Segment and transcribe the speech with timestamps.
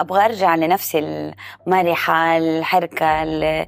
[0.00, 0.98] أبغى أرجع لنفسي
[1.66, 3.66] المرحة الحركة اللي,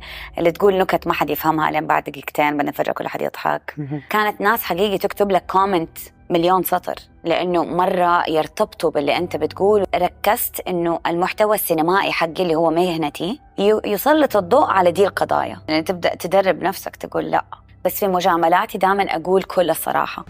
[0.54, 3.74] تقول نكت ما حد يفهمها لين بعد دقيقتين بعدين فجأة كل حد يضحك.
[4.10, 5.98] كانت ناس حقيقي تكتب لك كومنت
[6.30, 6.94] مليون سطر
[7.24, 9.84] لأنه مرة يرتبطوا باللي أنت بتقول.
[9.94, 13.40] ركزت إنه المحتوى السينمائي حقي اللي هو مهنتي
[13.84, 15.60] يسلط الضوء على دي القضايا.
[15.68, 17.44] يعني تبدأ تدرب نفسك تقول لأ.
[17.84, 20.24] بس في مجاملاتي دائما أقول كل الصراحة.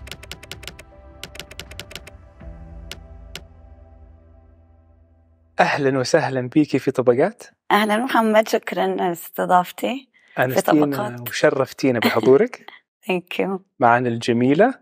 [5.61, 7.43] أهلا وسهلا بيكي في طبقات.
[7.71, 12.71] أهلا محمد شكرا لاستضافتي أنستينا وشرفتينا بحضورك.
[13.07, 14.75] ثانك يو معنا الجميلة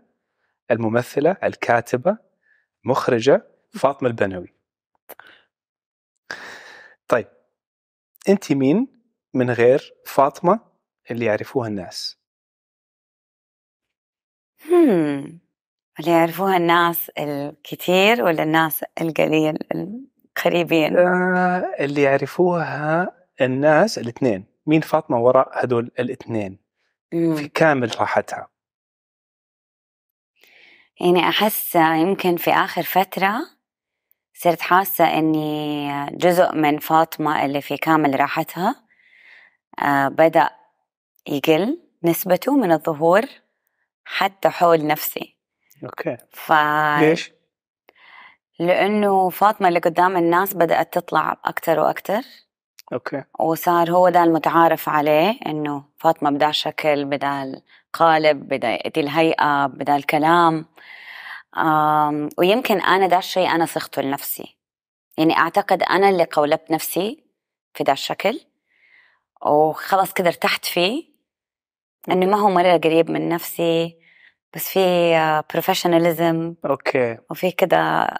[0.71, 2.17] الممثلة الكاتبة
[2.83, 4.53] مخرجة فاطمة البنوي.
[7.07, 7.27] طيب
[8.29, 8.87] أنت مين
[9.33, 10.59] من غير فاطمة
[11.11, 12.17] اللي يعرفوها الناس؟
[14.69, 15.39] هم.
[15.99, 19.57] اللي يعرفوها الناس الكثير ولا الناس القليل؟
[20.45, 20.97] قريبين.
[20.97, 24.45] آه اللي يعرفوها الناس الاثنين.
[24.65, 26.59] مين فاطمة وراء هذول الاثنين؟
[27.11, 28.47] في كامل راحتها.
[31.01, 33.39] يعني أحس يمكن في آخر فترة
[34.33, 38.75] صرت حاسة إني جزء من فاطمة اللي في كامل راحتها
[39.79, 40.49] آه بدأ
[41.27, 43.21] يقل نسبته من الظهور
[44.05, 45.37] حتى حول نفسي.
[45.83, 46.17] okay.
[46.31, 46.51] ف
[46.99, 47.36] ليش؟
[48.59, 52.21] لأنه فاطمة اللي قدام الناس بدأت تطلع أكثر وأكثر
[52.93, 53.23] okay.
[53.39, 57.61] وصار هو ده المتعارف عليه إنه فاطمة بدا شكل بدا
[57.93, 60.65] قالب بدا دي الهيئة بدا الكلام.
[62.37, 64.57] ويمكن أنا ده الشيء أنا صغته لنفسي.
[65.17, 67.23] يعني أعتقد أنا اللي قولبت نفسي
[67.73, 68.39] في ده الشكل.
[69.45, 71.03] وخلاص كده ارتحت فيه.
[72.11, 73.97] إنه ما هو مرة قريب من نفسي.
[74.55, 77.77] بس في professionalism okay وفي كده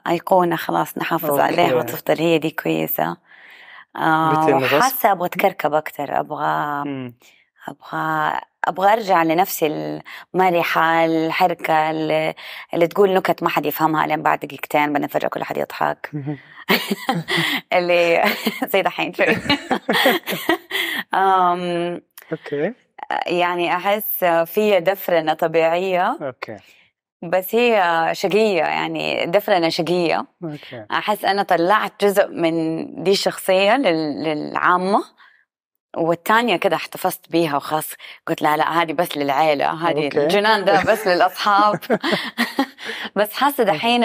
[0.08, 1.42] أيقونة خلاص نحافظ okay.
[1.42, 3.18] عليها وتفضل هي دي كويسة
[3.96, 7.14] آه؟ وحاسة أبغى أتكركب أكثر أبغى مم.
[7.68, 9.68] أبغى أبغى أرجع لنفسي
[10.34, 12.34] المرحه الحركة اللي,
[12.74, 16.12] اللي تقول نكت ما حد يفهمها لين بعد دقيقتين بعدين فجاه كل حد يضحك
[17.74, 18.24] اللي
[18.74, 19.12] زي دحين
[22.32, 22.74] okay
[23.28, 26.58] يعني أحس في دفرنة طبيعية okay.
[27.24, 30.86] بس هي شقيه يعني دفرنة شقيه okay.
[30.92, 35.04] أحس أنا طلعت جزء من دي الشخصية لل- للعامة
[35.98, 37.94] والتانية كده احتفظت بيها وخلاص.
[38.28, 40.08] قلت لا لا هذه بس للعيلة هذه.
[40.08, 41.80] الجنان ده بس للأصحاب.
[43.16, 44.04] بس حاسة دحين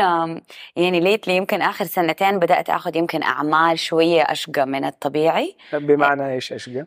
[0.77, 5.57] يعني ليتلي يمكن آخر سنتين بدأت أخذ يمكن أعمال شوية أشقى من الطبيعي.
[5.73, 6.85] بمعنى إيش أشقى؟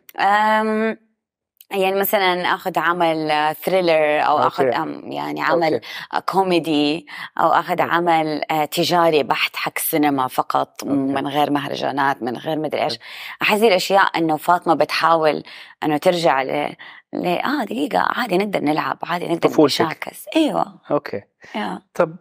[1.70, 4.46] يعني مثلا آخذ عمل thriller أو okay.
[4.46, 4.64] اخذ
[5.04, 6.26] يعني عمل okay.
[6.26, 7.06] كوميدي
[7.40, 7.92] أو آخذ okay.
[7.94, 10.94] عمل آه، تجاري بحت حق سينما فقط okay.
[10.94, 12.98] من غير مهرجانات من غير مدري إيش
[13.42, 15.42] أحس الأشياء إنه فاطمة بتحاول
[15.82, 16.76] إنه ترجع ل...
[17.12, 17.26] ل...
[17.26, 19.64] آه دقيقة عادي نقدر نلعب عادي نقدر.
[19.64, 21.22] نشاكس إيوه okay
[21.54, 21.82] يا.
[21.94, 22.16] طب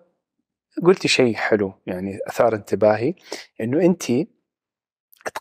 [0.85, 3.13] قلتي شيء حلو يعني أثار انتباهي
[3.61, 4.03] إنه انت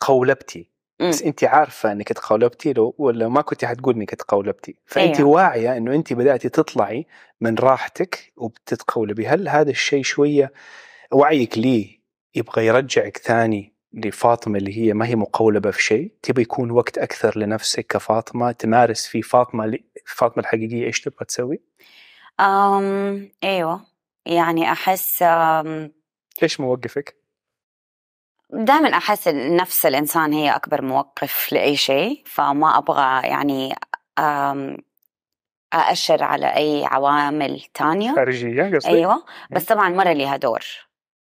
[0.00, 1.08] تقولبتي مم.
[1.08, 5.28] بس انت عارفة إنك تقولبتي له ولا ما كنت حتقول إنك تقولبتي فانت أيوة.
[5.28, 7.06] واعية إنه انت بداتي تطلعي
[7.40, 10.52] من راحتك وبتتقولبي هل هذا الشيء شوية
[11.12, 12.00] وعيك ليه
[12.34, 17.38] يبغى يرجعك ثاني لفاطمة اللي هي ما هي مقولبة في شيء تبغى يكون وقت أكثر
[17.38, 21.60] لنفسك كفاطمة تمارس في فاطمة فاطمة الحقيقية إيش تبغى تسوي؟
[22.40, 23.30] أم...
[23.44, 23.86] أيوه
[24.26, 25.92] يعني أحس أم...
[26.42, 27.23] إيش موقفك؟
[28.54, 33.74] دائما أحس نفس الإنسان هي أكبر موقف لأي شيء فما أبغى يعني
[34.18, 34.76] أم،
[35.74, 38.14] أأشر على أي عوامل تانية.
[38.14, 40.60] خارجية قصدك؟ أيوه بس طبعا مرة ليها دور.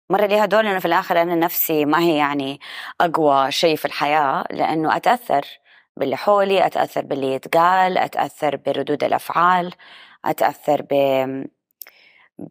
[0.10, 2.60] مرة ليها دور لأنه في الآخر أنا نفسي ما هي يعني
[3.02, 5.42] أقوى شيء في الحياة لأنه أتأثر
[5.98, 9.74] باللي حولي أتأثر باللي يتقال أتأثر بردود الأفعال
[10.26, 11.46] أتأثر ب ب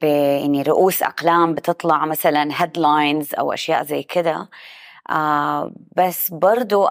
[0.02, 4.48] يعني رؤوس أقلام بتطلع مثلا headlines أو أشياء زي كده.
[5.10, 6.88] آه بس برضو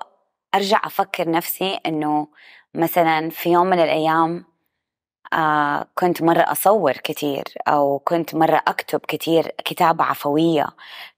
[0.56, 2.28] أرجع أفكر نفسي إنه
[2.76, 4.46] مثلا في يوم من الأيام
[5.34, 10.68] آه كنت مرة أصور كتير أو كنت مرة أكتب كتير كتابة عفوية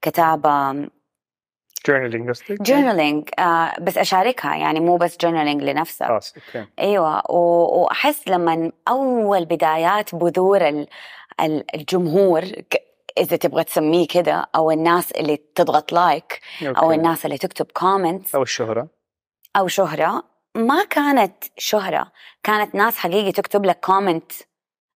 [0.02, 0.88] كتابة
[1.88, 6.68] journaling قصدك؟ journaling آه بس أشاركها يعني مو بس journaling لنفسها خلاص okay.
[6.80, 10.88] أيوه و- وأحس لما أول بدايات بذور ال-
[11.76, 12.44] الجمهور
[13.18, 16.92] إذا تبغى تسميه كده أو الناس اللي تضغط like أو.
[16.92, 18.88] الناس اللي تكتب comments أو الشهرة.
[19.56, 20.24] أو شهرة
[20.56, 22.12] ما كانت شهرة
[22.44, 24.32] كانت ناس حقيقي تكتب لك comment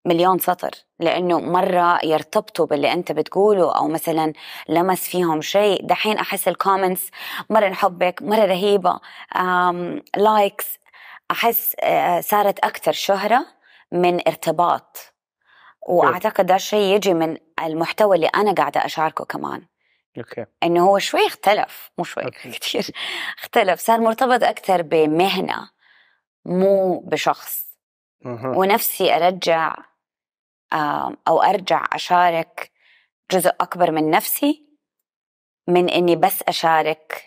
[0.06, 4.34] مليون سطر لأنه مرة يرتبطوا باللي أنت بتقوله أو مثلا
[4.70, 5.88] لمس فيهم شيء.
[5.88, 7.10] دحين أحس ال comments
[7.50, 9.00] مرة نحبك مرة رهيبة.
[10.18, 10.66] likes
[11.32, 13.46] أحس آه، صارت أكثر شهرة
[13.92, 14.98] من ارتباط.
[15.88, 19.66] وأعتقد ده الشيء يجي من المحتوى اللي أنا قاعدة أشاركه كمان.
[20.18, 20.46] okay.
[20.64, 22.50] إنه هو شوي اختلف مو شوي okay.
[22.60, 22.88] كثير
[23.40, 25.70] اختلف صار مرتبط أكثر بمهنة
[26.46, 27.68] مو بشخص.
[28.26, 28.54] أها.
[28.58, 29.76] ونفسي أرجع
[31.28, 32.72] أو أرجع أشارك
[33.32, 34.68] جزء أكبر من نفسي
[35.68, 37.24] من إني بس أشارك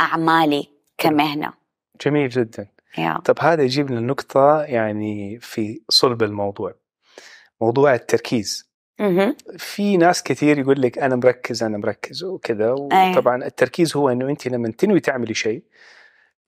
[0.00, 0.68] أعمالي
[0.98, 1.52] كمهنة.
[2.00, 2.68] جميل جدا.
[2.98, 3.18] يا.
[3.24, 6.74] طب هذا يجيبنا النقطة يعني في صلب الموضوع.
[7.60, 8.70] موضوع التركيز.
[9.58, 12.70] في ناس كثير يقول لك أنا مركز أنا مركز وكذا.
[12.70, 15.62] وطبعا التركيز هو أنه أنت لما تنوي تعملي شيء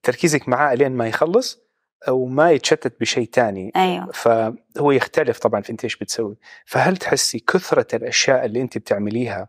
[0.03, 1.69] تركيزك معاه لين ما يخلص
[2.09, 3.73] أو ما يتشتت بشيء تاني.
[3.77, 4.11] أيوه.
[4.13, 6.37] فهو يختلف طبعا في أنت إيش بتسوي.
[6.65, 9.49] فهل تحسي كثرة الأشياء اللي أنت بتعمليها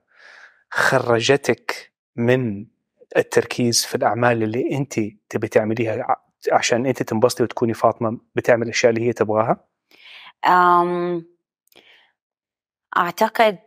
[0.72, 2.66] خرجتك من
[3.18, 6.16] التركيز في الأعمال اللي أنت تبي تعمليها
[6.52, 9.66] عشان أنت تنبسطي وتكوني فاطمة بتعمل الأشياء اللي هي تبغاها؟
[10.48, 11.26] أم
[12.98, 13.60] أعتقد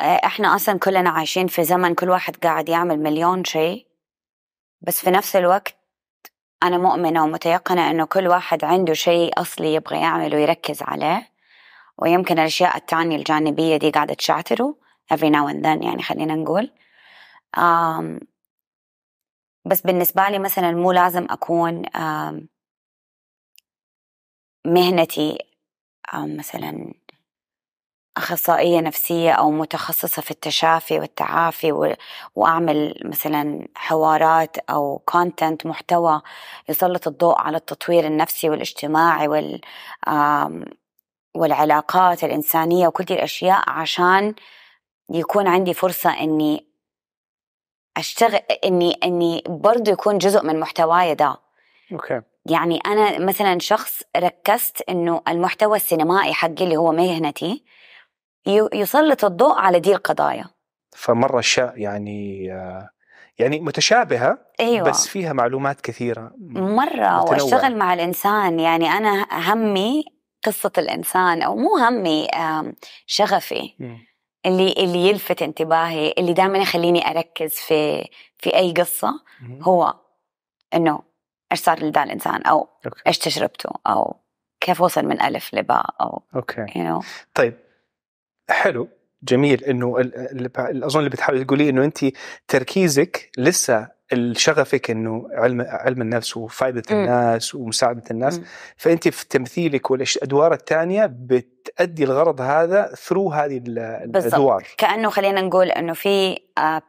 [0.00, 3.86] إحنا أصلا كلنا عايشين في زمن كل واحد قاعد يعمل مليون شيء
[4.80, 5.76] بس في نفس الوقت
[6.62, 11.30] أنا مؤمنة ومتيقنة إنه كل واحد عنده شيء أصلي يبغى يعمله ويركز عليه
[11.98, 14.76] ويمكن الأشياء التانية الجانبية دي قاعدة تشعتره
[15.14, 16.70] every now and then يعني خلينا نقول.
[17.58, 18.20] أم
[19.64, 22.48] بس بالنسبة لي مثلا مو لازم أكون أم
[24.66, 25.38] مهنتي
[26.14, 26.94] أو مثلا
[28.20, 31.96] أخصائية نفسية أو متخصصة في التشافي والتعافي.
[32.34, 36.22] وأعمل مثلا حوارات أو كونتنت محتوى
[36.68, 39.60] يسلط الضوء على التطوير النفسي والاجتماعي وال...
[41.34, 44.34] والعلاقات الإنسانية وكل دي الأشياء عشان
[45.10, 46.66] يكون عندي فرصة إني
[47.96, 51.36] أشتغل إني إني برضو يكون جزء من محتواي ده
[51.92, 57.64] أوكي يعني أنا مثلا شخص ركزت إنه المحتوى السينمائي حقي اللي هو مهنتي
[58.46, 60.44] يسلط الضوء على دي القضايا
[60.96, 62.44] فمرة أشياء يعني
[63.38, 67.24] يعني متشابهة أيوة بس فيها معلومات كثيرة مرة متنوعة.
[67.30, 70.04] وأشتغل مع الإنسان يعني أنا همي
[70.46, 72.28] قصة الإنسان أو مو همي
[73.06, 73.74] شغفي.
[74.46, 78.08] اللي اللي يلفت انتباهي اللي دائما يخليني أركز في
[78.38, 79.62] في أي قصة مم.
[79.62, 79.94] هو
[80.74, 81.02] إنه
[81.52, 84.16] إيش صار لذا الإنسان أو okay إيش تجربته أو
[84.60, 87.54] كيف وصل من ألف لباء أو okay you know طيب
[88.50, 88.88] حلو
[89.22, 90.00] جميل إنه
[90.84, 91.98] اظن اللي بتحاولي تقوليه إنه انت
[92.48, 94.00] تركيزك لسه
[94.32, 96.96] شغفك إنه علم علم النفس وفائدة مم.
[96.96, 98.44] الناس ومساعدة الناس مم.
[98.76, 103.56] فانت في تمثيلك والادوار الثانية بتأدي الغرض هذا through هذه.
[103.66, 106.38] الأدوار كأنه خلينا نقول إنه في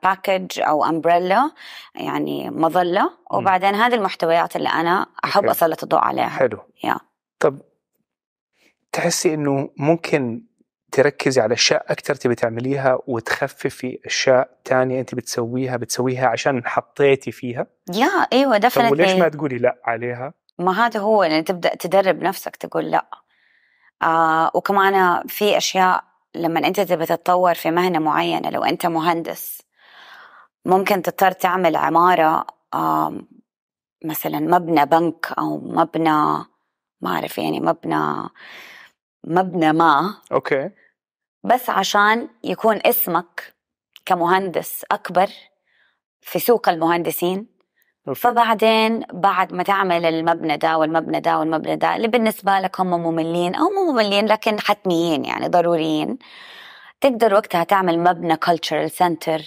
[0.03, 1.51] package أو umbrella
[1.95, 5.51] يعني مظلة وبعدين هذه المحتويات اللي أنا أحب okay.
[5.51, 6.95] أسلط الضوء عليها حلو يا.
[7.39, 7.61] طب
[8.91, 10.50] تحسي إنه ممكن
[10.91, 17.67] تركزي على أشياء أكثر تبي تعمليها وتخففي أشياء ثانية انت بتسويها بتسويها عشان حطيتي فيها.
[17.95, 22.55] يا أيوة طب وليش ما تقولي لا عليها؟ ما هذا هو يعني تبدأ تدرب نفسك
[22.55, 23.05] تقول لا.
[24.03, 26.03] آه وكمان في أشياء
[26.35, 29.61] لما أنت تبي تتطور في مهنة معينة لو أنت مهندس
[30.65, 33.21] ممكن تضطر تعمل عمارة آه
[34.05, 36.09] مثلا مبنى بنك أو مبنى
[37.01, 38.29] ما أعرف يعني مبنى
[39.23, 40.15] مبنى ما.
[40.31, 40.69] أوكي.
[41.43, 43.53] بس عشان يكون اسمك
[44.05, 45.27] كمهندس أكبر
[46.21, 47.47] في سوق المهندسين.
[48.15, 53.55] فبعدين بعد ما تعمل المبنى ده والمبنى ده والمبنى ده اللي بالنسبة لك هم مملين
[53.55, 56.17] أو مو مملين لكن حتميين يعني ضروريين
[57.01, 59.41] تقدر وقتها تعمل مبنى cultural center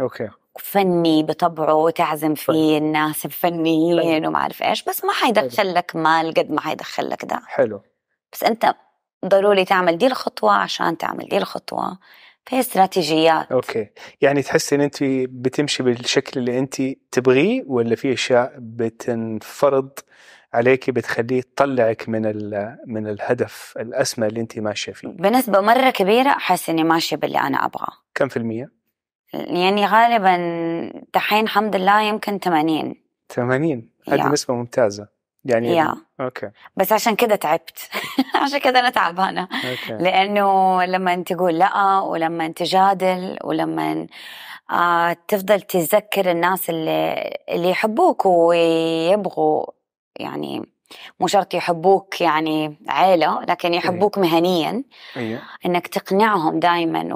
[0.00, 2.82] أوكي فني بطبعه وتعزم فيه طيب.
[2.82, 4.26] الناس الفنيين طيب.
[4.26, 7.82] وما أعرف إيش بس ما حيدخل لك مال قد ما حيدخل لك ده حلو
[8.32, 8.74] بس أنت
[9.26, 11.98] ضروري تعمل دي الخطوة عشان تعمل دي الخطوة.
[12.46, 13.52] في استراتيجيات.
[13.52, 13.86] أوكي.
[14.20, 14.96] يعني تحسي إن أنت
[15.28, 19.90] بتمشي بالشكل اللي أنت تبغيه ولا في أشياء بتنفرض
[20.54, 26.28] عليكي بتخليه تطلعك من ال- من الهدف الأسمى اللي أنت ماشية فيه؟ بنسبة مرة كبيرة
[26.30, 27.92] أحس إني ماشية باللي أنا أبغاه.
[28.14, 28.70] كم في المية؟
[29.34, 30.36] يعني غالبا
[31.14, 32.94] دحين الحمد لله يمكن 80
[33.28, 34.28] 80 هذه يا.
[34.28, 35.08] نسبة ممتازة.
[35.44, 35.94] يعني يا.
[36.24, 36.50] okay.
[36.76, 37.88] بس عشان كده تعبت.
[38.42, 39.42] عشان كده أنا تعبانة.
[39.42, 40.04] okay.
[40.04, 44.06] لأنه لما تقول لأ ولما تجادل ولما
[44.70, 49.66] آه تفضل تذكر الناس اللي اللي يحبوك ويبغوا
[50.16, 50.62] يعني
[51.20, 54.84] مو شرط يحبوك يعني عيلة لكن يحبوك مهنيا.
[55.16, 55.40] أيوه.
[55.66, 57.14] إنك تقنعهم دائما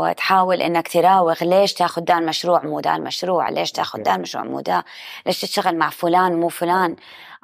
[0.00, 4.10] وتحاول إنك تراوغ ليش تاخذ ده المشروع مو ده المشروع ليش تاخذ okay.
[4.10, 4.84] ده المشروع مو ده
[5.26, 6.96] ليش تشتغل مع فلان مو فلان؟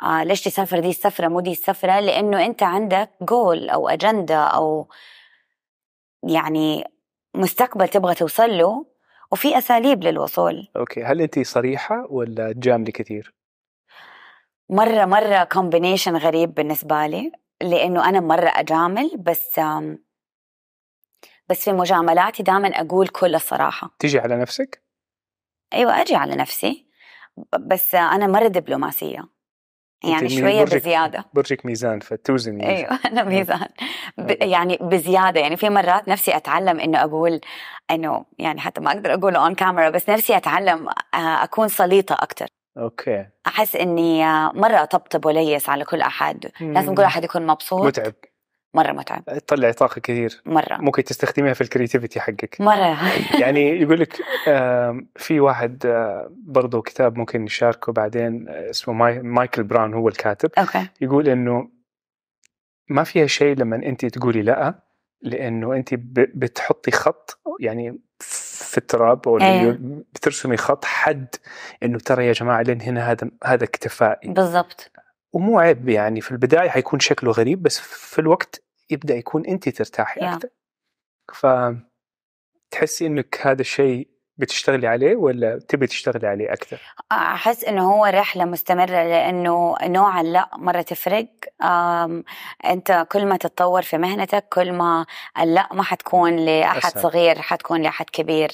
[0.03, 4.89] آه ليش تسافر دي السفرة مو دي السفرة؟ لأنه أنت عندك جول أو اجندة أو
[6.23, 6.85] يعني
[7.35, 8.87] مستقبل تبغى توصل له
[9.33, 10.69] وفي أساليب للوصول.
[10.77, 13.35] okay هل انت صريحة ولا تجاملي كثير؟
[14.71, 19.99] مرة مرة combination غريب بالنسبة لي لأنه أنا مرة أجامل بس آم،
[21.49, 23.91] بس في مجاملاتي دائما أقول كل الصراحة.
[23.99, 24.83] تيجي على نفسك؟
[25.75, 26.87] أيوة أجي على نفسي.
[27.61, 29.37] بس أنا مرة دبلوماسية.
[30.05, 31.25] يعني شوية برجك- بزيادة.
[31.35, 33.69] برجك ميزان فتوزني أيوه أنا ميزان.
[34.19, 34.31] ب...
[34.31, 34.51] okay.
[34.51, 35.41] يعني بزيادة.
[35.41, 37.41] يعني في مرات نفسي أتعلم إنه أقول
[37.91, 42.47] إنه يعني حتى ما أقدر أقوله on camera بس نفسي أتعلم آه، أكون سليطه أكثر
[42.79, 43.27] okay.
[43.47, 46.51] أحس إني آه، مرة اطبطب وليس على كل أحد.
[46.61, 47.87] لازم كل أحد يكون مبسوط.
[47.87, 48.15] متعب.
[48.75, 49.25] مرة متعب.
[49.25, 50.43] تطلعي طاقة كثير.
[50.47, 50.77] مرة.
[50.81, 52.57] ممكن تستخدميها في ال creativity حقك.
[52.61, 52.99] مرة.
[53.43, 54.17] يعني يقول لك
[55.17, 60.51] في واحد آه، برضو كتاب ممكن نشاركه بعدين آه، اسمه ماي- مايكل براون هو الكاتب.
[60.59, 60.87] okay.
[61.01, 61.69] يقول إنه
[62.89, 64.83] ما فيها شيء لما انت تقولي لأ
[65.23, 65.95] لأنه انت
[66.35, 69.37] بتحطي خط يعني في التراب أو.
[69.37, 69.73] اللي
[70.15, 71.27] بترسمي خط حد
[71.83, 74.33] إنه ترى يا جماعة لين هنا هذا هذا اكتفائي.
[74.33, 74.91] بالضبط.
[75.33, 80.21] ومو عيب يعني في البداية حيكون شكله غريب بس في الوقت يبدأ يكون انت ترتاحي
[80.21, 80.25] Yeah.
[80.25, 80.49] أكثر
[81.35, 81.47] ف
[82.71, 86.81] تحسي إنك هذا الشيء بتشتغلي عليه ولا تبي تشتغلي عليه أكثر؟
[87.13, 91.29] أحس إنه هو رحلة مستمرة لأنه نوع اللا مرة تفرق
[92.65, 95.07] أنت كل ما تتطور في مهنتك كل ما
[95.41, 97.03] اللا ما حتكون لأحد أسهل.
[97.03, 98.51] صغير حتكون لأحد كبير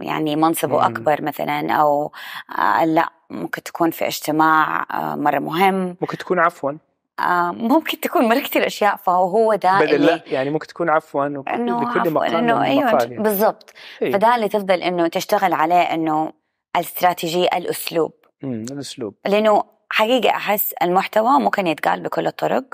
[0.00, 0.84] يعني منصبه مم.
[0.84, 2.12] أكبر مثلا أو
[2.58, 5.96] آه، لا ممكن تكون في اجتماع آه، مرة مهم.
[6.00, 6.72] ممكن تكون عفوا.
[7.20, 10.90] آه، ممكن تكون مرة كثير أشياء فهو هو ده بدل اللي لا يعني ممكن تكون
[10.90, 11.42] عفوا إنه
[11.82, 13.18] لكل مقام إنه أيوه يعني.
[13.18, 13.72] بالضبط.
[14.02, 14.12] إيه.
[14.12, 16.32] فده اللي تفضل إنه تشتغل عليه إنه
[16.76, 18.12] الاستراتيجية الأسلوب.
[18.42, 19.14] مم، الأسلوب.
[19.26, 22.64] لأنه حقيقة أحس المحتوى ممكن يتقال بكل الطرق.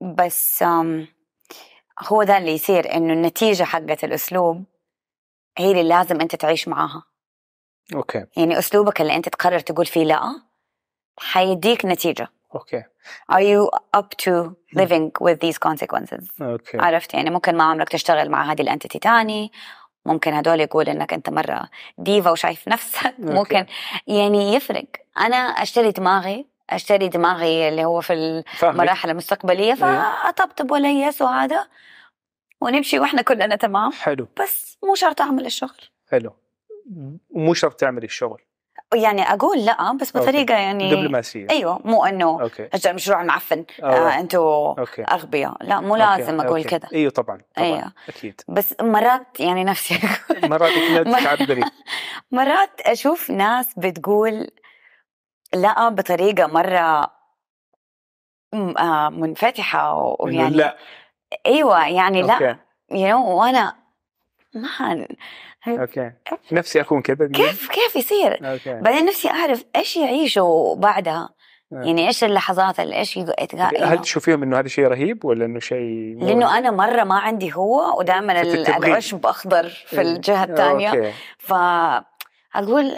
[0.00, 0.64] بس
[2.08, 4.64] هو ده اللي يصير إنه النتيجة حقت الأسلوب
[5.58, 7.02] هي اللي لازم أنت تعيش معاها.
[7.94, 8.24] okay.
[8.36, 10.40] يعني أسلوبك اللي أنت تقرر تقول فيه لا
[11.18, 12.28] حيديك نتيجة.
[12.54, 12.82] أوكي.
[13.32, 16.42] Are you up to living with these consequences?
[16.42, 16.78] أوكي.
[16.78, 19.52] عرفت؟ يعني ممكن ما عمرك تشتغل مع هذه ال entity تاني.
[20.06, 21.68] ممكن هدول يقول إنك أنت مرة
[21.98, 23.14] ديفا وشايف نفسك.
[23.18, 23.66] ممكن.
[24.06, 24.86] يعني يفرق.
[25.18, 26.46] أنا أشتري دماغي.
[26.70, 31.68] أشتري دماغي اللي هو في المراحل المستقبلية فأطبطب وليس وهذا
[32.60, 33.92] ونمشي وإحنا كلنا تمام.
[33.92, 34.28] حلو.
[34.42, 35.80] بس مو شرط أعمل الشغل.
[36.10, 36.36] حلو.
[37.30, 38.40] ومو شرط تعملي الشغل.
[38.94, 40.28] يعني أقول لا بس okay.
[40.28, 41.46] بطريقة يعني دبلوماسية.
[41.50, 42.68] أيوه مو إنه okay.
[42.74, 43.64] أجل مشروع معفن.
[43.82, 44.10] آه
[44.78, 45.02] okay.
[45.02, 45.56] أغبياء.
[45.60, 46.20] لا مو okay.
[46.20, 46.78] لازم أقول okay.
[46.78, 47.66] كذا أيوه طبعا طبعا.
[47.66, 47.92] أيوه.
[48.08, 48.40] أكيد.
[48.48, 49.98] بس مرات يعني نفسي
[50.42, 50.72] مرات
[51.24, 51.64] تعبري
[52.32, 54.50] مرات أشوف ناس بتقول
[55.54, 57.10] لا بطريقة مرة
[58.54, 60.76] آه، منفتحة ويعني لا.
[61.46, 62.34] أيوه يعني لا.
[62.34, 62.56] okay.
[62.90, 63.79] You know وأنا
[64.54, 65.06] ما
[65.68, 66.12] أوكي.
[66.52, 68.80] نفسي أكون كذا كيف؟ كيف يصير؟ okay.
[68.80, 71.28] بعدين نفسي أعرف إيش يعيشوا بعدها.
[71.72, 71.76] آه.
[71.76, 73.18] يعني إيش اللحظات اللي إيش
[73.82, 77.98] هل تشوفيهم إنه هذا شيء رهيب ولا إنه شيء لأنه أنا مرة ما عندي هو
[77.98, 82.96] ودائما العشب أخضر في الجهة آه، الثانية فاقول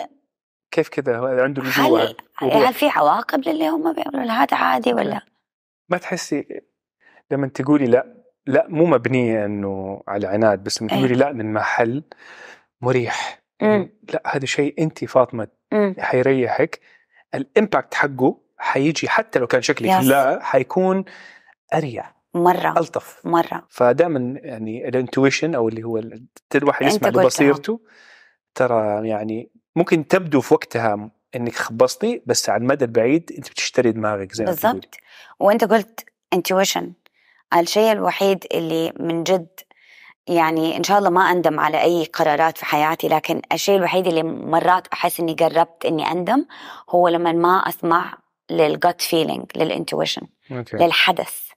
[0.71, 2.57] كيف كذا؟ عنده نزوه هل وضوح.
[2.57, 5.21] هل في عواقب للي هم بيعملوا هذا عادي ولا؟
[5.89, 6.63] ما تحسي
[7.31, 10.89] لما تقولي لا لا مو مبنية إنه على عناد بس إيه.
[10.89, 12.03] تقولي لا من محل
[12.81, 13.89] مريح مم.
[14.13, 15.95] لا هذا شيء انت فاطمة مم.
[15.99, 16.81] حيريحك
[17.35, 19.91] الإمباكت حقه حيجي حتى لو كان شكلك.
[20.03, 21.05] لا حيكون
[21.75, 27.23] أريح مرة ألطف مرة فدائما يعني الإنتويشن أو اللي هو ال- الواحد يسمع قلتها.
[27.23, 27.81] لبصيرته
[28.55, 34.33] ترى يعني ممكن تبدو في وقتها إنك خبصتي بس على المدى البعيد أنت بتشتري دماغك
[34.33, 34.97] زي ما بالضبط
[35.41, 36.93] وأنت قلت intuition
[37.55, 39.61] الشيء الوحيد اللي من جد
[40.27, 44.23] يعني إن شاء الله ما أندم على أي قرارات في حياتي لكن الشيء الوحيد اللي
[44.23, 46.47] مرات أحس إني قربت إني أندم
[46.91, 48.19] هو لما ما أسمع
[48.51, 50.23] لل gut feeling لل intuition
[50.85, 51.49] للحدس.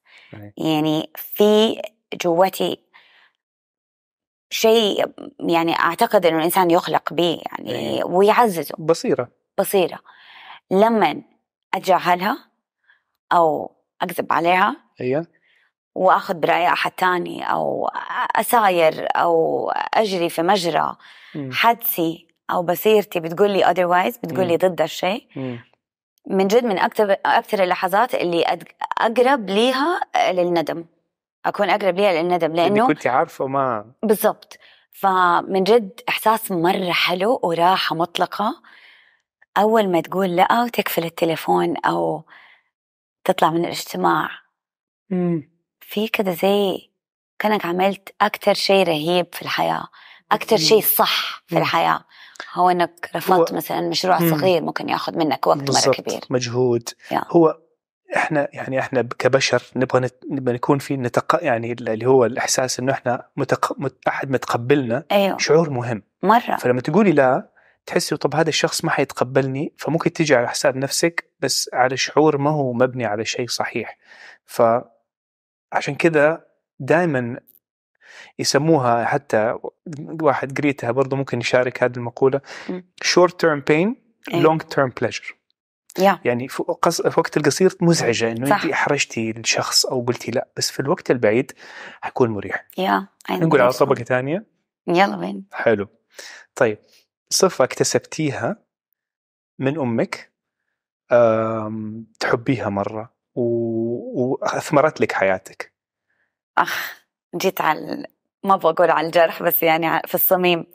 [0.57, 1.81] يعني في
[2.23, 2.79] جوتي
[4.49, 5.05] شيء
[5.39, 8.03] يعني أعتقد إنه الإنسان يخلق به يعني أي.
[8.03, 8.75] ويعززه.
[8.79, 9.27] بصيرة.
[9.57, 9.99] بصيرة.
[10.71, 11.21] لما
[11.73, 12.37] أتجاهلها
[13.33, 15.25] أو أكذب عليها هي
[15.95, 17.89] وأخذ برأي أحد تاني أو
[18.35, 20.95] أساير أو أجري في مجرى
[21.35, 21.49] مم.
[21.53, 25.59] حدسي أو بصيرتي بتقول لي otherwise بتقول لي ضد الشيء مم.
[26.27, 28.59] من جد من أكثر أكثر اللحظات اللي
[29.01, 30.85] أقرب ليها للندم.
[31.45, 33.85] أكون أقرب ليها للندم لأنه كنت عارفه ما.
[34.03, 34.57] بالضبط.
[34.91, 38.61] فمن جد إحساس مرة حلو وراحة مطلقة.
[39.57, 42.23] أول ما تقول لأ وتقفل التليفون أو
[43.23, 44.29] تطلع من الاجتماع.
[45.87, 46.89] في كده زي
[47.39, 49.87] كأنك عملت أكثر شيء رهيب في الحياة
[50.31, 51.57] أكثر شيء صح في.
[51.57, 52.03] الحياة.
[52.53, 54.17] هو إنك رفضت هو- مثلا مشروع.
[54.19, 56.19] صغير ممكن ياخذ منك وقت مرة كبير.
[56.29, 56.89] مجهود.
[57.11, 57.21] يا.
[57.29, 57.57] هو
[58.15, 60.13] إحنا يعني إحنا كبشر نبغى نت...
[60.31, 61.39] نبغى نكون في نتق...
[61.43, 63.73] يعني اللي هو الإحساس إنه إحنا متق...
[63.79, 63.95] مت...
[64.07, 65.37] أحد متقبلنا أيوه.
[65.37, 66.03] شعور مهم.
[66.23, 66.55] مرة.
[66.59, 67.49] فلما تقولي لا
[67.85, 72.49] تحسي طب هذا الشخص ما حيتقبلني فممكن تيجي على حساب نفسك بس على شعور ما
[72.51, 73.97] هو مبني على شيء صحيح.
[75.75, 76.45] فعشان كذا
[76.79, 77.39] دائما
[78.39, 79.55] يسموها حتى
[80.21, 82.85] واحد قريتها برضه ممكن يشارك هذه المقولة مم.
[83.05, 83.89] short term pain
[84.33, 84.57] أيوة.
[84.57, 85.33] long term pleasure
[85.99, 88.55] يا يعني في قص- في وقت القصير مزعجة إنه.
[88.55, 91.51] انت أحرجتي الشخص أو قلتي لا بس في الوقت البعيد
[92.01, 93.71] حيكون مريح يا نقول على.
[93.71, 94.45] طبقة ثانية
[94.87, 95.87] يلا بين حلو
[96.55, 96.77] طيب
[97.29, 98.57] صفة اكتسبتيها
[99.59, 99.77] من
[101.11, 105.73] أم، تحبيها مرة و- وأثمرت لك حياتك.
[106.57, 107.03] أخ
[107.35, 108.05] جيت على
[108.43, 110.65] ما أبغى أقول على الجرح بس يعني في الصميم.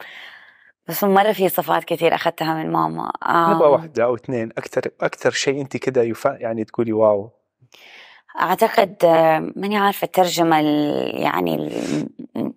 [0.88, 3.12] بس مرة في صفات كثير أخذتها من ماما.
[3.26, 4.50] آم، نبغى واحدة أو اثنين.
[4.58, 7.30] أكثر أكثر شيء أنت كذا يفا يعني تقولي wow.
[8.40, 12.52] أعتقد آه، ماني عارفة الترجمة ال- يعني ال-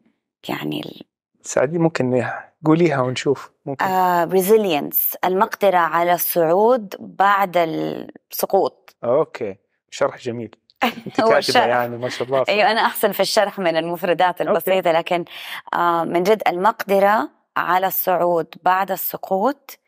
[0.49, 1.01] يعني ال-
[1.41, 2.25] سعدي ممكن
[2.65, 3.51] قوليها ونشوف.
[3.65, 3.85] ممكن.
[3.85, 8.95] آه resilience المقدرة على الصعود بعد السقوط.
[9.03, 9.55] okay.
[9.93, 10.55] شرح جميل
[11.15, 11.65] كاتبة الشرح.
[11.65, 14.51] يعني ما شاء الله أيوة أنا أحسن في الشرح من المفردات okay.
[14.51, 15.25] البسيطة لكن
[15.73, 19.79] آه من جد المقدرة على الصعود بعد السقوط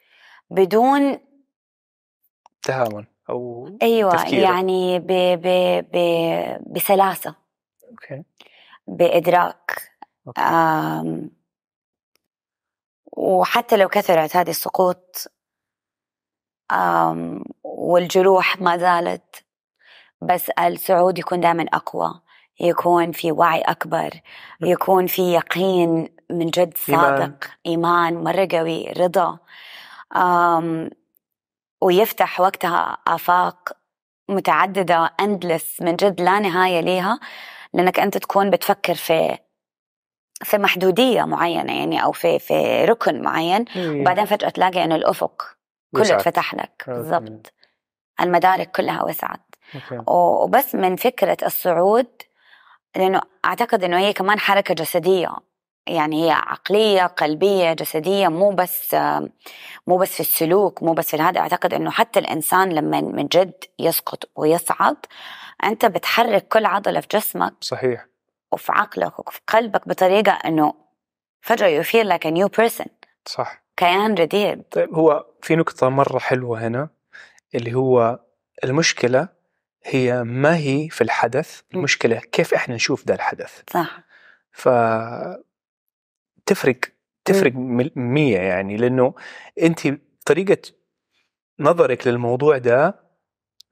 [0.50, 1.19] بدون
[2.62, 4.43] تهاون أو أيوة تفكيرك.
[4.43, 5.07] يعني ب
[5.41, 5.47] ب
[5.93, 5.97] ب
[6.74, 7.35] بسلاسة
[7.91, 8.24] okay
[8.88, 9.91] بإدراك
[10.27, 10.41] okay.
[10.41, 11.31] آم
[13.12, 15.27] وحتى لو كثرت هذه السقوط
[16.71, 19.44] آم والجروح ما زالت
[20.21, 22.21] بس الصعود يكون دائما أقوى
[22.59, 24.09] يكون في وعي أكبر
[24.61, 26.77] يكون في يقين من جد.
[26.77, 29.37] صادق إيمان مرة قوي رضا
[31.81, 33.77] ويفتح وقتها آفاق
[34.29, 37.19] متعددة endless من جد لا نهاية ليها
[37.73, 39.37] لأنك أنت تكون بتفكر في
[40.43, 45.43] في محدودية معينة يعني أو في في ركن معين وبعدين فجأة تلاقي إنه الأفق
[45.95, 46.15] كله.
[46.15, 46.99] اتفتح لك أوكي.
[47.01, 47.53] بالضبط
[48.21, 49.54] المدارك كلها وسعت.
[50.07, 52.07] وبس من فكرة الصعود
[52.95, 55.35] لأنه أعتقد إنه هي كمان حركة جسدية.
[55.87, 58.95] يعني هي عقلية قلبية جسدية مو بس
[59.87, 63.63] مو بس في السلوك مو بس في هذا أعتقد إنه حتى الإنسان لما من جد
[63.79, 64.97] يسقط ويصعد
[65.63, 68.05] أنت بتحرك كل عضلة في جسمك صحيح.
[68.51, 70.73] وفي عقلك وفي قلبك بطريقة إنه
[71.41, 72.87] فجأة like a new person.
[73.25, 73.63] صح.
[73.77, 74.61] كيان جديد.
[74.61, 76.89] طيب هو في نقطة مرة حلوة هنا
[77.55, 78.19] اللي هو
[78.63, 79.34] المشكلة
[79.87, 81.77] هي ما هي في الحدث؟ م.
[81.77, 84.00] المشكلة كيف إحنا نشوف ذا الحدث؟ صح.
[84.51, 84.69] ف
[86.45, 86.79] تفرق
[87.25, 87.51] تفرق
[87.95, 89.13] مية يعني لأنه
[89.61, 89.79] أنت
[90.25, 90.57] طريقة
[91.59, 93.05] نظرك للموضوع ده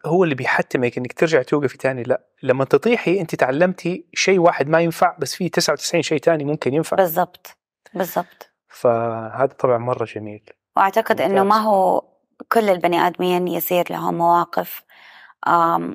[0.05, 2.21] هو اللي بيحتمك إنك ترجع توقفي تاني لا.
[2.43, 6.97] لما تطيحي أنت تعلمتي شيء واحد ما ينفع بس في 99 شيء تاني ممكن ينفع.
[6.97, 7.57] بالضبط
[7.93, 8.49] بالضبط.
[8.67, 10.43] فهذا طبعا مرة جميل.
[10.77, 11.43] وأعتقد إنه.
[11.43, 12.03] ما هو
[12.51, 14.83] كل البني آدمين يصير لهم مواقف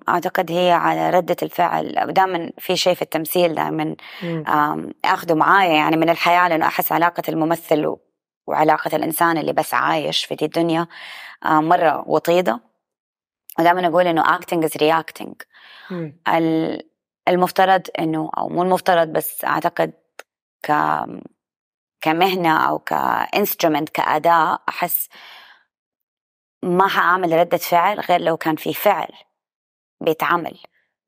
[0.09, 3.97] أعتقد هي على ردة الفعل دائما في شيء في التمثيل دائما
[5.05, 5.73] اخذه معايا.
[5.73, 7.97] يعني من الحياة لأنه أحس علاقة الممثل
[8.47, 10.87] وعلاقة الإنسان اللي بس عايش في دي الدنيا
[11.45, 12.61] مرة وطيدة.
[13.59, 15.33] ودائما أقول إنه acting is reacting.
[16.29, 16.89] ال-
[17.29, 19.93] المفترض إنه أو مو المفترض بس أعتقد
[20.63, 20.73] ك
[22.01, 25.09] كمهنة أو كانسترومنت كأداة أحس
[26.63, 29.09] ما حأعمل ردة فعل غير لو كان في فعل.
[30.01, 30.59] بيتعمل.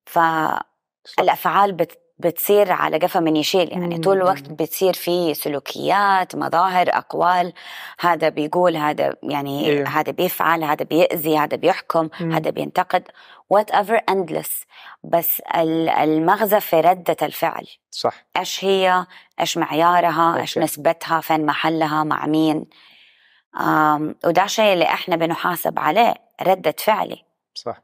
[0.07, 3.73] فالافعال بت بتصير على قفا من يشيل.
[3.73, 3.99] يعني.
[3.99, 7.53] طول الوقت بتصير في سلوكيات مظاهر أقوال.
[8.01, 9.89] هذا بيقول هذا يعني إيه.
[9.89, 12.33] هذا بيفعل هذا بيأذي هذا بيحكم مم.
[12.33, 13.09] هذا بينتقد.
[13.51, 14.65] وات ايفر endless.
[15.05, 17.67] بس ال- المغزى في ردة الفعل.
[17.91, 18.25] صح.
[18.37, 19.07] إيش هي؟
[19.41, 20.59] إيش معيارها؟ إيش.
[20.59, 22.67] نسبتها؟ فين محلها؟ مع مين؟
[24.25, 27.25] وده شيء اللي إحنا بنحاسب عليه ردة فعلي.
[27.55, 27.83] صح.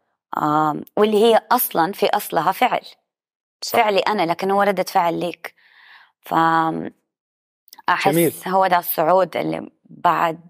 [0.97, 2.81] واللي هي أصلا في أصلها فعل.
[3.63, 3.79] صح.
[3.79, 5.55] فعلي أنا لكن هو ردة فعل ليك.
[6.21, 6.35] ف
[7.89, 8.33] أحس جميل.
[8.49, 10.41] هو ده الصعود اللي بعد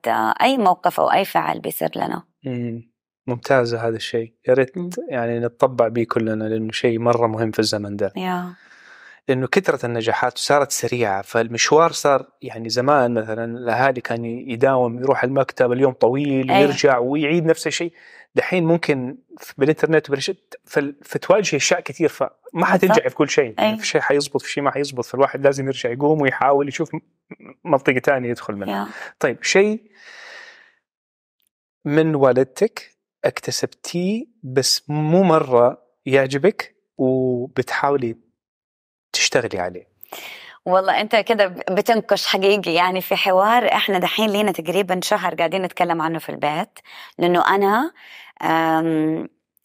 [0.42, 2.22] أي موقف أو أي فعل بيصير لنا.
[2.44, 2.90] مم.
[3.26, 4.34] ممتازة هذا الشيء.
[4.48, 4.72] يا ريت.
[5.08, 8.12] يعني نتطبع به كلنا لأنه شيء مرة مهم في الزمن ده.
[8.16, 8.54] يا.
[9.28, 15.72] لأنه كثرة النجاحات صارت سريعة فالمشوار صار يعني زمان مثلا الأهالي كان يداوم يروح المكتب
[15.72, 16.52] اليوم طويل.
[16.52, 17.92] ويرجع ويعيد نفس الشيء.
[18.34, 19.18] دحين ممكن
[20.64, 23.54] فال- فتواجه أشياء كثير فما حتنجح في كل شيء.
[23.58, 23.78] يعني أي.
[23.78, 27.00] في شيء حيزبط في شيء ما حيزبط فالواحد لازم يرجع يقوم ويحاول يشوف م-
[27.64, 28.84] منطقة ثانية يدخل منها.
[28.86, 28.88] يا.
[29.20, 29.80] طيب شيء
[31.84, 38.16] من والدتك اكتسبتيه بس مو مرة يعجبك وبتحاولي
[39.16, 39.86] تشتغلي عليه.
[40.66, 42.74] والله أنت كده بتنكش حقيقي.
[42.74, 46.78] يعني في حوار إحنا دحين لينا تقريبا شهر قاعدين نتكلم عنه في البيت
[47.18, 47.92] لأنه أنا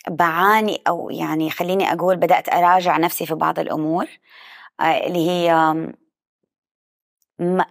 [0.08, 4.08] بعاني أو يعني خليني أقول بدأت أراجع نفسي في بعض الأمور
[4.80, 5.76] آه، اللي هي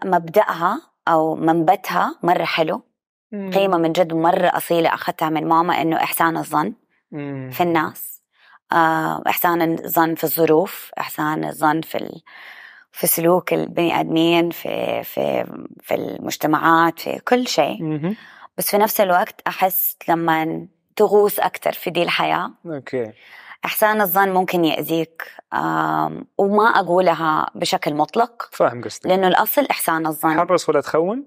[0.04, 2.82] مبدأها أو منبتها مرة حلو.
[3.32, 6.74] قيمة من جد مرة أصيلة أخذتها من ماما إنه إحسان الظن.
[7.50, 8.19] في الناس.
[8.72, 12.22] إحسان الظن في الظروف إحسان الظن في ال...
[12.92, 15.44] في سلوك البني آدمين في في
[15.82, 17.78] في المجتمعات في كل شيء.
[18.58, 22.50] بس في نفس الوقت أحس لما تغوص أكثر في دي الحياة.
[22.66, 23.12] أوكي.
[23.64, 25.22] إحسان الظن ممكن يأذيك
[26.38, 28.48] وما أقولها بشكل مطلق.
[28.52, 29.06] فاهم قصدك.
[29.06, 30.38] لأنه الأصل إحسان الظن.
[30.38, 31.26] حرص ولا تخون؟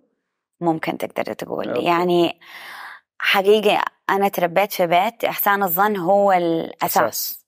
[0.62, 1.70] ممكن تقدر تقول.
[1.70, 1.86] أوكي.
[1.86, 2.40] يعني
[3.26, 6.98] حقيقة أنا تربيت في بيت إحسان الظن هو الأساس.
[6.98, 7.44] أساس.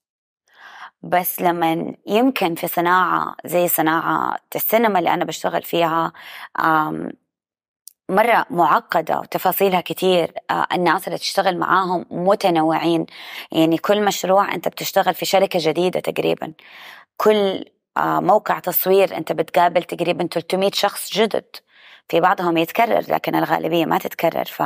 [1.02, 6.12] بس لما يمكن في صناعة زي صناعة السينما اللي أنا بشتغل فيها
[8.08, 13.06] مرة معقدة وتفاصيلها كتير آه، الناس اللي تشتغل معاهم متنوعين.
[13.52, 16.52] يعني كل مشروع أنت بتشتغل في شركة جديدة تقريبا.
[17.16, 17.64] كل
[17.96, 21.44] آه، موقع تصوير أنت بتقابل تقريبا 300 شخص جدد.
[22.08, 24.44] في بعضهم يتكرر لكن الغالبية ما تتكرر.
[24.44, 24.62] ف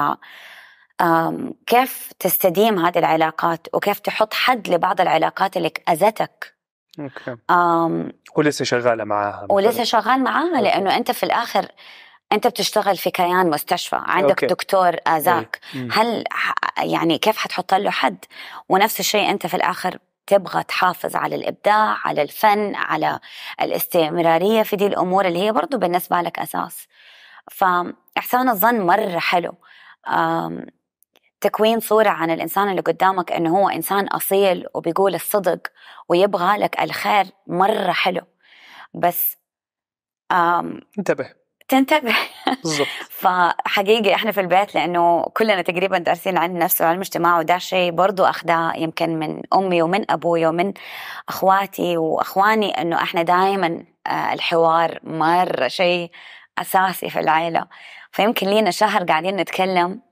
[1.67, 6.55] كيف تستديم هذه العلاقات وكيف تحط حد لبعض العلاقات اللي أذتك
[7.01, 7.37] okay
[8.37, 9.47] ولسه شغالة معاها.
[9.51, 10.63] ولسه شغال معاها okay.
[10.63, 11.69] لأنه أنت في الآخر
[12.33, 14.47] أنت بتشتغل في كيان مستشفى عندك okay.
[14.47, 15.89] دكتور أذاك مم.
[15.93, 16.25] هل
[16.79, 18.25] يعني كيف حتحط له حد
[18.69, 23.21] ونفس الشيء أنت في الآخر تبغى تحافظ على الإبداع على الفن على
[23.61, 26.89] الاستمرارية في دي الأمور اللي هي برضو بالنسبة لك أساس
[27.51, 29.55] فإحسان الظن مرة حلو
[31.41, 35.61] تكوين صورة عن الإنسان اللي قدامك إنه هو إنسان أصيل وبيقول الصدق
[36.09, 38.23] ويبغى لك الخير مرة حلو.
[38.95, 39.37] بس
[40.99, 41.31] انتبه.
[41.69, 42.15] تنتبه.
[42.63, 42.89] بالضبط.
[43.21, 48.25] فحقيقي إحنا في البيت لأنه كلنا تقريبا دارسين علم نفس وعلم اجتماع وده شيء برضو
[48.25, 50.73] اخذاه يمكن من أمي ومن أبوي ومن
[51.29, 53.85] أخواتي وأخواني إنه إحنا دائما
[54.33, 56.11] الحوار مرة شيء
[56.59, 57.67] أساسي في العائله
[58.13, 60.10] فيمكن لينا شهر قاعدين نتكلم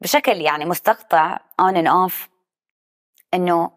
[0.00, 2.28] بشكل يعني مستقطع on and off
[3.34, 3.70] إنه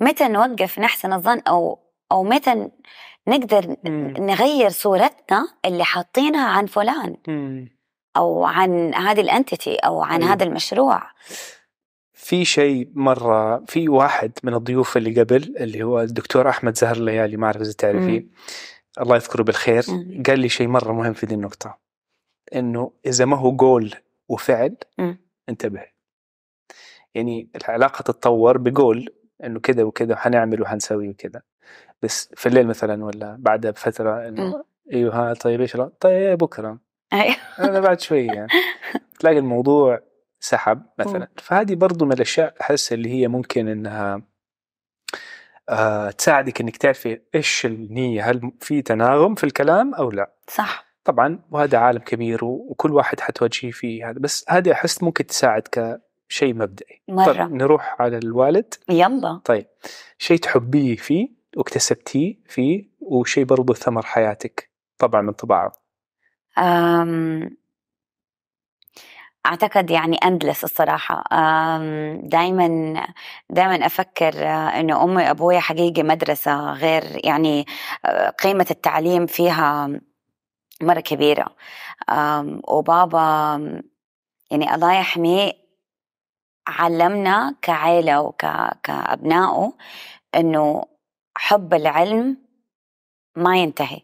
[0.00, 1.78] متى نوقف نحسن الظن أو
[2.12, 2.70] أو متى
[3.28, 4.14] نقدر مم.
[4.18, 7.68] نغير صورتنا اللي حاطينها عن فلان مم.
[8.16, 10.32] أو عن هذه الانتيتي أو عن أيوة.
[10.32, 11.02] هذا المشروع
[12.12, 17.36] في شيء مرة في واحد من الضيوف اللي قبل اللي هو الدكتور أحمد زهر الليالي
[17.36, 18.26] ما أعرف إذا تعرفيه
[19.00, 20.22] الله يذكره بالخير مم.
[20.26, 21.78] قال لي شيء مرة مهم في دي النقطة
[22.54, 23.94] إنه إذا ما هو قول
[24.28, 25.27] وفعل مم.
[25.48, 25.84] انتبه.
[27.14, 31.42] يعني العلاقة تتطور بقول إنه كذا وكذا وحنعمل وحنسوي وكذا
[32.02, 34.62] بس في الليل مثلا ولا بعد بفترة إنه مم.
[34.92, 36.78] أيوه ها طيب إيش طيب بكرة.
[37.12, 37.36] أيوة.
[37.58, 38.48] أنا بعد شوي يعني
[39.18, 40.00] تلاقي الموضوع
[40.40, 41.28] سحب مثلا.
[41.36, 44.22] فهذه برضو من الأشياء أحس اللي هي ممكن إنها
[45.68, 50.32] آه تساعدك إنك تعرفي إيش النية هل في تناغم في الكلام أو لا.
[50.48, 50.87] صح.
[51.08, 54.18] طبعا وهذا عالم كبير وكل واحد حتواجهي فيه هذا.
[54.18, 55.62] بس هذه أحس ممكن تساعد
[56.28, 57.02] كشيء مبدئي.
[57.08, 57.24] مرة.
[57.24, 58.74] طيب نروح على الوالد.
[58.88, 59.40] يلا.
[59.44, 59.66] طيب
[60.18, 65.72] شيء تحبيه فيه واكتسبتيه فيه وشيء برضو ثمر حياتك طبعا من طباعه.
[66.58, 67.50] أم
[69.46, 70.38] أعتقد يعني أم
[72.24, 72.94] دايما
[73.50, 77.66] دايما أفكر آه، إنه أمي وأبوي حقيقي مدرسة غير يعني
[78.04, 80.00] آه، قيمة التعليم فيها
[80.80, 81.56] مرة كبيرة.
[82.68, 83.20] وبابا
[84.50, 85.52] يعني الله يحميه
[86.68, 89.72] علمنا كعيلة وكأبنائه
[90.34, 90.84] إنه
[91.36, 92.36] حب العلم
[93.36, 94.00] ما ينتهي.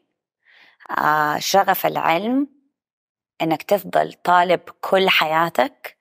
[0.91, 2.49] آه، شغف العلم
[3.43, 5.97] إنك تفضل طالب كل حياتك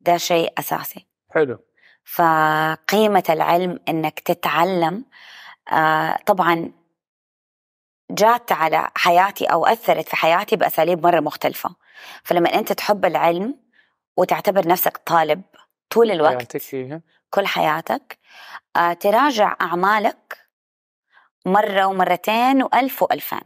[0.00, 1.06] ده شيء أساسي.
[1.30, 1.58] حلو.
[2.04, 5.04] فقيمة العلم إنك تتعلم
[5.72, 6.72] آه، طبعا
[8.10, 11.74] جات على حياتي أو أثرت في حياتي بأساليب مرة مختلفة.
[12.22, 13.54] فلما أنت تحب العلم
[14.16, 15.42] وتعتبر نفسك طالب
[15.90, 17.00] طول الوقت حياتك فيها.
[17.30, 18.18] كل حياتك
[18.76, 20.38] آه، تراجع أعمالك
[21.46, 23.40] مرة ومرتين وألف وألفين.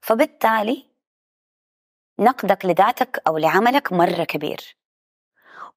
[0.00, 0.86] فبالتالي
[2.18, 4.76] نقدك لذاتك أو لعملك مرة كبير.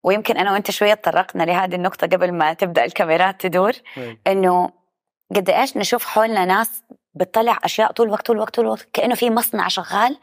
[0.03, 4.19] ويمكن أنا وأنت شوية تطرقنا لهذه النقطة قبل ما تبدأ الكاميرات تدور إيه.
[4.27, 4.71] إنه
[5.35, 6.83] قد إيش نشوف حولنا ناس
[7.13, 10.17] بتطلع أشياء طول الوقت طول الوقت طول الوقت كأنه في مصنع شغال.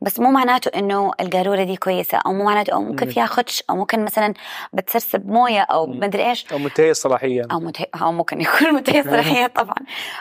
[0.00, 3.12] بس مو معناته إنه القارورة دي كويسة أو مو معناته أو ممكن مم.
[3.12, 4.34] فيها خدش أو ممكن مثلا
[4.72, 6.00] بتسرسب موية أو مم.
[6.00, 6.52] مدري إيش.
[6.52, 9.76] أو منتهي الصلاحيه أو منتهي أو ممكن يكون منتهي الصلاحيه طبعا.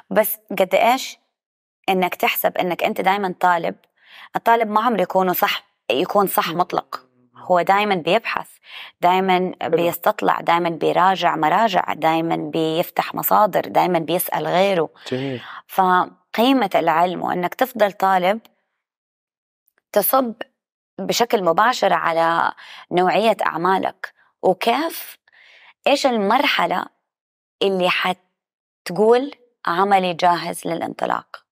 [0.10, 1.18] بس قد إيش؟
[1.90, 3.76] إنك تحسب إنك أنت دائما طالب.
[4.36, 7.09] الطالب ما عمره يكون صح يكون صح مطلق.
[7.52, 8.48] هو دائما بيبحث
[9.02, 14.90] دائما بيستطلع دائما بيراجع مراجع دائما بيفتح مصادر دائما بيسأل غيره.
[15.12, 15.42] جميل.
[15.68, 18.40] فقيمة العلم وأنك تفضل طالب
[19.92, 20.34] تصب
[21.00, 22.54] بشكل مباشر على
[22.92, 24.14] نوعية أعمالك.
[24.42, 25.18] وكيف؟
[25.88, 26.86] إيش المرحلة
[27.62, 29.32] اللي حتقول
[29.66, 31.46] عملي جاهز للانطلاق؟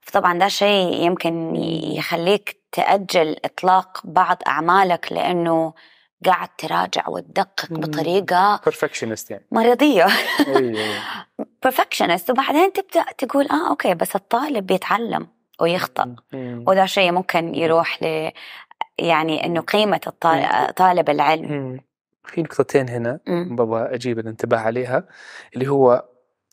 [0.00, 1.56] فطبعا ده شيء يمكن
[1.96, 5.72] يخليك تأجل إطلاق بعض أعمالك لأنه
[6.26, 7.66] قاعد تراجع وتدقق.
[7.72, 9.46] بطريقة perfectionist يعني.
[9.52, 10.06] مرضية
[11.66, 12.30] perfectionist.
[12.30, 15.26] وبعدين تبدأ تقول آه okay بس الطالب بيتعلم
[15.60, 16.14] ويخطأ.
[16.32, 16.64] مم.
[16.66, 18.30] وده شيء ممكن يروح ل
[18.98, 19.96] يعني إنه قيمة
[20.76, 21.80] طالب العلم.
[22.24, 23.20] في نقطتين هنا.
[23.26, 25.04] بابا أجيب الانتباه عليها
[25.54, 26.04] اللي هو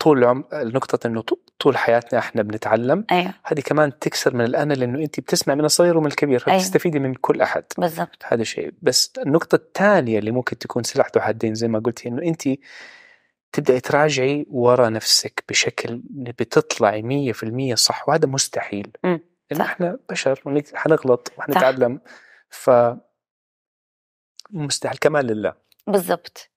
[0.01, 1.23] طول العمر نقطة إنه
[1.59, 3.05] طول حياتنا إحنا بنتعلم.
[3.11, 3.33] أيوه.
[3.43, 6.59] هذه كمان تكسر من الأنا لأنه أنت بتسمع من الصغير ومن الكبير أيوة.
[6.59, 7.63] فتستفيدي من كل أحد.
[7.77, 8.23] بالضبط.
[8.25, 8.73] هذا شيء.
[8.81, 12.43] بس النقطة الثانية اللي ممكن تكون سلاح ذو حدين زي ما قلتي إنه انت
[13.51, 18.91] تبدأي تراجعي ورا نفسك بشكل بتطلعي مية في المية صح وهذا مستحيل.
[19.03, 19.19] مم.
[19.51, 19.61] لأن.
[19.61, 21.99] إحنا بشر حنغلط وحنتعلم.
[22.49, 22.71] ف
[24.49, 24.97] مستحيل.
[24.97, 25.53] كمان لله.
[25.87, 26.50] بالضبط.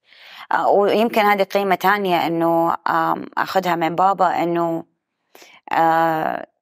[0.68, 4.84] ويمكن هذه قيمة تانية إنه آم، أخذها من بابا إنه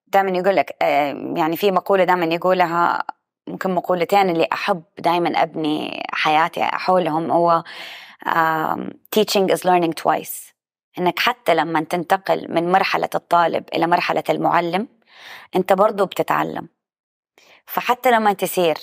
[0.07, 3.05] دائما يقول لك آه، يعني في مقولة دائما يقولها
[3.47, 7.65] ممكن مقولتين اللي أحب دائما أبني حياتي حولهم هو
[9.17, 10.53] teaching is learning twice.
[10.99, 14.89] إنك حتى لما تنتقل من مرحلة الطالب إلى مرحلة المعلم
[15.57, 16.69] أنت برضو بتتعلم.
[17.67, 18.79] فحتى لما تصير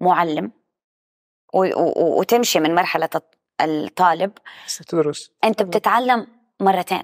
[0.00, 0.52] معلم
[1.96, 3.08] وتمشي من مرحلة
[3.60, 4.32] الطالب.
[4.66, 5.30] ستدرس.
[5.44, 6.26] أنت بتتعلم
[6.60, 7.02] مرتين.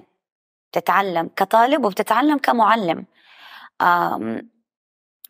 [0.71, 3.05] بتتعلم كطالب وبتتعلم كمعلم.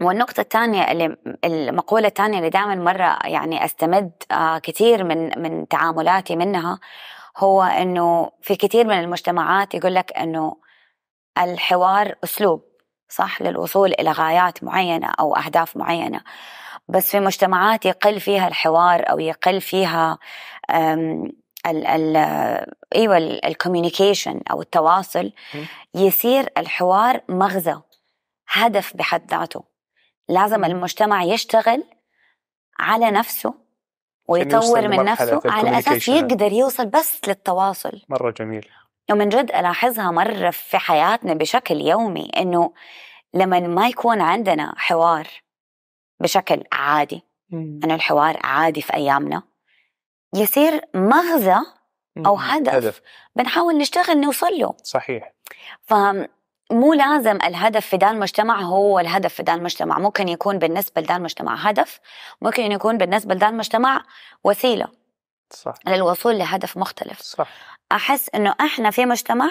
[0.01, 4.11] والنقطة الثانية اللي المقولة الثانية اللي دائما مرة يعني أستمد
[4.63, 6.79] كثير من من تعاملاتي منها
[7.37, 10.57] هو إنه في كثير من المجتمعات يقول لك إنه
[11.37, 12.63] الحوار أسلوب
[13.09, 16.21] صح؟ للوصول إلى غايات معينة أو أهداف معينة.
[16.87, 20.17] بس في مجتمعات يقل فيها الحوار أو يقل فيها
[21.65, 22.17] ال ال
[22.95, 25.31] إيوه الكوميونيكيشن أو التواصل.
[25.95, 27.81] يصير الحوار مغزى
[28.49, 29.63] هدف بحد ذاته
[30.29, 30.65] لازم.
[30.65, 31.83] المجتمع يشتغل
[32.79, 33.53] على نفسه
[34.27, 36.07] ويطور من نفسه على أساس.
[36.07, 38.69] يقدر يوصل بس للتواصل مرة جميل
[39.11, 42.73] ومن جد ألاحظها مرة في حياتنا بشكل يومي إنه
[43.33, 45.27] لما ما يكون عندنا حوار
[46.19, 47.21] بشكل عادي
[47.53, 49.43] إنه الحوار عادي في أيامنا
[50.35, 51.57] يصير مغزى
[52.25, 52.41] أو مم.
[52.41, 52.73] هدف.
[52.73, 53.01] هدف
[53.35, 54.73] بنحاول نشتغل نوصل له.
[54.83, 55.33] صحيح.
[55.81, 59.99] فمو لازم الهدف في ذا المجتمع هو الهدف في ذا المجتمع.
[59.99, 61.99] ممكن يكون بالنسبة لذا المجتمع هدف
[62.41, 64.03] ممكن يكون بالنسبة لذا المجتمع
[64.43, 64.87] وسيلة.
[65.53, 65.73] صح.
[65.87, 67.21] للوصول لهدف مختلف.
[67.21, 67.47] صح.
[67.91, 69.49] أحس أنه إحنا في مجتمع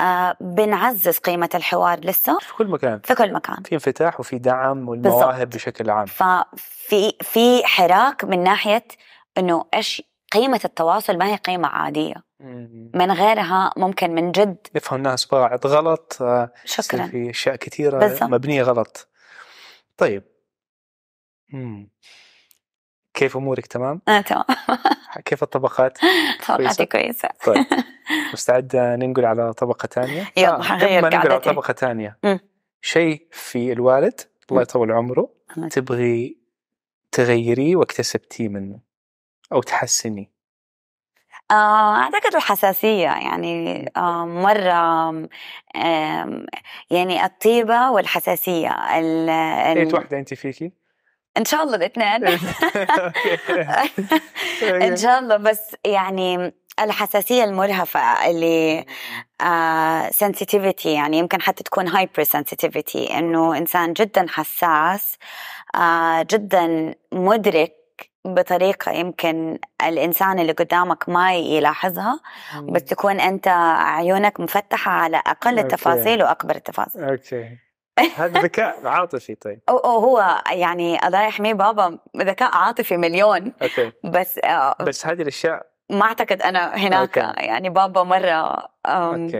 [0.00, 2.38] آه بنعزز قيمة الحوار لسه.
[2.38, 3.00] في كل مكان.
[3.04, 3.62] في كل مكان.
[3.62, 5.54] في انفتاح وفي دعم والمواهب بالضبط.
[5.54, 6.06] بشكل عام.
[6.06, 8.84] ففي في حراك من ناحية
[9.38, 12.14] أنه إيش قيمة التواصل ما هي قيمة عادية.
[12.94, 18.22] من غيرها ممكن من جد يفهم الناس بعض غلط آه، شكرا في أشياء كثيرة بالضبط.
[18.30, 19.08] مبنية غلط
[19.96, 20.22] طيب
[21.52, 21.90] مم.
[23.14, 24.44] كيف أمورك تمام؟ آه تمام
[25.24, 25.98] كيف الطبقات؟
[26.48, 27.66] طبقاتي كويسة طيب
[28.32, 31.40] مستعدة ننقل على طبقة ثانية؟ يلا، حغير ما ننقل على.
[31.40, 32.18] طبقة ثانية.
[32.82, 34.62] شيء في الوالد الله.
[34.62, 35.30] يطول عمره
[35.70, 36.38] تبغي
[37.12, 38.89] تغيريه واكتسبتيه منه
[39.52, 40.40] أو تحسنيه
[41.50, 45.08] آه، أعتقد الحساسية يعني آه، مرة
[45.76, 46.46] آم،
[46.90, 49.30] يعني الطيبة والحساسية ال-
[49.78, 50.72] اية واحدة أنت فيكي؟
[51.36, 52.26] إن شاء الله الاثنين
[54.82, 58.84] إن شاء الله بس يعني الحساسية المرهفة اللي
[60.10, 65.18] sensitivity يعني يمكن حتى تكون hyper sensitivity إنه إنسان جدا حساس
[65.74, 67.79] آه، جدا مدرك
[68.24, 72.20] بطريقة يمكن الإنسان اللي قدامك ما يلاحظها
[72.62, 75.60] بس تكون أنت عيونك مفتحة على أقل okay.
[75.60, 77.04] التفاصيل وأكبر التفاصيل.
[77.04, 77.58] okay.
[78.16, 79.60] هذا ذكاء عاطفي طيب.
[79.68, 83.52] أو هو يعني الله يحميه بابا ذكاء عاطفي مليون.
[83.62, 83.92] okay.
[84.04, 87.40] بس آه، بس هذه الأشياء ما أعتقد أنا هناك okay.
[87.40, 88.70] يعني بابا مرة.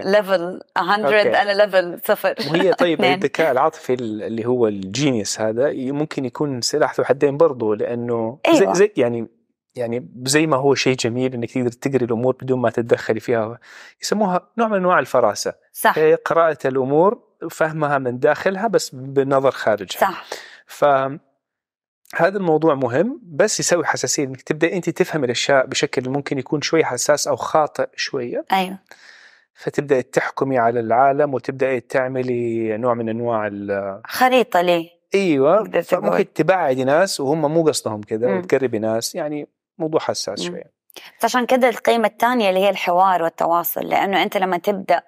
[0.04, 1.42] level 100 okay.
[1.42, 3.04] أنا level صفر وهي طيب.
[3.04, 8.72] الذكاء العاطفي اللي هو الجينيوس هذا ممكن يكون سلاح ذو حدين برضه لأنه زي, أيوة.
[8.72, 9.28] زي يعني
[9.74, 13.58] يعني زي ما هو شيء جميل إنك تقدر تقري الأمور بدون ما تتدخلي فيها
[14.02, 19.98] يسموها نوع من أنواع الفراسة صح هي قراءة الأمور فهمها من داخلها بس بنظر خارجها
[20.00, 20.24] صح
[20.66, 20.84] ف
[22.16, 26.84] هذا الموضوع مهم بس يسوي حساسية إنك تبدأ أنت تفهم الأشياء بشكل ممكن يكون شوي
[26.84, 28.78] حساس أو خاطئ شوية أيوه
[29.54, 33.50] فتبداي تحكمي على العالم وتبداي تعملي نوع من أنواع
[34.06, 35.80] خريطة ليه أيوه.
[35.80, 38.38] فممكن تبعدي ناس وهم مو قصدهم كذا.
[38.38, 40.42] وتقربي ناس يعني موضوع حساس.
[40.42, 40.80] شوية
[41.24, 45.02] عشان كده القيمة الثانية اللي هي الحوار والتواصل لأنه أنت لما تبدأ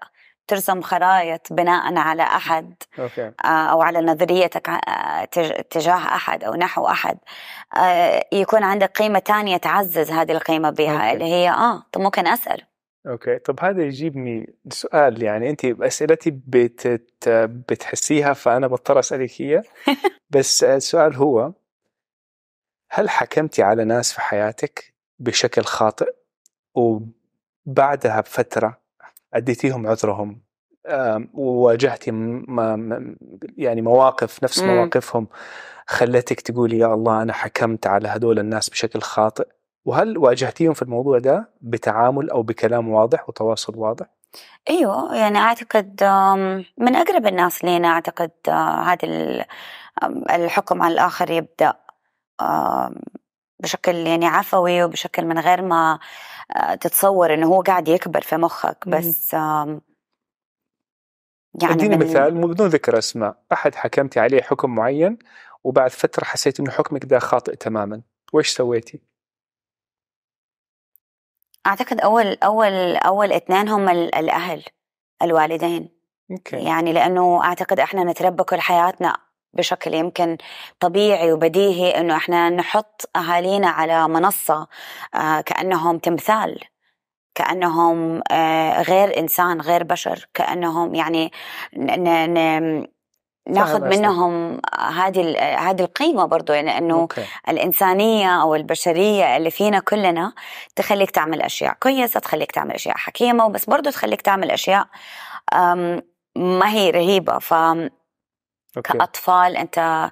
[0.47, 3.33] ترسم خرائط بناء على أحد okay.
[3.45, 7.19] آه، أو على نظريتك آه، تج- تجاه أحد أو نحو أحد.
[7.77, 11.13] آه، يكون عندك قيمة ثانية تعزز هذه القيمة بها okay.
[11.13, 12.63] اللي هي آه طب ممكن أسأل.
[13.07, 13.39] أوكي.
[13.39, 17.29] طب هذا يجيبني سؤال يعني انت أسئلتي بتت...
[17.29, 19.63] بتحسيها فأنا بضطر أسألك هي.
[20.31, 21.53] بس السؤال هو
[22.91, 26.15] هل حكمتي على ناس في حياتك بشكل خاطئ؟
[26.75, 28.82] وبعدها بفترة
[29.35, 30.43] أديتيهم عذرهم
[31.35, 32.11] وواجهتي.
[33.57, 34.63] يعني مواقف نفس.
[34.63, 35.29] مواقفهم
[35.87, 39.49] خلتك تقولي يا الله أنا حكمت على هذول الناس بشكل خاطئ
[39.85, 44.07] وهل واجهتيهم في الموضوع ده بتعامل أو بكلام واضح وتواصل واضح؟
[44.71, 46.05] أيوه يعني أعتقد
[46.79, 48.99] من أقرب الناس لينا أعتقد آه، هذا
[50.31, 51.75] الحكم على الآخر يبدأ
[53.61, 55.99] بشكل يعني عفوي وبشكل من غير ما
[56.81, 58.89] تتصور إنه هو قاعد يكبر في مخك.
[58.89, 59.35] بس
[61.63, 65.19] يعني أديني مثال بدون ذكر أسماء أحد حكمتي عليه حكم معين
[65.65, 69.01] وبعد فترة حسيت إنه حكمك ده خاطئ تماما وإيش سويتي؟
[71.67, 74.65] أعتقد أول أول أول اثنين هم ال- الأهل
[75.23, 75.89] الوالدين
[76.31, 79.17] okay يعني لأنه أعتقد إحنا نتربى كل حياتنا
[79.55, 80.37] بشكل يمكن
[80.81, 84.67] طبيعي وبديهي إنه إحنا نحط أهالينا على منصة
[85.15, 86.61] آه كأنهم تمثال
[87.35, 91.33] كأنهم آه غير إنسان غير بشر كأنهم يعني
[93.49, 93.81] ناخذ.
[93.99, 95.39] منهم هذه
[95.71, 100.33] هذه القيمة برضو يعني إنه okay الإنسانية أو البشرية اللي فينا كلنا
[100.77, 104.87] تخليك تعمل أشياء كويسة تخليك تعمل أشياء حكيمة وبس برضو تخليك تعمل أشياء
[105.55, 106.03] أم،
[106.37, 107.39] ما هي رهيبة
[108.77, 108.93] okay.
[108.93, 110.11] فكأطفال أنت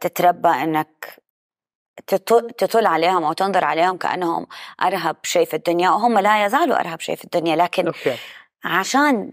[0.00, 1.22] تتربى أنك
[2.06, 4.46] تط- تطل عليهم أو تنظر عليهم كأنهم
[4.82, 8.16] أرهب شيء في الدنيا وهم لا يزالوا أرهب شيء في الدنيا لكن okay.
[8.64, 9.32] عشان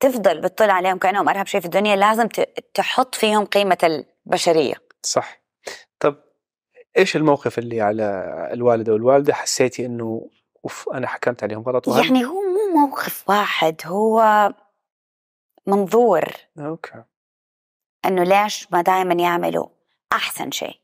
[0.00, 2.28] تفضل بتطل عليهم كأنهم أرهب شيء في الدنيا لازم
[2.74, 3.78] تحط فيهم قيمة
[4.26, 4.74] البشرية.
[5.02, 5.42] صح.
[6.00, 6.16] طب
[6.98, 8.04] إيش الموقف اللي على
[8.52, 10.30] الوالدة والوالدة حسيتي إنه
[10.64, 11.88] أوف أنا حكمت عليهم غلط.
[11.88, 14.48] يعني هو مو موقف واحد هو
[15.66, 16.24] منظور.
[16.58, 17.02] أوكي.
[18.06, 19.66] إنه ليش ما دائما يعملوا
[20.12, 20.82] أحسن شيء.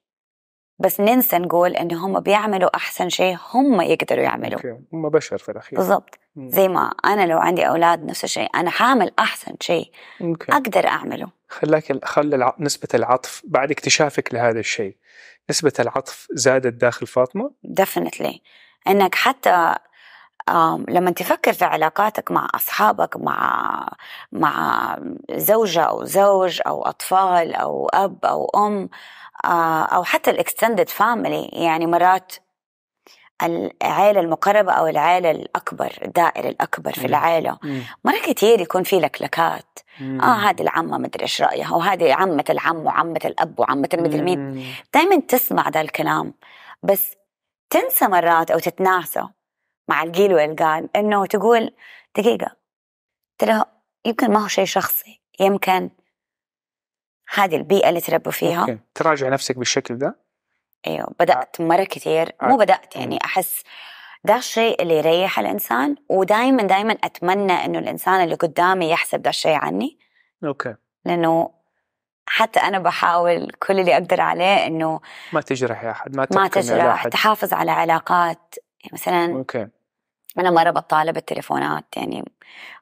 [0.78, 4.60] بس ننسى نقول إنه هم بيعملوا أحسن شيء هم يقدروا يعملوا.
[4.92, 5.78] هم بشر في الأخير.
[5.78, 6.18] بالضبط.
[6.36, 9.90] زي ما أنا لو عندي أولاد نفس الشيء أنا حاعمل أحسن شيء
[10.48, 11.30] أقدر أعمله.
[11.48, 12.56] خلاك خلى الع...
[12.58, 14.96] نسبة العطف بعد اكتشافك لهذا الشيء
[15.50, 18.42] نسبة العطف زادت داخل فاطمة؟ definitely
[18.88, 19.74] إنك حتى
[20.88, 23.88] لما تفكر في علاقاتك مع أصحابك مع
[24.32, 24.96] مع
[25.30, 28.88] زوجة أو زوج أو أطفال أو أب أو أم
[29.44, 32.32] آه، أو حتى ال extended family يعني مرات
[33.42, 37.06] العائله المقربة أو العائله الأكبر الدائره الأكبر في مم.
[37.06, 37.58] العائله
[38.04, 39.78] مره كثير يكون في لكلكات.
[40.00, 44.74] آه هذه العمة مدري إيش رأيها وهذه عمة العم وعمة الأب وعمة المدري مين.
[44.94, 46.34] دائما تسمع ذا الكلام
[46.82, 47.14] بس
[47.70, 49.28] تنسى مرات أو تتناسى
[49.88, 51.74] مع القيل والقال إنه تقول
[52.16, 52.56] دقيقة
[53.38, 53.64] ترى
[54.04, 55.90] يمكن ما هو شيء شخصي يمكن
[57.34, 58.60] هذه البيئة اللي تربوا فيها.
[58.60, 58.78] okay.
[58.94, 60.16] تراجع نفسك بالشكل ده؟
[60.86, 61.14] إيوه.
[61.20, 63.62] بدأت مرة كثير مو بدأت يعني أحس
[64.24, 69.54] ده الشيء اللي يريح الإنسان ودائما دائما أتمنى إنه الإنسان اللي قدامي يحسب ده الشيء
[69.54, 69.98] عني.
[70.44, 70.74] okay.
[71.04, 71.50] لأنه
[72.26, 75.00] حتى أنا بحاول كل اللي أقدر عليه إنه
[75.32, 78.54] ما تجرحي أحد ما ما تجرح تحافظ على علاقات.
[78.84, 79.68] يعني مثلا okay.
[80.38, 82.24] أنا مرة بطالة بالتليفونات يعني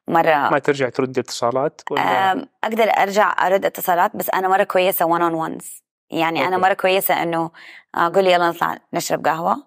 [0.09, 5.05] مرة ما ترجع ترد اتصالات ولا؟ أم، أقدر أرجع أرد اتصالات بس أنا مرة كويسة
[5.07, 6.67] one on ones يعني أنا okay.
[6.69, 7.51] مرة كويسة إنه
[7.95, 9.63] أقول لي يلا نطلع نشرب قهوة.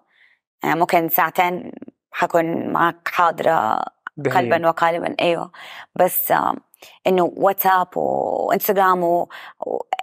[0.64, 1.72] يعني ممكن ساعتين
[2.12, 3.82] حكون معك حاضرة
[4.16, 4.36] دهية.
[4.36, 5.52] قلبا وقالبا أيوه.
[5.94, 6.54] بس آه،
[7.06, 9.26] إنه واتساب وانستغرام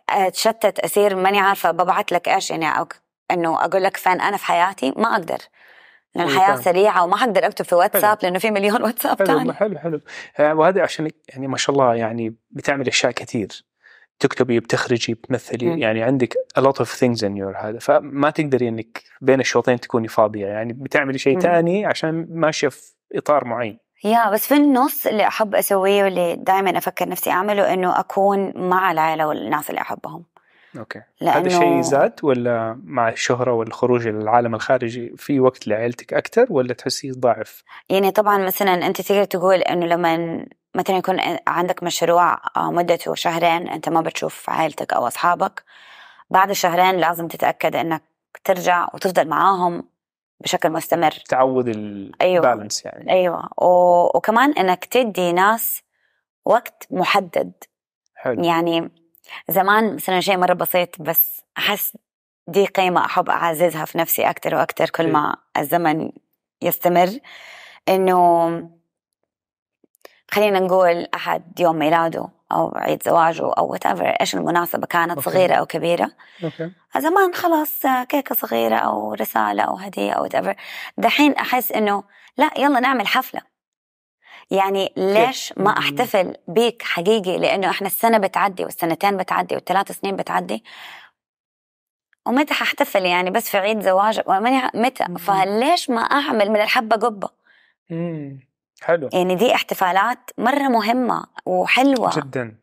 [0.09, 2.87] واتشتت أصير ماني عارفة ببعث لك إيش يعني
[3.31, 5.37] إنه أقول لك فين أنا في حياتي ما أقدر.
[6.17, 6.61] لأن إيه، الحياة فاهم.
[6.61, 10.01] سريعة وما حقدر أكتب في واتساب لأنه في مليون واتساب ثاني حلو حلو.
[10.39, 13.65] آه، وهذا عشان يعني ما شاء الله يعني بتعمل أشياء كثير.
[14.19, 15.77] تكتبي بتخرجي بتمثلي مم.
[15.77, 20.07] يعني عندك a lot of things in your هذا فما تقدري إنك بين الشوطين تكوني
[20.07, 20.45] فاضية.
[20.47, 21.39] يعني بتعملي شيء.
[21.39, 23.79] ثاني عشان ماشية في إطار معين.
[24.03, 28.91] يا بس في النص اللي أحب أسويه واللي دائما أفكر نفسي أعمله إنه أكون مع
[28.91, 30.25] العائله والناس اللي أحبهم.
[30.77, 31.01] أوكي.
[31.21, 36.73] لأنه هذا الشيء زاد ولا مع الشهرة والخروج للعالم الخارجي في وقت لعائلتك أكثر ولا
[36.73, 41.17] تحسيه ضعف؟ يعني طبعا مثلا أنت تقدر تقول إنه لما مثلا يكون
[41.47, 45.63] عندك مشروع مدته شهرين أنت ما بتشوف عائلتك أو أصحابك
[46.29, 48.01] بعد الشهرين لازم تتأكد إنك
[48.43, 49.83] ترجع وتفضل معاهم
[50.39, 51.11] بشكل مستمر.
[51.11, 51.67] تعود
[52.21, 52.45] أيوة.
[52.51, 53.11] البالانس يعني.
[53.11, 53.49] أيوه.
[53.57, 53.67] و...
[54.17, 55.83] وكمان إنك تدي ناس
[56.45, 57.51] وقت محدد.
[58.15, 58.43] حلو.
[58.43, 58.89] يعني
[59.49, 61.97] زمان مثلا شيء مرة بسيط بس أحس
[62.47, 66.11] دي قيمة أحب أعززها في نفسي أكثر وأكثر كل ما الزمن
[66.61, 67.09] يستمر.
[67.89, 68.49] إنه
[70.31, 75.21] خلينا نقول أحد يوم ميلاده أو عيد زواجه أو what إيش المناسبة كانت okay.
[75.21, 76.11] صغيرة أو كبيرة.
[76.43, 76.71] okay.
[76.97, 80.55] زمان خلاص كيكة صغيرة أو رسالة أو هدية أو whatever.
[80.97, 82.03] دحين أحس إنه
[82.37, 83.41] لا يلا نعمل حفلة.
[84.51, 85.77] يعني ليش ما.
[85.77, 90.63] أحتفل بيك حقيقي؟ لأنه إحنا السنة بتعدي والسنتين بتعدي والثلاث سنين بتعدي.
[92.25, 94.23] ومتى حاحتفل يعني بس في عيد زواجك؟
[94.75, 95.05] متى.
[95.19, 97.29] فليش ما أعمل من الحبة قبة؟
[97.89, 98.47] مم.
[98.81, 99.09] حلو.
[99.13, 102.15] يعني دي احتفالات مرة مهمة وحلوة.
[102.15, 102.57] جدا.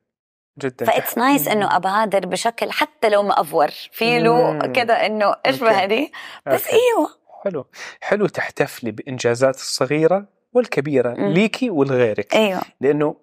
[0.58, 0.86] جدا.
[0.86, 4.58] ف it's nice إنه أبادر بشكل حتى لو مأفور في له.
[4.58, 5.74] كده إنه إيش okay.
[5.74, 6.10] هذه
[6.46, 6.76] بس okay.
[6.76, 7.10] إيوه.
[7.44, 7.66] حلو.
[8.00, 11.32] حلو تحتفلي بإنجازات الصغيرة والكبيرة مم.
[11.32, 13.16] ليكي ولغيرك أيوه لأنه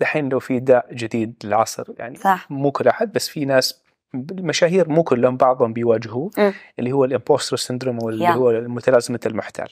[0.00, 3.82] دحين لو في داء جديد للعصر يعني صح مو كل أحد بس في ناس
[4.14, 6.30] المشاهير مو كلهم بعضهم بيواجهوه.
[6.78, 8.30] اللي هو ال impostor syndrome واللي yeah.
[8.30, 9.68] هو متلازمه المحتال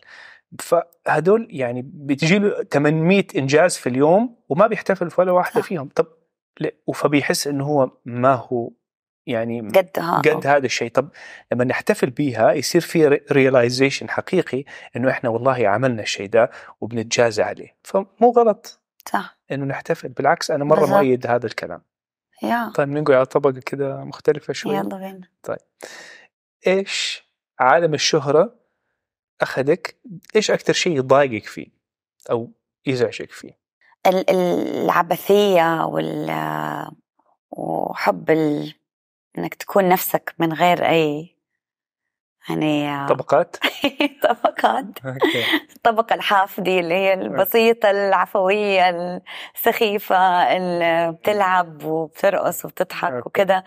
[0.58, 5.66] فهدول يعني بتجي له 800 إنجاز في اليوم وما بيحتفل في ولا واحدة صح.
[5.66, 6.06] فيهم طب
[6.94, 8.70] فبيحس إنه هو ما هو
[9.26, 10.90] يعني قدها قد هذا الشيء.
[10.90, 11.08] طب
[11.52, 14.64] لما نحتفل بيها يصير في realization حقيقي
[14.96, 16.50] إنه إحنا والله عملنا الشيء ده
[16.80, 17.76] وبنتجازى عليه.
[17.82, 19.38] فمو غلط صح.
[19.50, 20.86] إنه نحتفل بالعكس أنا مرة.
[20.86, 21.82] مؤيد هذا الكلام.
[22.42, 22.72] يا.
[22.74, 24.76] طيب ننقل على طبقة كده مختلفة شوي.
[24.76, 25.28] يلا بينا.
[26.66, 27.24] إيش
[27.58, 28.54] عالم الشهرة
[29.40, 29.96] أخذك؟
[30.36, 31.66] إيش أكثر شيء يضايقك فيه
[32.30, 32.52] أو
[32.86, 33.58] يزعجك فيه؟
[34.06, 36.30] ال- العبثية وال
[37.50, 38.74] وحب ال...
[39.38, 41.36] إنك تكون نفسك من غير أي
[42.48, 43.56] يعني طبقات؟
[44.28, 44.84] طبقات.
[45.06, 45.44] أوكي.
[45.76, 50.16] الطبقة الحاف دي اللي هي البسيطة العفوية السخيفة
[50.56, 53.26] اللي بتلعب وبترقص وبتضحك.
[53.26, 53.64] وكده.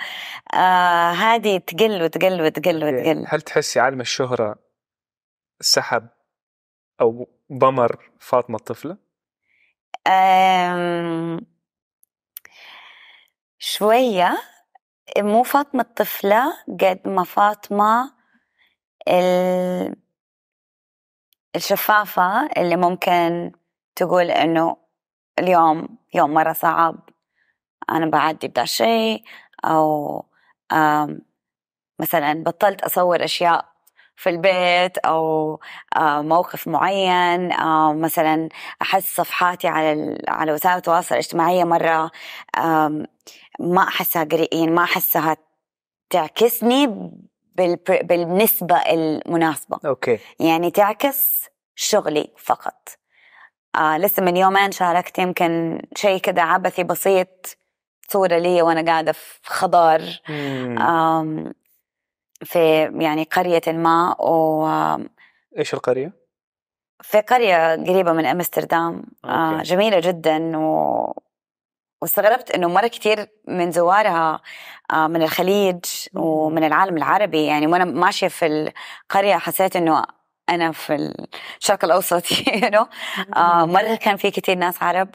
[0.53, 2.83] آه هذه تقل وتقل وتقل.
[2.83, 3.25] وتقل.
[3.27, 4.55] هل تحسي عالم الشهرة
[5.61, 6.07] سحب
[7.01, 8.97] أو ضمر فاطمة الطفلة؟
[10.07, 11.39] آم،
[13.59, 14.37] شوية.
[15.17, 18.11] مو فاطمة الطفلة قد ما فاطمة
[19.07, 19.95] ال-
[21.55, 23.51] الشفافة اللي ممكن
[23.95, 24.77] تقول إنه
[25.39, 27.09] اليوم يوم مرة صعب
[27.89, 29.23] أنا بعدي بدا الشيء
[29.65, 30.25] أو
[31.99, 33.65] مثلا بطلت أصور أشياء
[34.15, 34.97] في البيت
[35.97, 38.49] آه، موقف معين أو مثلا
[38.81, 41.63] أحس صفحاتي على على وسائل التواصل الاجتماعي
[42.57, 43.05] آم،
[43.59, 45.37] ما أحسها قريئين ما أحسها
[46.09, 47.11] تعكسني
[48.01, 49.79] بالنسبة المناسبة.
[49.85, 50.19] أوكي.
[50.39, 51.45] يعني تعكس
[51.75, 52.89] شغلي فقط.
[53.75, 57.57] آه لسه من يومين شاركت يمكن شيء كده عبثي بسيط
[58.07, 60.01] صورة لي وأنا قاعدة في خضار.
[62.43, 65.09] في يعني قرية ما وفي
[65.57, 66.13] إيش القرية؟
[67.29, 69.03] قرية قريبة من أمستردام.
[69.25, 69.61] آه.
[69.61, 71.13] جميلة جدا و...
[72.01, 74.41] واستغربت إنه مرة كثير من زوارها
[74.93, 75.85] آه، من الخليج
[76.15, 77.45] ومن العالم العربي.
[77.45, 80.03] يعني وأنا ماشية في القرية حسيت إنه
[80.49, 81.13] أنا في
[81.61, 82.25] الشرق الأوسط
[82.73, 82.85] know.
[83.37, 85.09] آه مرة كان في كثير ناس عرب.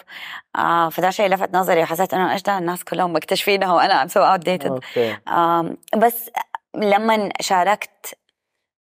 [0.57, 4.67] آه فده شيء لفت نظري وحسيت إنه إيش ده الناس كلهم مكتشفينها وأنا so outdated.
[4.67, 5.17] okay.
[5.29, 6.31] آم، بس
[6.75, 8.19] لما شاركت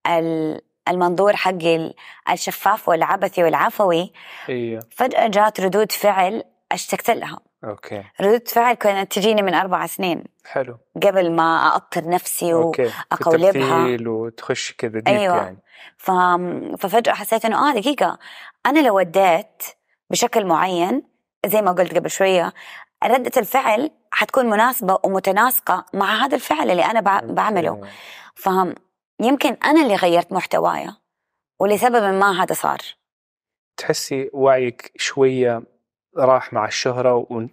[0.07, 1.95] ال- المنظور حقي ال-
[2.31, 4.13] الشفاف والعبثي والعفوي
[4.49, 7.39] أيوه فجأة جات ردود فعل اشتقت لها.
[7.65, 8.05] okay.
[8.21, 10.25] ردود فعل كانت تجيني من أربع سنين.
[10.45, 10.79] حلو.
[11.03, 12.63] قبل ما أأطر نفسي و...
[12.63, 13.51] okay في أقولبها.
[13.51, 15.37] التمثيل وتخش كذا deep أيوة.
[15.37, 15.59] يعني.
[15.97, 16.11] ف...
[16.79, 18.19] ففجأة حسيت إنه آه دقيقة.
[18.67, 19.63] أنا لو وديت
[20.11, 21.03] بشكل معين
[21.47, 22.53] زي ما قلت قبل شوية
[23.05, 27.21] ردة الفعل حتكون مناسبة ومتناسقة مع هذا الفعل اللي أنا بع...
[27.21, 27.69] بعمله.
[27.69, 27.89] okay.
[28.35, 30.97] فيمكن أنا اللي غيرت محتوايا
[31.61, 32.79] ولسبب ما هذا صار.
[33.77, 35.63] تحسي وعيك شوية
[36.17, 36.67] راح مع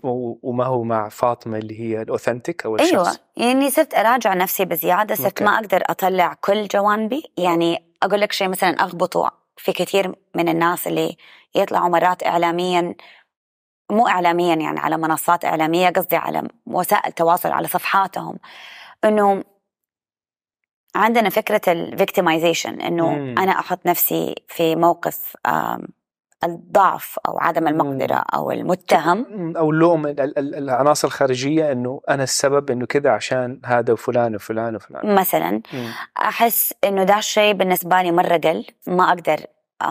[0.03, 4.33] و- وما هو مع فاطمة اللي هي ال authentic أو الشخص أيوه يعني صرت أراجع
[4.33, 5.43] نفسي بزيادة صرت.
[5.43, 10.87] ما أقدر أطلع كل جوانبي يعني أقول لك شيء مثلا اغبطه في كثير من الناس
[10.87, 11.17] اللي
[11.55, 12.95] يطلعوا مرات اعلاميا
[13.91, 18.39] مو اعلاميا يعني على منصات إعلامية قصدي على وسائل تواصل على صفحاتهم
[19.03, 19.43] إنه
[20.95, 23.35] عندنا فكرة الفيكتمايزيشن إنه مم.
[23.37, 25.35] أنا أحط نفسي في موقف
[26.43, 29.53] الضعف أو عدم المقدرة أو المتهم.
[29.57, 34.35] أو اللوم ال- ال- ال- العناصر الخارجية إنه أنا السبب إنه كذا عشان هذا وفلان
[34.35, 35.15] وفلان وفلان.
[35.15, 35.91] مثلا مم.
[36.17, 39.39] أحس إنه ده الشيء بالنسبة لي مرة قل ما أقدر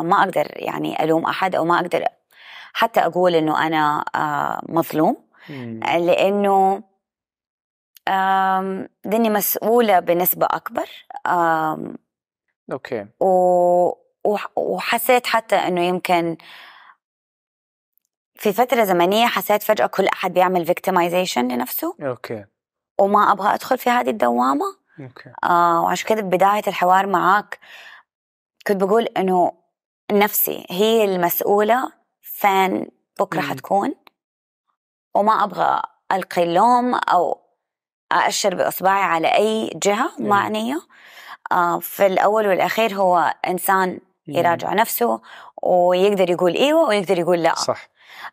[0.00, 2.04] ما أقدر يعني ألوم أحد أو ما أقدر
[2.72, 5.16] حتى أقول إنه أنا آه، مظلوم.
[5.82, 6.82] لإنه
[9.04, 10.86] دني مسؤولة بنسبة أكبر
[12.72, 13.06] أوكي.
[13.20, 14.07] و-
[14.56, 16.36] وحسيت حتى إنه يمكن
[18.34, 21.96] في فترة زمنية حسيت فجأة كل أحد بيعمل victimization لنفسه.
[22.02, 22.44] okay.
[23.00, 24.64] وما أبغى أدخل في هذه الدوامة.
[25.00, 25.32] أوكي.
[25.44, 27.58] آه وعشان كده بداية الحوار معاك
[28.66, 29.52] كنت بقول إنه
[30.12, 32.86] نفسي هي المسؤولة فين
[33.20, 33.50] بكرة مم.
[33.50, 33.94] حتكون.
[35.14, 37.40] وما أبغى ألقي اللوم أو
[38.12, 40.28] أأشر بإصبعي على أي جهة مم.
[40.28, 40.80] معنية.
[41.52, 45.20] آه في الأول والأخير هو إنسان يراجع نفسه
[45.62, 47.88] ويقدر يقول إيوه ويقدر يقول لأ صح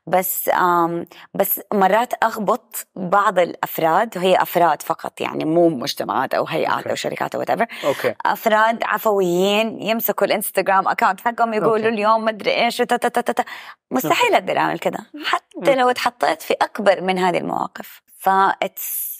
[0.07, 6.77] بس آم بس مرات أغبط بعض الأفراد وهي أفراد فقط يعني مو مجتمعات أو هيئات
[6.77, 6.89] okay.
[6.89, 11.87] أو شركات أو whatever okay أفراد عفويين يمسكوا الإنستغرام account حقهم يقولوا okay.
[11.89, 13.43] اليوم مدري إيش تا- تا- تا- تا- تا.
[13.91, 15.75] مستحيل أقدر أعمل كذا حتى.
[15.75, 19.15] لو اتحطيت في أكبر من هذه المواقف ف that's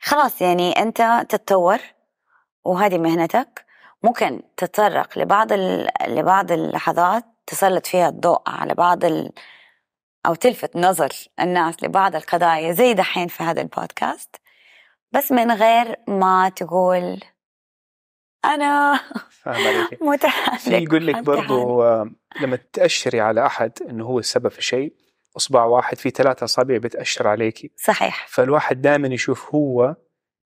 [0.00, 1.78] خلاص يعني أنت تتطور
[2.64, 3.61] وهذه مهنتك
[4.02, 5.88] ممكن تتطرق لبعض ال...
[6.08, 9.32] لبعض اللحظات تسلط فيها الضوء على بعض ال...
[10.26, 14.36] أو تلفت نظر الناس لبعض القضايا زي دحين في هذا البودكاست.
[15.12, 17.20] بس من غير ما تقول
[19.46, 20.02] عليك.
[20.10, 21.16] متحرك في يقول لك.
[21.16, 24.94] برضو آه، لما تأشري على أحد إنه هو السبب في شيء
[25.36, 28.26] إصبع واحد في ثلاثة أصابع بتأشر عليكي صحيح.
[28.28, 29.96] فالواحد دائما يشوف هو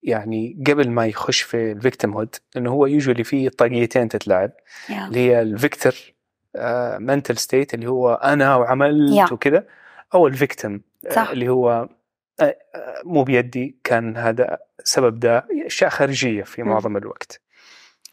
[0.06, 4.50] يعني قبل ما يخش في ال victimhood إنه هو usually في طاقيتين تتلعب
[4.90, 5.06] yeah.
[5.06, 5.94] اللي هي ال victor
[6.98, 9.32] mental state اللي هو أنا وعملت yeah.
[9.32, 9.66] وكذا
[10.14, 11.30] أو ال victim صح.
[11.30, 11.88] اللي هو
[12.40, 16.68] آه، آه، مو بيدي كان هذا سبب ده أشياء خارجية في مم.
[16.68, 17.40] معظم الوقت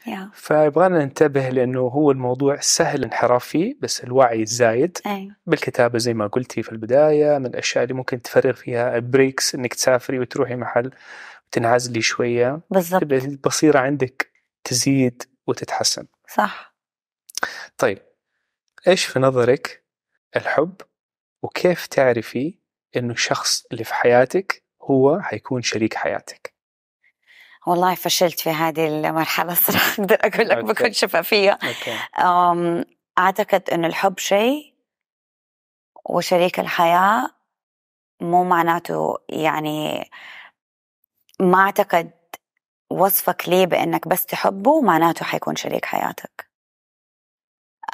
[0.06, 6.14] yeah فيبغانا ننتبه لأنه هو الموضوع سهل الانحراف فيه بس الوعي الزايد أيوه بالكتابة زي
[6.14, 10.90] ما قلتي في البداية من الأشياء اللي ممكن تفرغ فيها breaks إنك تسافري وتروحي محل
[11.54, 14.32] تنعزلي شوية بالضبط تبدأ البصيرة عندك
[14.64, 16.06] تزيد وتتحسن.
[16.28, 16.74] صح
[17.78, 17.98] طيب
[18.88, 19.84] إيش في نظرك
[20.36, 20.74] الحب
[21.42, 22.58] وكيف تعرفي
[22.96, 26.54] إنه الشخص اللي في حياتك هو حيكون شريك حياتك؟
[27.66, 30.72] والله فشلت في هذه المرحلة صراحة أقدر أقول لك okay.
[30.72, 32.84] بكل شفافية okay أم،
[33.18, 34.74] أعتقد أن الحب شيء
[36.04, 37.30] وشريك الحياة
[38.20, 40.10] مو معناته يعني
[41.40, 42.10] ما أعتقد
[42.90, 46.50] وصفك ليه بأنك بس تحبه معناته حيكون شريك حياتك.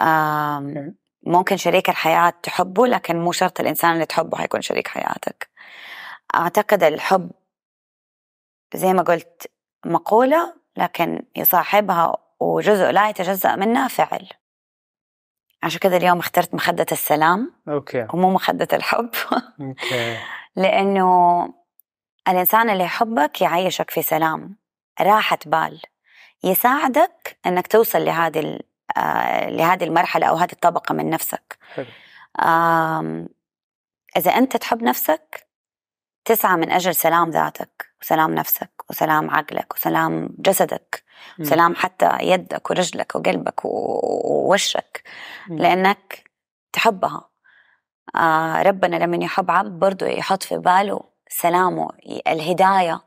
[0.00, 0.94] أوكي.
[1.26, 5.50] ممكن شريك الحياة تحبه لكن مو شرط الإنسان اللي تحبه حيكون شريك حياتك.
[6.34, 7.30] أعتقد الحب
[8.74, 9.50] زي ما قلت
[9.86, 14.28] مقولة لكن يصاحبها وجزء لا يتجزأ منها فعل.
[15.62, 18.06] عشان كذا اليوم اخترت مخدة السلام okay.
[18.14, 19.10] ومو مخدة الحب.
[19.60, 20.18] okay.
[20.56, 21.59] لأنه
[22.30, 24.56] الإنسان اللي يحبك يعيشك في سلام
[25.00, 25.80] راحة بال
[26.44, 28.58] يساعدك أنك توصل لهذه
[28.96, 31.86] آه، لهذه المرحلة أو هذه الطبقة من نفسك حلو.
[34.16, 35.46] إذا أنت تحب نفسك
[36.24, 41.04] تسعى من أجل سلام ذاتك وسلام نفسك وسلام عقلك وسلام جسدك.
[41.40, 45.02] وسلام حتى يدك ورجلك وقلبك ووشك.
[45.48, 46.30] لأنك
[46.72, 47.28] تحبها
[48.16, 51.88] آه ربنا لما يحب عبد برضو يحط في باله سلامه
[52.28, 53.00] الهداية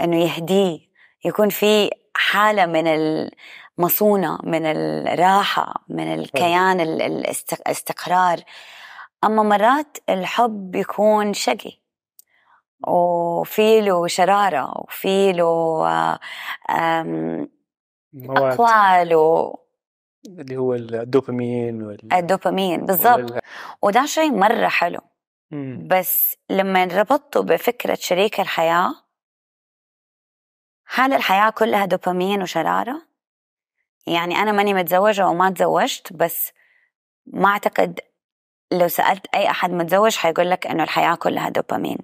[0.00, 0.78] أنه يهديه.
[1.24, 2.86] يكون في حالة من
[3.78, 8.40] المصونة من الراحة من الكيان ال- الاست- الاستقرار
[9.24, 11.72] أما مرات الحب بيكون شقي
[12.88, 15.44] وفي له شرارة وفي له
[16.68, 17.02] آه،
[18.12, 18.52] مواد.
[18.52, 19.12] أقوال
[20.26, 23.30] اللي هو الدوبامين وال والدوبامين بالضبط.
[23.30, 23.40] وال-
[23.82, 25.00] وده شيء مرة حلو.
[25.88, 28.94] بس لما ربطته بفكرة شريك الحياة
[30.88, 33.02] هل الحياة كلها دوبامين وشرارة؟
[34.06, 36.52] يعني أنا ماني متزوجة وما تزوجت بس
[37.26, 38.00] ما أعتقد
[38.72, 41.98] لو سألت أي أحد متزوج حيقول لك إنه الحياة كلها دوبامين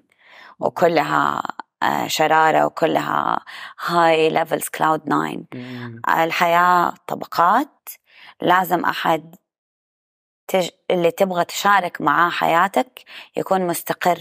[0.61, 1.43] وكلها
[1.83, 3.45] آه، شرارة وكلها
[3.87, 6.03] high levels cloud 9 مم.
[6.09, 7.89] الحياة طبقات
[8.41, 9.35] لازم أحد
[10.53, 10.69] تج...
[10.91, 13.01] اللي تبغى تشارك معاه حياتك
[13.37, 14.19] يكون مستقر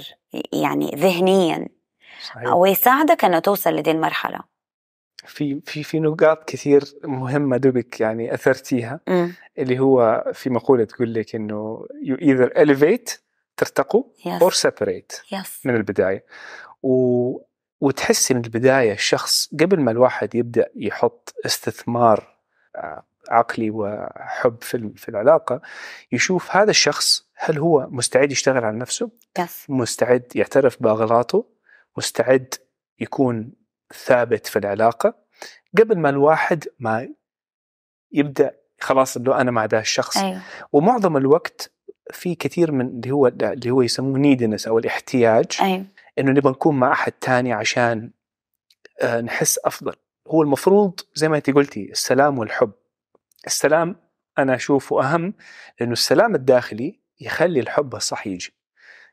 [0.54, 1.68] يعني ذهنيا.
[2.28, 2.54] صحيح.
[2.54, 4.40] ويساعدك أنه توصل لدي المرحلة.
[5.26, 9.34] في في في نقاط كثير مهمة دوبك يعني أثرتيها مم.
[9.58, 13.20] اللي هو في مقولة تقول لك إنه you either elevate
[13.58, 14.04] ترتقوا
[14.50, 15.24] separate.
[15.32, 16.26] yes من البداية.
[16.84, 17.38] و...
[17.82, 22.38] وتحسي من البداية الشخص قبل ما الواحد يبدأ يحط استثمار
[22.76, 25.62] آه، عقلي وحب في في العلاقة
[26.12, 29.66] يشوف هذا الشخص هل هو مستعد يشتغل على نفسه؟ yes.
[29.70, 31.46] مستعد يعترف باغلاطه
[31.98, 32.54] مستعد
[33.00, 33.54] يكون
[34.06, 35.16] ثابت في العلاقة؟
[35.78, 37.10] قبل ما الواحد ما
[38.12, 40.18] يبدأ خلاص إنه أنا مع ذا الشخص.
[40.18, 40.42] أيوه.
[40.72, 41.72] ومعظم الوقت
[42.12, 45.58] في كثير من اللي هو اللي هو يسموه نيدنس أو الاحتياج.
[45.62, 45.86] أيوه.
[46.20, 48.12] إنه نبغى نكون مع أحد تاني عشان
[49.02, 49.96] آه، نحس أفضل.
[50.28, 52.72] هو المفروض زي ما أنت قلتي السلام والحب.
[53.46, 53.96] السلام
[54.38, 55.34] أنا أشوفه أهم
[55.80, 58.54] لأنه السلام الداخلي يخلي الحب الصح يجي.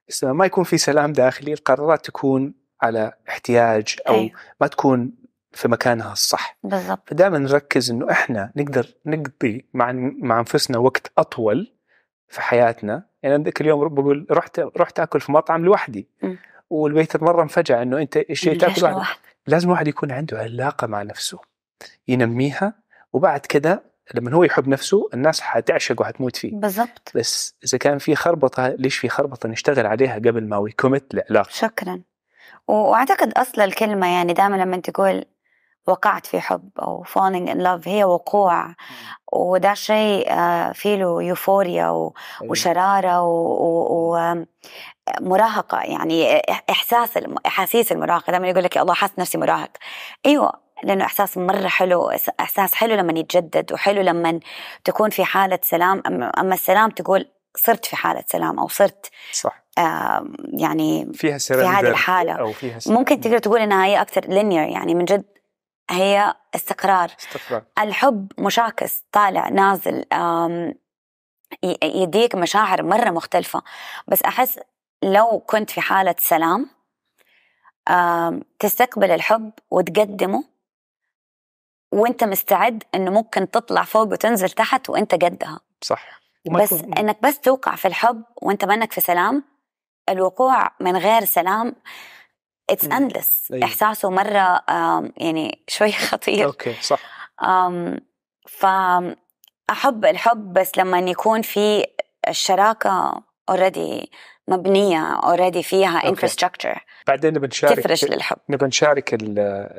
[0.09, 4.31] بس ما يكون في سلام داخلي القرارات تكون على احتياج أو أيوه.
[4.61, 5.12] ما تكون
[5.53, 6.59] في مكانها الصح.
[6.62, 7.09] بالضبط.
[7.11, 11.74] فدائما نركز إنه إحنا نقدر نقضي مع مع أنفسنا وقت أطول
[12.29, 13.07] في حياتنا.
[13.22, 16.09] يعني ذاك اليوم بقول رحت رحت آكل في مطعم لوحدي.
[16.22, 16.35] م.
[16.70, 21.39] والبيت مرة انفجع إنه أنت إيش تأكل لوحدك؟ لازم الواحد يكون عنده علاقة مع نفسه
[22.09, 22.74] ينميها
[23.12, 23.83] وبعد كده
[24.15, 26.51] لما هو يحب نفسه الناس حتعشق وحتموت فيه.
[26.55, 27.13] بالضبط.
[27.15, 32.01] بس إذا كان في خربطة ليش في خربطة نشتغل عليها قبل ما ويكومت لعلاقه شكرا.
[32.69, 35.25] و- وأعتقد أصل الكلمة يعني دائما لما تقول
[35.87, 38.75] وقعت في حب أو falling in love هي وقوع.
[39.33, 42.15] وده شيء آه، فيه له يوفوريا و-
[42.51, 43.21] وشرارة
[45.21, 48.31] ومراهقه يعني إحساس إحاسيس المراهقة.
[48.31, 49.71] دائما يقول لك يا الله حاسس نفسي مراهق.
[50.27, 50.68] أيوه.
[50.85, 52.11] لأنه إحساس مرة حلو
[52.41, 54.41] إحساس حلو لما يتجدد وحلو لما
[54.85, 56.01] تكون في حالة سلام.
[56.03, 59.64] أما- أما السلام تقول صرت في حالة سلام أو صرت صح.
[59.79, 62.33] آه يعني فيها في هذه الحالة.
[62.33, 62.99] أو فيها سرندر.
[62.99, 65.24] ممكن تقدر تقول إنها هي أكثر لينير يعني من جد
[65.91, 67.11] هي استقرار.
[67.20, 67.62] استقرار.
[67.79, 70.05] الحب مشاكس طالع نازل
[71.83, 73.62] يديك مشاعر مرة مختلفة.
[74.09, 74.61] بس أحس
[75.03, 76.70] لو كنت في حالة سلام
[78.59, 80.45] تستقبل الحب وتقدمه
[81.93, 86.20] وانت مستعد انه ممكن تطلع فوق وتنزل تحت وانت قدها صح.
[86.51, 89.45] بس يكون- إنك بس توقع في الحب وانت منك في سلام
[90.09, 91.74] الوقوع من غير سلام
[92.70, 92.84] اتس.
[92.84, 93.64] اندلس أيوة.
[93.64, 94.11] إحساسه
[94.70, 96.45] آم، يعني شوي خطير.
[96.45, 97.01] أوكي صح.
[97.43, 98.01] أم
[98.49, 101.86] فأحب الحب بس لما يكون في
[102.28, 104.11] الشراكة already
[104.49, 106.09] مبنية already فيها.
[106.09, 108.36] infrastructure بعدين نبي نشارك تفرش للحب.
[108.49, 109.39] نبي نشارك ال-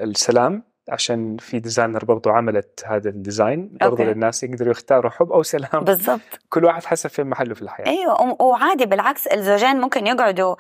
[0.10, 0.64] السلام.
[0.90, 3.78] عشان في designer برضو عملت هذا ال design.
[3.82, 4.04] برضو أوكي.
[4.04, 5.84] للناس يقدروا يختاروا حب أو سلام.
[5.84, 6.40] بالضبط.
[6.50, 7.88] كل واحد حسب في محله في الحياة.
[7.88, 10.56] أيوه وعادي بالعكس الزوجين ممكن يقعدوا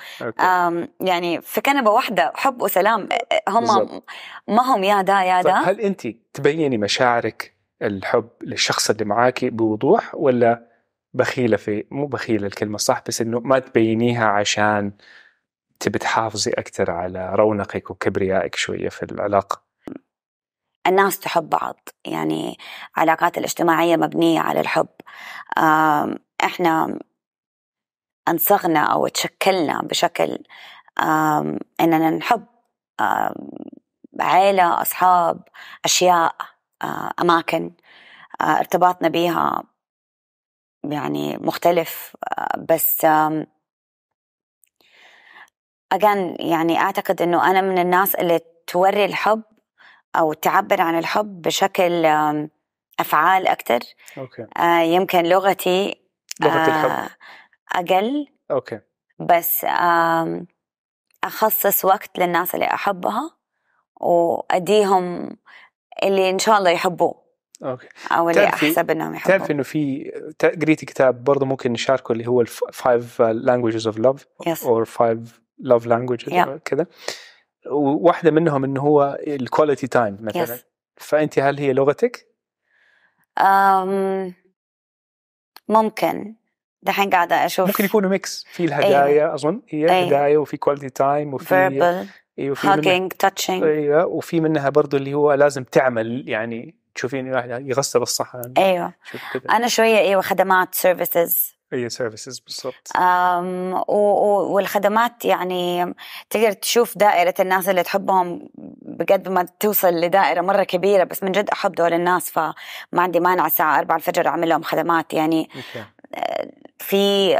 [1.00, 3.10] يعني في كنبة واحدة حب وسلام
[3.50, 4.04] هم بالضبط.
[4.48, 5.54] ما هم يا دا يا دا.
[5.54, 10.70] هل أنت تبيني مشاعرك الحب للشخص اللي معاكي بوضوح ولا
[11.14, 14.92] بخيلة في مو بخيلة الكلمة صح بس إنه ما تبينيها عشان
[15.80, 19.69] تبي تحافظي أكثر على رونقك وكبريائك شوية في العلاقة؟
[20.90, 21.90] الناس تحب بعض.
[22.06, 22.58] يعني
[22.96, 24.88] علاقات الاجتماعية مبنية على الحب.
[26.44, 27.00] إحنا
[28.28, 30.38] أنصغنا أو تشكلنا بشكل
[31.82, 32.46] إننا نحب
[35.86, 36.36] أشياء
[36.82, 37.72] آه، أماكن
[38.42, 39.64] آه، ارتباطنا بيها
[40.84, 42.16] يعني مختلف
[42.58, 43.06] بس
[45.96, 49.42] again يعني أعتقد إنه أنا من الناس اللي توري الحب
[50.16, 52.06] أو تعبر عن الحب بشكل
[53.00, 53.80] أفعال أكثر
[54.18, 54.48] أوكي.
[54.96, 56.02] يمكن لغتي
[56.42, 57.10] لغة آه، الحب
[57.76, 58.28] أقل.
[58.52, 58.80] أوكي.
[59.20, 60.48] بس آم،
[61.24, 63.32] أخصص وقت للناس اللي أحبها
[64.02, 65.30] وأديهم
[66.04, 67.24] اللي إن شاء الله يحبوه.
[67.64, 67.88] أوكي.
[68.12, 70.12] أو اللي تعرفي- أحسب إنهم يحبوا تعرف إنه في
[70.62, 74.28] قريتي كتاب برضه ممكن نشاركه اللي هو ال five languages of love
[74.66, 76.30] or five love languages.
[76.66, 76.86] كذا
[77.70, 80.44] وواحده منهم إنه هو ال quality time مثلا.
[80.44, 80.66] yes
[80.98, 82.28] فأنت هل هي لغتك؟
[83.38, 84.34] أم
[85.68, 86.36] ممكن.
[86.82, 87.68] دحين قاعدة أشوف.
[87.68, 89.62] ممكن يكونوا mix في الهدايا أظن.
[89.70, 90.08] هي أيوة.
[90.08, 92.08] هدايا وفي quality time وفي verbal.
[92.40, 93.64] أيوه في منها hugging touching.
[93.64, 96.30] أيوه وفي منها برضه اللي هو لازم تعمل.
[96.30, 98.54] يعني تشوفين واحد يغسل الصحن.
[98.58, 98.94] أيوة.
[99.34, 99.44] كذا.
[99.52, 101.59] أنا شوية أيوة خدمات services.
[101.74, 102.92] أي services بالضبط.
[104.52, 105.94] والخدمات يعني
[106.30, 108.50] تقدر تشوف دائرة الناس اللي تحبهم
[108.82, 112.54] بقد ما توصل لدائرة مرة كبيرة بس من جد أحب دول الناس فما
[112.94, 115.14] عندي مانع الساعة 4 الفجر أعمل لهم خدمات.
[115.14, 115.86] يعني أوكي.
[116.80, 117.38] في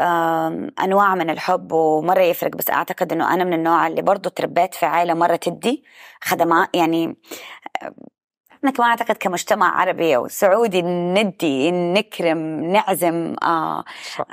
[0.84, 4.86] أنواع من الحب ومرة يفرق بس أعتقد إنه أنا من النوع اللي برضو تربيت في
[4.86, 5.84] عائله مرة تدي
[6.22, 6.70] خدمات.
[6.76, 7.18] يعني
[7.84, 7.94] آه،
[8.60, 13.84] إحنا كمان أعتقد كمجتمع عربي أو سعودي ندي نكرم نعزم آه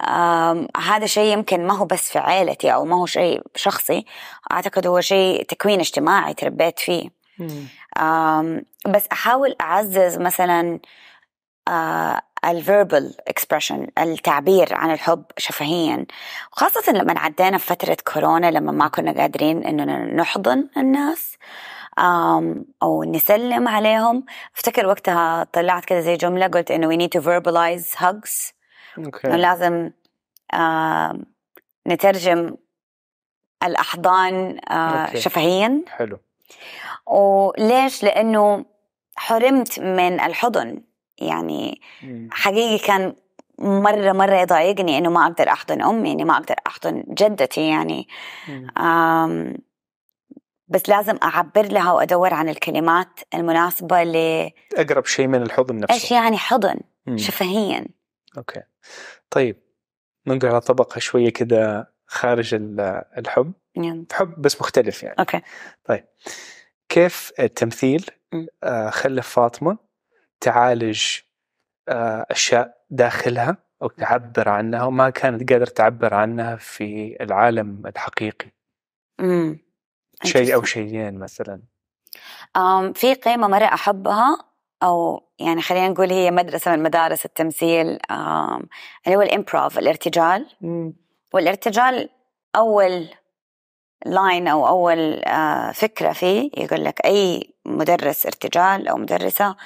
[0.08, 4.04] آم، هذا شيء يمكن ما هو بس في عائلتي أو ما هو شيء شخصي.
[4.52, 7.08] أعتقد هو شيء تكوين اجتماعي تربيت فيه.
[7.98, 10.80] آم، بس أحاول أعزز مثلا
[12.44, 16.06] ال verbal expression التعبير عن الحب شفهيا.
[16.52, 21.32] خاصة لما عدينا في فترة كورونا لما ما كنا قادرين إننا نحضن الناس.
[21.32, 21.36] آم،
[22.82, 24.24] أو نسلم عليهم.
[24.57, 28.53] أفتكر وقتها طلعت كده زي جملة قلت إنه we need to verbalize hugs.
[28.99, 29.90] إنه أوكي لازم
[31.88, 32.57] نترجم
[33.62, 35.20] الأحضان آه، أوكي.
[35.20, 35.82] شفهيا.
[35.88, 36.18] حلو.
[37.07, 38.64] وليش؟ لأنه
[39.16, 40.82] حرمت من الحضن.
[41.18, 41.80] يعني.
[42.30, 43.14] حقيقي كان
[43.59, 48.09] مرة مرة يضايقني إنه ما أقدر أحضن أمي إني ما أقدر أحضن جدتي يعني.
[50.68, 54.16] بس لازم أعبر لها وأدور عن الكلمات المناسبة ل
[54.76, 56.16] أقرب شيء من الحضن نفسه.
[56.16, 57.16] يعني حضن؟ مم.
[57.18, 57.86] شفهيا
[58.38, 58.62] أوكي.
[59.30, 59.56] طيب
[60.26, 63.52] ننقل على طبقة شوية كده خارج ال- الحب.
[63.74, 64.06] يعني.
[64.12, 65.16] حب بس مختلف يعني.
[65.18, 65.40] أوكي.
[66.88, 68.06] كيف التمثيل.
[68.64, 69.78] آه، خلى فاطمة
[70.40, 71.02] تعالج
[71.88, 78.46] آه، أشياء داخلها أو تعبر عنها وما كانت قادرة تعبر عنها في العالم الحقيقي.
[79.20, 79.58] امم
[80.24, 81.62] شيء أو شيئين مثلا.
[82.94, 84.36] في قيمة مرة أحبها
[84.82, 87.98] أو يعني خلينا نقول هي مدرسة من مدارس التمثيل
[89.06, 90.46] اللي هو ال improv الارتجال.
[91.34, 92.08] والارتجال
[92.56, 93.08] أول
[94.07, 99.56] line أو أول آه فكرة فيه يقول لك أي مدرس ارتجال أو مدرسة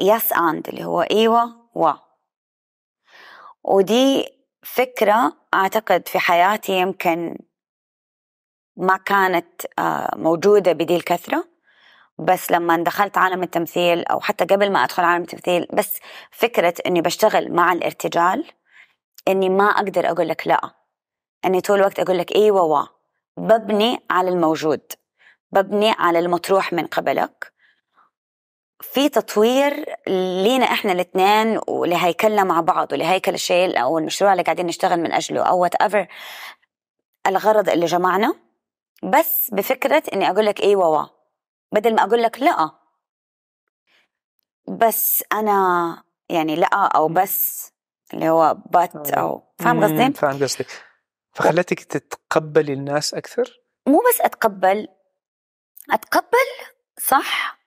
[0.00, 1.90] yes and اللي هو أيوة و.
[3.64, 4.28] ودي
[4.62, 7.38] فكرة أعتقد في حياتي يمكن
[8.80, 11.44] ما كانت آه موجودة بدي الكثرة.
[12.18, 15.98] بس لما دخلت عالم التمثيل أو حتى قبل ما أدخل عالم التمثيل بس
[16.30, 18.44] فكرة إني بشتغل مع الارتجال
[19.28, 20.60] إني ما أقدر أقول لك لأ.
[21.44, 22.82] إني طول الوقت أقول لك أيوه وا
[23.36, 24.80] ببني على الموجود
[25.52, 27.52] ببني على المطروح من قبلك.
[28.80, 29.84] في تطوير
[30.42, 35.42] لينا إحنا الاثنين ولهيكلنا مع بعض ولهيكل الشيء أو المشروع اللي قاعدين نشتغل من أجله
[35.42, 36.06] أو وات ايفر
[37.26, 38.34] الغرض اللي جمعنا.
[39.02, 41.06] بس بفكرة إني أقول لك أيوه وا
[41.72, 42.70] بدل ما أقول لك لا.
[44.68, 47.72] بس أنا يعني لا أو بس
[48.14, 49.54] اللي هو بات أو.
[49.58, 50.66] فاهم قصدي؟ فاهم قصدك
[51.32, 54.88] فخلتك تتقبلي الناس أكثر؟ مو بس أتقبل.
[55.90, 56.48] أتقبل
[56.98, 57.60] صح؟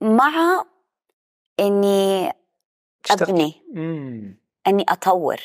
[0.00, 0.64] مع
[1.60, 2.32] إني.
[3.10, 3.62] أبني.
[4.66, 5.40] إني أطور.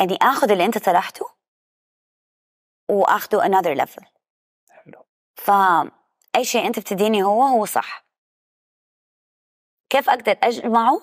[0.00, 1.26] إني آخذ اللي أنت طرحته
[2.88, 4.04] واخذه another level.
[4.70, 5.06] حلو.
[5.36, 8.04] فاي شيء أنت بتديني هو هو صح.
[9.90, 11.00] كيف أقدر أجمعه؟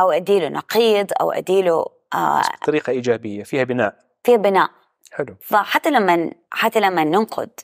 [0.00, 3.98] أو اديله نقيض أو اديله آه بطريقة إيجابية فيها بناء.
[4.24, 4.70] في بناء.
[5.12, 5.36] حلو.
[5.40, 7.60] فحتى لما حتى لما ننقد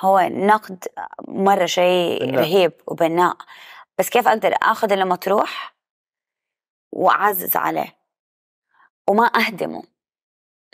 [0.00, 0.84] هو النقد
[1.28, 2.34] مرة شيء.
[2.34, 3.36] رهيب وبناء.
[3.98, 5.74] بس كيف أقدر أخذ اللي مطروح
[6.92, 7.96] وأعزز عليه.
[9.08, 9.82] وما أهدمه.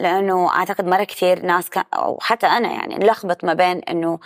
[0.01, 4.18] لأنه أعتقد مرة كثير ناس كان أو حتى أنا يعني نلخبط ما بين إنه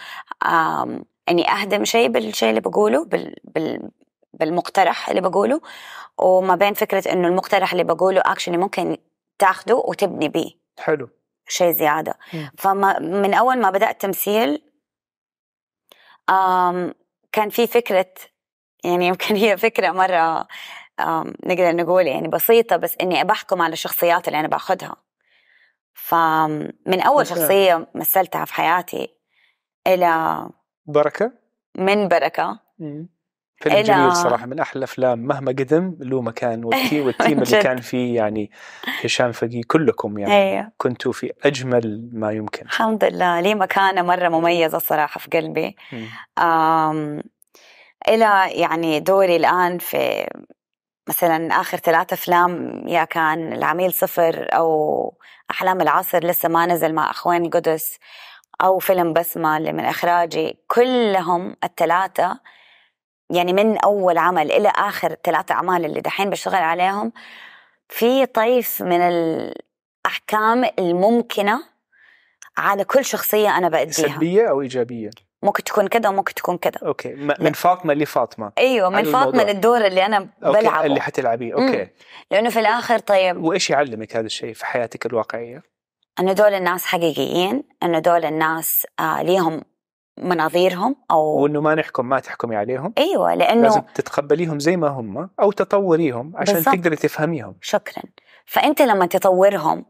[0.47, 3.91] آم، إني أهدم شيء بالشيء اللي بقوله بال بال
[4.35, 5.61] بالمقترح اللي بقوله
[6.19, 8.97] وما بين فكرة إنه المقترح اللي بقوله أكشلي ممكن
[9.39, 10.51] تاخده وتبني بيه.
[10.79, 11.09] حلو.
[11.49, 12.19] شيء زيادة.
[12.35, 12.51] مم.
[12.59, 14.63] فما من أول ما بدأت تمثيل
[16.31, 16.95] آم
[17.33, 18.07] كان في فكرة
[18.85, 20.47] يعني يمكن هي فكرة مرة
[21.01, 24.97] آم نقدر نقول يعني بسيطة بس إني بحكم على الشخصيات اللي أنا باخدها.
[25.95, 27.27] فمن أول.
[27.27, 29.09] شخصية مثلتها في حياتي
[29.87, 30.43] إلى
[30.87, 31.33] بركة
[31.79, 33.09] من بركة مم.
[33.57, 37.63] فيلم إلى- جميل صراحة من أحلى الافلام مهما قدم له مكان والتي والتيم اللي.
[37.63, 38.51] كان فيه يعني
[39.05, 44.29] هشام فقيه كلكم يعني أيوه كنتوا في أجمل ما يمكن الحمد لله لي مكانة مرة
[44.29, 45.77] مميزة صراحة في قلبي.
[46.39, 47.23] آم
[48.09, 50.27] إلى يعني دوري الآن في
[51.09, 55.19] مثلا آخر ثلاث أفلام يا كان العميل صفر أو
[55.51, 57.99] أحلام العصر لسه ما نزل مع أخوان القدس
[58.63, 62.41] أو فيلم بسمة اللي من إخراجي كلهم الثلاثة
[63.31, 67.13] يعني من أول عمل إلى آخر ثلاثة أعمال اللي دحين بشتغل عليهم
[67.89, 71.63] في طيف من الأحكام الممكنة
[72.59, 73.93] على كل شخصية أنا بأديها.
[73.93, 75.11] سلبية أو إيجابية؟
[75.43, 76.81] ممكن تكون كده وممكن تكون كده.
[76.83, 77.15] أوكي.
[77.15, 78.53] من فاطمة لفاطمة.
[78.59, 79.43] أيوه من فاطمة الموضوع.
[79.43, 81.55] للدور اللي أنا بلعبه اللي حتلعبيه.
[81.55, 81.89] أوكي.
[82.31, 83.45] لأنه في الآخر طيب.
[83.45, 85.63] وإيش يعلمك هذا الشيء في حياتك الواقعية؟
[86.21, 89.63] انه دول الناس حقيقيين انه دول الناس آه ليهم
[90.19, 92.93] مناظيرهم أو وأنه ما نحكم ما تحكمي عليهم.
[92.99, 96.75] أيوه لأنه لازم تتقبليهم زي ما هم أو تطوريهم عشان بالضبط.
[96.75, 97.57] تقدري تفهميهم.
[97.61, 98.03] شكرا.
[98.47, 99.85] فأنت لما تطورهم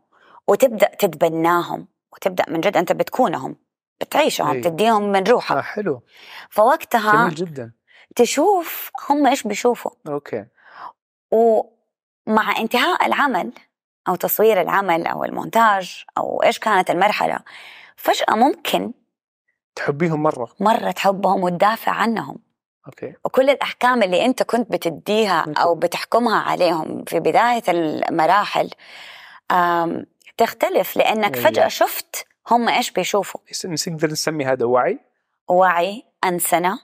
[0.49, 3.57] وتبدأ تتبناهم وتبدأ من جد أنت بتكونهم.
[4.05, 4.63] بتعيشهم أيوة.
[4.63, 5.57] تديهم من روحك.
[5.57, 6.03] آه حلو.
[6.51, 7.73] فوقتها جميل جدا.
[8.17, 9.91] تشوف هم إيش بيشوفوا.
[10.09, 10.45] أوكي.
[11.31, 13.53] ومع انتهاء العمل
[14.09, 17.39] أو تصوير العمل أو المونتاج أو إيش كانت المرحلة
[17.97, 18.93] فجأة ممكن
[19.75, 20.49] تحبيهم مرة.
[20.61, 22.39] مرة تحبهم وتدافع عنهم.
[22.87, 23.15] أوكي.
[23.25, 28.71] وكل الأحكام اللي أنت كنت بتديها أو بتحكمها عليهم في بداية المراحل
[30.37, 31.49] تختلف لأنك أيوة.
[31.51, 34.99] فجأة شفت هم إيش بيشوفوا؟ نقدر نسمي هذا وعي.
[35.49, 36.78] وعي أنسنة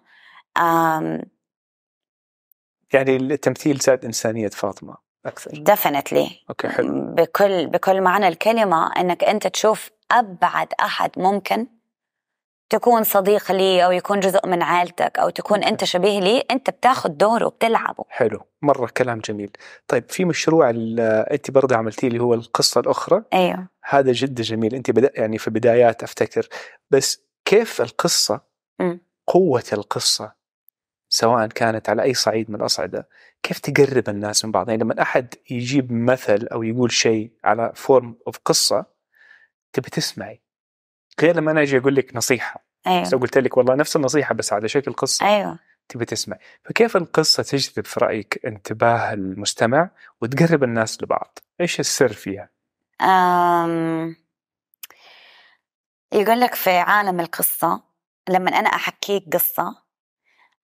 [2.92, 4.96] يعني التمثيل زاد إنسانية فاطمة
[5.26, 5.50] أكثر.
[5.50, 6.32] definitely.
[6.50, 7.14] أوكي حلو.
[7.14, 11.66] بكل بكل معنى الكلمة إنك أنت تشوف أبعد أحد ممكن
[12.70, 17.08] تكون صديق لي أو يكون جزء من عائلتك أو تكون أنت شبيه لي أنت بتاخذ
[17.08, 18.04] دوره وبتلعبه.
[18.08, 18.40] حلو.
[18.62, 19.50] مرة كلام جميل.
[19.88, 21.00] طيب في مشروع ال-
[21.32, 23.68] أنت برضه عملتيه اللي هو القصة الأخرى؟ أيوه.
[23.84, 24.74] هذا جدا جميل.
[24.74, 26.48] أنت بدا يعني في بدايات أفتكر.
[26.90, 28.40] بس كيف القصة؟
[28.80, 29.00] مم.
[29.26, 30.32] قوة القصة
[31.08, 33.08] سواء كانت على أي صعيد من الأصعدة
[33.42, 38.14] كيف تقرب الناس من بعض؟ يعني لما أحد يجيب مثل أو يقول شيء على form
[38.26, 38.84] of قصة
[39.72, 40.40] تبي تسمعي.
[41.22, 42.64] غير لما أنا أجي أقول لك نصيحة.
[42.86, 45.58] بس أيوه لو قلت لك والله نفس النصيحة بس على شكل قصة أيوه.
[45.88, 46.36] تبي تسمع.
[46.64, 49.90] فكيف القصة تجذب في رأيك انتباه المستمع
[50.20, 52.48] وتقرب الناس لبعض؟ إيش السر فيها؟
[53.02, 54.16] أم
[56.12, 57.82] يقول لك في عالم القصة
[58.28, 59.82] لما أنا أحكيك قصة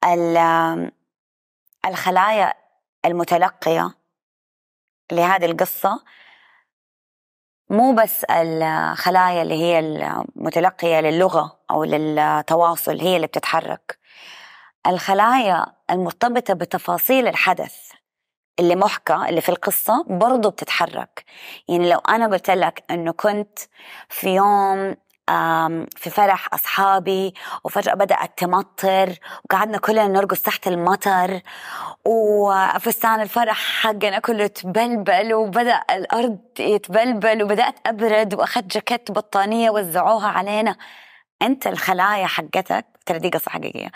[0.05, 0.91] ال-
[1.87, 2.55] الخلايا
[3.05, 3.95] المتلقية
[5.13, 6.05] لهذه القصة
[7.75, 13.99] مو بس الخلايا اللي هي المتلقية للغة أو للتواصل هي اللي بتتحرك.
[14.87, 17.75] الخلايا المرتبطة بتفاصيل الحدث
[18.61, 21.25] اللي محكى اللي في القصة برضو بتتحرك.
[21.69, 23.59] يعني لو أنا قلت لك أنه كنت
[24.09, 24.97] في يوم
[25.97, 31.41] في فرح أصحابي وفجأة بدأت تمطر وقعدنا كلنا نرقص تحت المطر
[32.05, 40.77] وفستان الفرح حقنا كله تبلبل وبدأ الأرض يتبلبل وبدأت أبرد وأخذت جاكيت بطانية وزعوها علينا.
[41.43, 43.91] أنت الخلايا حقتك؟ ترى دي قصة حقيقية.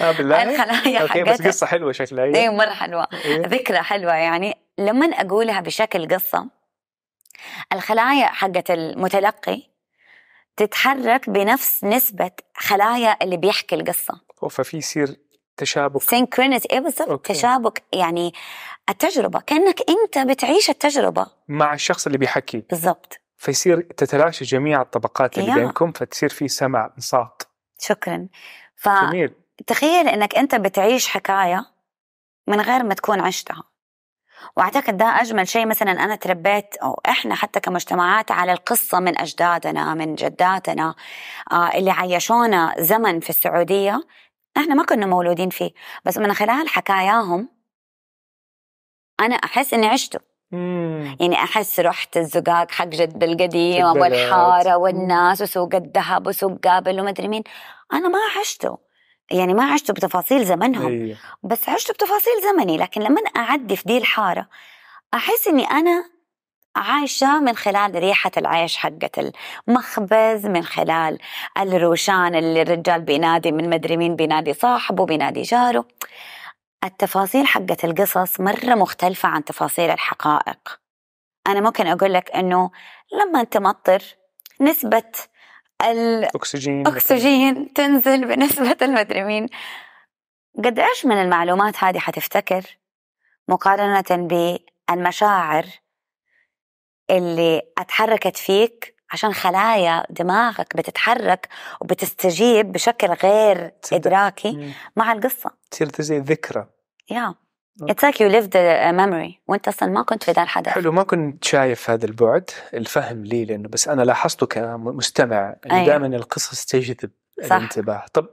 [0.00, 0.42] آه بالله.
[0.50, 3.06] الخلايا أوكي بس قصة حلوة شكلها إيه؟ هي مرة حلوة.
[3.24, 3.42] إيه.
[3.46, 4.54] ذكرى حلوة يعني.
[4.78, 6.46] لما أقولها بشكل قصة
[7.72, 9.71] الخلايا حقت المتلقي
[10.56, 14.20] تتحرك بنفس نسبة خلايا اللي بيحكي القصة.
[14.50, 15.16] ففي يصير
[15.56, 16.02] تشابك.
[16.02, 17.26] سينكرونيتي إيه بالضبط.
[17.26, 18.32] تشابك يعني
[18.88, 21.26] التجربة كأنك أنت بتعيش التجربة.
[21.48, 22.58] مع الشخص اللي بيحكي.
[22.70, 23.18] بالضبط.
[23.36, 25.54] فيصير تتلاشى جميع الطبقات اللي يا.
[25.54, 27.42] بينكم فتصير في سمع انصات
[27.78, 28.28] شكرا.
[28.86, 29.34] جميل.
[29.66, 31.66] فتخيل أنك أنت بتعيش حكاية
[32.46, 33.62] من غير ما تكون عشتها.
[34.56, 39.94] وأعتقد ده أجمل شيء مثلا أنا تربيت أو إحنا حتى كمجتمعات على القصة من أجدادنا
[39.94, 40.94] من جداتنا
[41.52, 44.00] آه اللي عيشونا زمن في السعودية
[44.56, 45.70] إحنا ما كنا مولودين فيه.
[46.04, 47.48] بس من خلال حكاياهم
[49.20, 50.18] أنا أحس إني عشته.
[50.50, 51.16] مم.
[51.20, 53.84] يعني أحس رحت الزقاق حق جد القديم.
[53.86, 57.42] والحارة والناس وسوق الذهب وسوق قابل ومدري مين.
[57.92, 58.78] أنا ما عشته.
[59.30, 63.98] يعني ما عشته بتفاصيل زمنهم أيوه بس عشت بتفاصيل زمني لكن لما أعدي في دي
[63.98, 64.48] الحارة
[65.14, 66.04] أحس إني أنا
[66.76, 69.32] عايشة من خلال ريحة العيش حقت
[69.68, 71.18] المخبز من خلال
[71.58, 75.88] الروشان اللي الرجال بينادي من مدري مين بينادي صاحبه بينادي جاره.
[76.84, 80.80] التفاصيل حقت القصص مرة مختلفة عن تفاصيل الحقائق.
[81.46, 82.70] أنا ممكن أقول لك إنه
[83.12, 84.02] لما تمطر
[84.60, 85.02] نسبة
[86.34, 89.48] اكسجين الأكسجين تنزل بنسبة المدري مين
[90.64, 92.78] قد إيش من المعلومات هذه حتفتكر؟
[93.48, 94.28] مقارنة
[94.88, 95.66] بالمشاعر
[97.10, 101.48] اللي أتحركت فيك عشان خلايا دماغك بتتحرك
[101.80, 103.72] وبتستجيب بشكل غير.
[103.92, 104.72] إدراكي مم.
[104.96, 105.50] مع القصة.
[105.70, 106.66] تصير زي ذكرى.
[107.10, 107.34] يا.
[107.80, 109.40] It's like you lived a memory.
[109.48, 110.68] وانت أصلا ما كنت في ذا الحدث.
[110.68, 112.50] حلو ما كنت شايف هذا البعد.
[112.74, 115.86] الفهم لي لأنه بس أنا لاحظته كمستمع انه أيوة.
[115.86, 117.10] دائما القصص تجذب.
[117.38, 118.04] الانتباه.
[118.12, 118.28] طب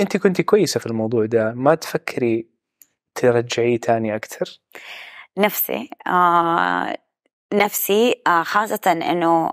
[0.00, 1.52] أنت كنت كويسة في الموضوع ده.
[1.52, 2.48] ما تفكري
[3.14, 4.60] ترجعيه تاني أكثر؟
[5.38, 5.90] نفسي.
[6.06, 6.98] آه
[7.52, 9.52] نفسي آه خاصة إنه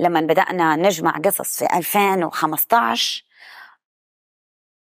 [0.00, 3.24] لما بدأنا نجمع قصص في 2015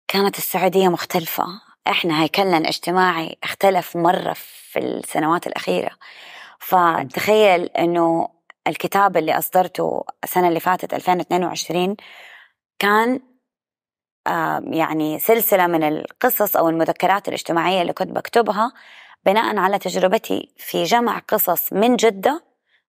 [0.07, 1.45] كانت السعودية مختلفة.
[1.87, 5.91] إحنا هيكلنا الاجتماعي اختلف مرة في السنوات الأخيرة.
[6.59, 8.29] فتخيل إنه
[8.67, 11.95] الكتاب اللي أصدرته السنة اللي فاتت 2022
[12.79, 13.19] كان
[14.71, 18.73] يعني سلسلة من القصص أو المذكرات الاجتماعية اللي كنت بكتبها
[19.25, 22.43] بناء على تجربتي في جمع قصص من جدة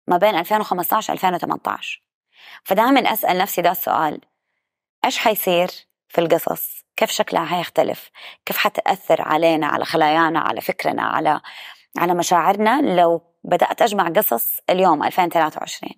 [0.08, 2.02] ما بين 2015 2018
[2.64, 4.20] فدائما أسأل نفسي ده السؤال
[5.04, 5.70] إيش حيصير
[6.14, 8.10] في القصص كيف شكلها حيختلف
[8.46, 11.40] كيف حتأثر علينا على خلايانا على فكرنا على
[11.98, 15.90] على مشاعرنا لو بدأت أجمع قصص اليوم 2023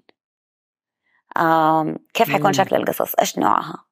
[1.36, 2.52] آم كيف حيكون.
[2.52, 3.84] شكل القصص؟ إيش نوعها؟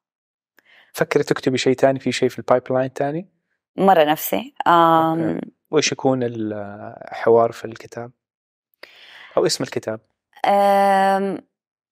[0.93, 3.31] فكري تكتبي شيء تاني في شيء في ال pipeline تاني؟
[3.77, 4.55] مرة نفسي.
[5.71, 8.13] وإيش يكون الحوار في الكتاب؟
[9.37, 10.01] أو اسم الكتاب؟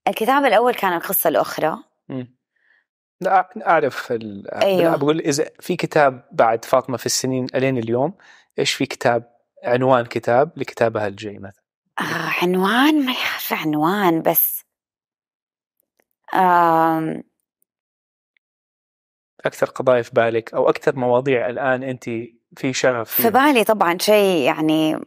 [0.08, 1.78] الكتاب الأول كان القصة الأخرى.
[2.08, 2.41] مم.
[3.22, 4.54] لا اعرف ال...
[4.54, 4.96] أيوه.
[4.96, 8.14] بقول إذا في كتاب بعد فاطمة في السنين إلين اليوم
[8.58, 9.32] إيش في كتاب
[9.64, 11.62] عنوان كتاب لكتابها الجاي مثلا؟
[11.98, 14.64] آه عنوان؟ ما يعرف عنوان بس.
[16.34, 17.22] آم.
[19.44, 22.04] أكثر قضايا في بالك أو أكثر مواضيع الآن انت
[22.56, 24.98] في شغف في بالي طبعا شيء يعني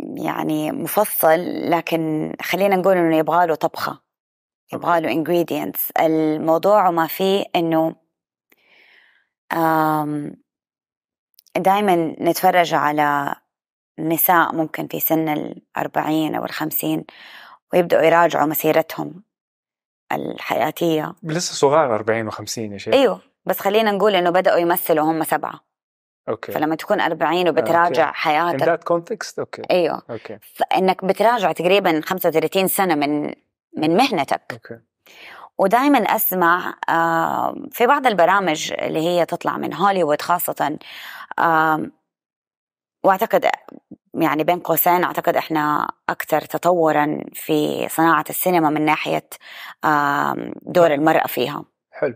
[0.00, 4.00] يعني مفصل لكن خلينا نقول إنه يبغى له طبخة.
[4.72, 5.80] يبغى له ingredients.
[6.00, 7.94] الموضوع وما فيه إنه
[11.56, 13.34] دائما نتفرج على
[13.98, 17.04] نساء ممكن في سن الأربعين أو الخمسين
[17.72, 19.22] ويبدأوا يراجعوا مسيرتهم
[20.12, 21.14] الحياتية.
[21.22, 22.94] لسه صغار 40 و50 يا شيخ.
[22.94, 25.60] أيوه بس خلينا نقول إنه بدأوا يمثلوا هم سبعة.
[26.28, 26.52] أوكي.
[26.52, 28.64] فلما تكون أربعين وبتراجع in حياتك.
[28.64, 29.62] that context أوكي.
[29.70, 30.02] أيوه.
[30.10, 30.38] أوكي.
[30.42, 33.34] فإنك بتراجع تقريبا 35 سنة من
[33.76, 34.42] من مهنتك.
[34.52, 34.78] أوكي.
[35.58, 40.78] ودائما أسمع آه، في بعض البرامج اللي هي تطلع من هوليوود خاصة
[41.38, 41.90] آه،
[43.04, 43.50] وأعتقد
[44.14, 49.28] يعني بين قوسين أعتقد إحنا أكثر تطورا في صناعة السينما من ناحية
[49.84, 51.64] آه، دور المرأة فيها.
[51.90, 52.14] حلو.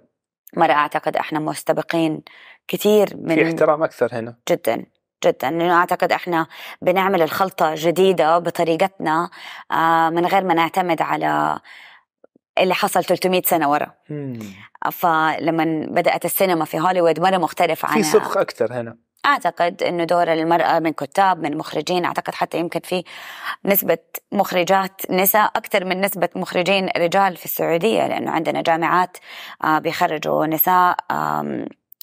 [0.56, 2.22] مرة أعتقد إحنا مستبقين
[2.68, 4.36] كثير من في احترام أكثر هنا.
[4.50, 4.86] جدا.
[5.24, 6.46] جدا لأنه أعتقد إحنا
[6.82, 9.30] بنعمل الخلطة جديدة بطريقتنا
[9.70, 11.58] آه، من غير ما نعتمد على
[12.58, 13.92] اللي حصل 300 سنة ورا.
[14.92, 18.96] فلما بدأت السينما في هوليوود مره مختلف في عنها صدق أكثر هنا
[19.26, 23.04] أعتقد إنه دور المرأة من كتاب من مخرجين أعتقد حتى يمكن في
[23.64, 23.98] نسبة
[24.32, 29.16] مخرجات نساء أكثر من نسبة مخرجين رجال في السعودية لأنه عندنا جامعات
[29.64, 30.96] آه، بيخرجوا نساء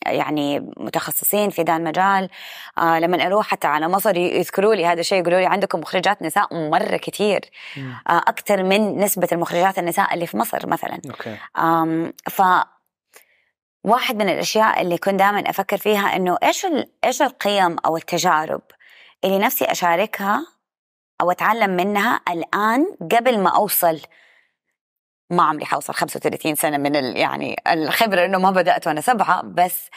[0.06, 2.30] يعني متخصصين في ذا المجال.
[2.78, 6.70] آه لما أروح حتى على مصر يذكروا لي هذا الشيء يقولوا لي عندكم مخرجات نساء
[6.70, 7.42] مرة كثير.
[8.10, 11.02] آه أكثر من نسبة المخرجات النساء اللي في مصر مثلا.
[11.10, 11.38] أوكي.
[11.58, 12.42] أم ف
[13.84, 16.68] واحد من الأشياء اللي كنت دائما أفكر فيها إنه إيش
[17.06, 18.62] إيش القيم أو التجارب
[19.24, 20.46] اللي نفسي أشاركها
[21.22, 24.00] أو أتعلم منها الآن قبل ما أوصل
[25.30, 29.90] ما عمري حوصل 35 سنة من ال يعني الخبرة إنه ما بدأت وأنا سبعة بس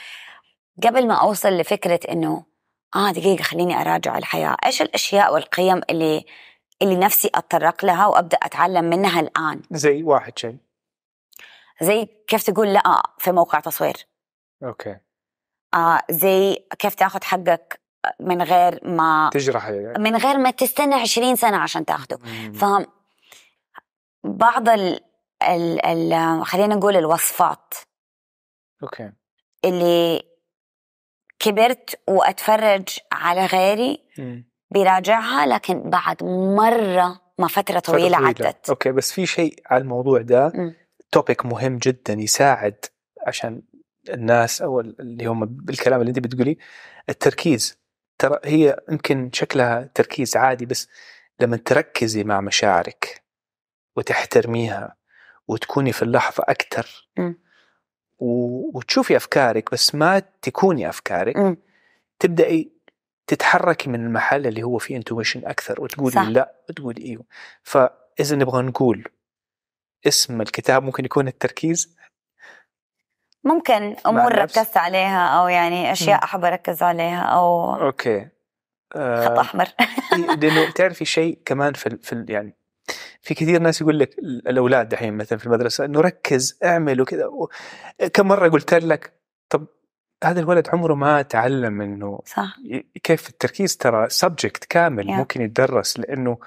[0.83, 2.45] قبل ما أوصل لفكرة إنه
[2.97, 6.25] آه دقيقة خليني أراجع الحياة إيش الأشياء والقيم اللي
[6.83, 10.57] اللي نفسي أتطرق لها وأبدأ أتعلم منها الآن؟ زي واحد شيء.
[11.83, 14.07] زي كيف تقول لا في موقع تصوير.
[14.65, 14.97] أوكي.
[15.75, 17.81] آه زي كيف تاخذ حقك
[18.21, 19.99] من غير ما تجرح يعني.
[19.99, 22.19] من غير ما تستنى 20 سنة عشان تاخده.
[22.25, 22.53] مم.
[22.53, 22.65] ف
[24.25, 25.01] بعض ال
[25.47, 27.75] ال ال خلينا نقول الوصفات.
[28.83, 29.13] okay.
[29.65, 30.23] اللي
[31.39, 34.05] كبرت وأتفرج على غيري.
[34.71, 38.71] بيراجعها لكن بعد مرة ما فترة طويلة عدت.
[38.71, 40.53] okay بس في شيء على الموضوع ده.
[41.13, 42.85] topic مهم جدا يساعد
[43.27, 43.63] عشان
[44.09, 46.57] الناس أو اللي هم بالكلام اللي أنت بتقوليه.
[47.09, 47.79] التركيز.
[48.19, 50.89] ترى هي يمكن شكلها تركيز عادي بس
[51.41, 53.25] لما تركزي مع مشاعرك
[53.97, 54.97] وتحترميها
[55.49, 57.39] وتكوني في اللحظة أكثر مم.
[58.19, 58.27] و...
[58.79, 61.57] وتشوفي أفكارك بس ما تكوني أفكارك مم.
[62.19, 62.73] تبدأي
[63.27, 66.23] تتحركي من المحل اللي هو فيه انتويشن أكثر وتقولي صح.
[66.29, 67.25] لا وتقولي إيوه
[67.63, 69.09] فإذا نبغى نقول
[70.07, 71.97] اسم الكتاب ممكن يكون التركيز
[73.45, 74.33] ممكن أمور.
[74.35, 76.25] ركزت عليها أو يعني أشياء.
[76.25, 79.69] أحب أركز عليها أو okay خط آه احمر
[80.39, 82.57] لأنه تعرفي شيء كمان في ال- في ال- يعني
[83.27, 87.31] في كثير ناس يقول لك الأولاد دحين مثلا في المدرسة انه ركز اعمل وكذا
[88.13, 89.13] كم مرة قلت لك
[89.49, 89.67] طب
[90.25, 92.57] هذا الولد عمره ما تعلم إنه صح.
[93.03, 95.11] كيف التركيز ترى subject كامل Yeah.
[95.11, 96.39] ممكن يتدرس لأنه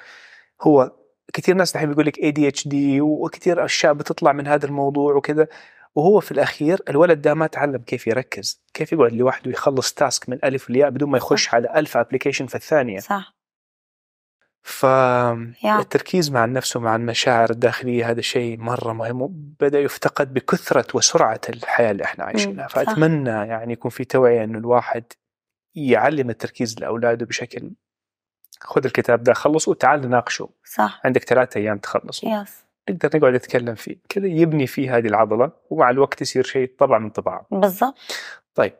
[0.61, 0.91] هو
[1.33, 5.47] كثير ناس دحين بيقول لك ADHD وكثير أشياء بتطلع من هذا الموضوع وكذا.
[5.95, 10.39] وهو في الأخير الولد ده ما تعلم كيف يركز كيف يقعد لوحده يخلص task من
[10.43, 12.99] ألف لياء بدون ما يخش على ألف application في الثانية.
[12.99, 13.38] صح.
[14.61, 21.91] فالتركيز مع النفس ومع المشاعر الداخلية هذا شيء مرة مهم وبدأ يفتقد بكثرة وسرعة الحياة
[21.91, 22.67] اللي إحنا عايشينها.
[22.67, 25.03] فأتمنى يعني يكون في توعية إنه الواحد
[25.75, 27.71] يعلم التركيز لأولاده بشكل
[28.61, 30.49] خذ الكتاب ده خلصه وتعال نناقشه.
[30.65, 31.01] صح.
[31.05, 32.41] عندك ثلاثة أيام تخلصه.
[32.41, 32.65] yes.
[32.89, 33.97] نقدر نقعد نتكلم فيه.
[34.09, 37.97] كذا يبني فيه هذه العضلة ومع الوقت يصير شيء طبعا من طباعه بالضبط.
[38.55, 38.73] طيب.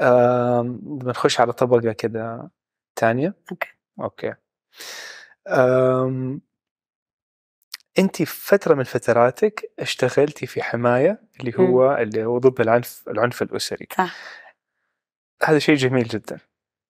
[0.00, 2.50] آم، بنخش على طبقة كده
[3.00, 3.34] ثانية.
[3.50, 3.68] okay.
[4.00, 4.34] okay.
[7.98, 13.42] انت في فترة من فتراتك اشتغلتي في حماية اللي هو اللي هو ضد العنف العنف
[13.42, 13.86] الأسري.
[13.96, 14.16] صح.
[15.42, 16.38] هذا شيء جميل جدا.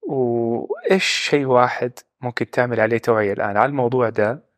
[0.02, 4.50] وإيش شيء واحد ممكن تعمل عليه توعية الآن على الموضوع ده؟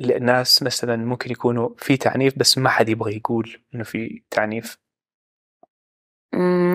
[0.00, 4.78] الناس مثلا ممكن يكونوا في تعنيف بس ما حد يبغى يقول إنه في تعنيف.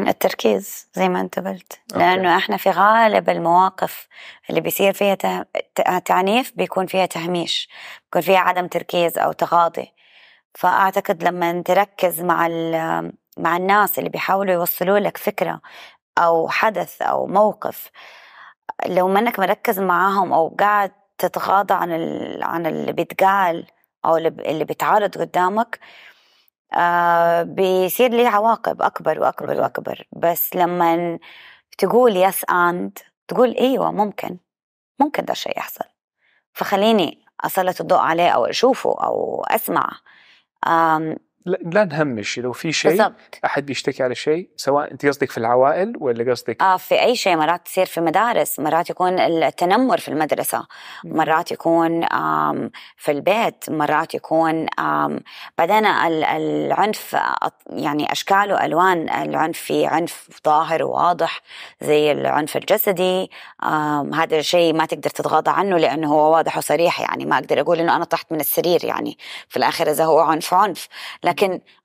[0.07, 1.99] التركيز زي ما انت قلت أوكي.
[1.99, 4.07] لأنه إحنا في غالب المواقف
[4.49, 5.15] اللي بيصير فيها
[6.05, 7.69] تعنيف بيكون فيها تهميش
[8.03, 9.93] بيكون فيها عدم تركيز أو تغاضي
[10.53, 13.11] فأعتقد لما تركز مع ال...
[13.37, 15.61] مع الناس اللي بيحاولوا يوصلوا لك فكرة
[16.17, 17.91] أو حدث أو موقف
[18.85, 22.43] لو ما إنك مركز معاهم أو قاعد تتغاضى عن ال...
[22.43, 23.65] عن اللي بيتقال
[24.05, 25.79] أو اللي ب- اللي بيتعرض قدامك
[26.73, 29.61] آه بيصير ليه عواقب أكبر وأكبر okay.
[29.61, 30.03] وأكبر.
[30.11, 31.19] بس لما
[31.77, 34.37] تقول yes and تقول إيوه ممكن.
[34.99, 35.85] ممكن ده الشيء يحصل.
[36.53, 39.91] فخليني أسلط الضوء عليه أو أشوفه أو اسمع
[40.67, 43.11] آم، لا, نهمش لو في شيء
[43.45, 47.35] أحد بيشتكي على شيء سواء أنت قصدك في العوائل ولا قصدك آه في أي شيء
[47.35, 50.67] مرات تصير في مدارس مرات يكون التنمر في المدرسة.
[51.03, 52.01] مرات يكون
[52.97, 53.65] في البيت.
[53.69, 54.65] مرات يكون
[55.57, 57.17] بعدين ال- العنف
[57.69, 59.09] يعني أشكال وألوان.
[59.09, 61.41] العنف في عنف ظاهر وواضح
[61.81, 63.31] زي العنف الجسدي.
[64.13, 67.01] هذا الشيء ما تقدر تتغاضى عنه لأنه هو واضح وصريح.
[67.01, 69.17] يعني ما أقدر أقول إنه أنا طحت من السرير يعني.
[69.49, 70.87] في الآخر إذا هو عنف عنف.
[71.23, 71.36] لكن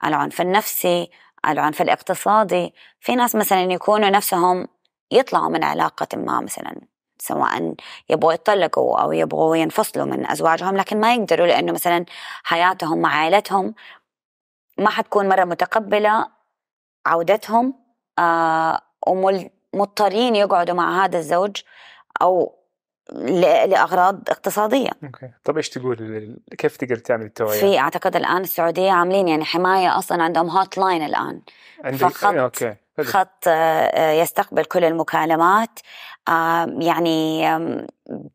[0.04, 1.10] العنف النفسي
[1.48, 4.68] العنف الاقتصادي في ناس مثلا يكونوا نفسهم
[5.10, 6.80] يطلعوا من علاقة ما مثلا
[7.18, 7.74] سواء
[8.08, 12.04] يبغوا يتطلقوا أو يبغوا ينفصلوا من أزواجهم لكن ما يقدروا لأنه مثلا
[12.44, 13.74] حياتهم مع عائلتهم
[14.78, 16.26] ما حتكون مرة متقبلة
[17.06, 17.74] عودتهم
[18.18, 21.62] آه ومضطرين يقعدوا مع هذا الزوج
[22.22, 22.61] ل-
[23.14, 29.28] لأغراض اقتصادية أوكي طب إيش تقول كيف تقدر تعمل التوعية؟ في أعتقد الآن السعودية عاملين
[29.28, 31.40] يعني حماية أصلا عندهم hotline الآن
[31.84, 33.06] عندك فخط- okay حلو.
[33.06, 35.78] خط آه، يستقبل كل المكالمات
[36.28, 37.48] آه، يعني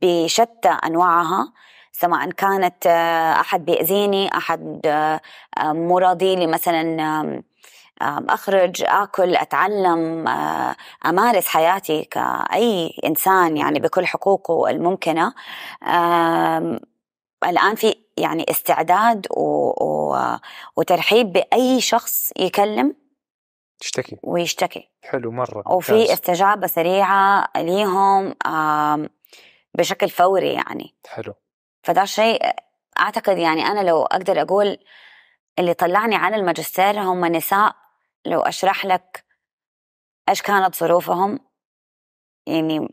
[0.01, 1.53] بشتى أنواعها
[1.91, 5.21] سواء كانت آه، أحد بيأذيني أحد آه،
[5.57, 7.41] آه، مو راضي لي مثلا
[8.01, 10.27] أخرج آكل أتعلم
[11.05, 15.33] أمارس حياتي كأي إنسان يعني بكل حقوقه الممكنة.
[17.43, 19.43] الآن في يعني استعداد و...
[19.85, 20.17] و...
[20.75, 22.95] وترحيب بأي شخص يكلم
[23.79, 24.89] تشتكي ويشتكي.
[25.03, 26.11] حلو مرة وفي ممتاز.
[26.11, 28.35] استجابة سريعة ليهم
[29.73, 30.95] بشكل فوري يعني.
[31.09, 31.33] حلو.
[31.83, 32.41] فده شيء
[32.99, 34.77] أعتقد يعني أنا لو أقدر أقول
[35.59, 37.75] اللي طلعني على الماجستير هم نساء
[38.27, 39.25] لو أشرح لك
[40.29, 41.39] إيش كانت ظروفهم؟
[42.47, 42.87] يعني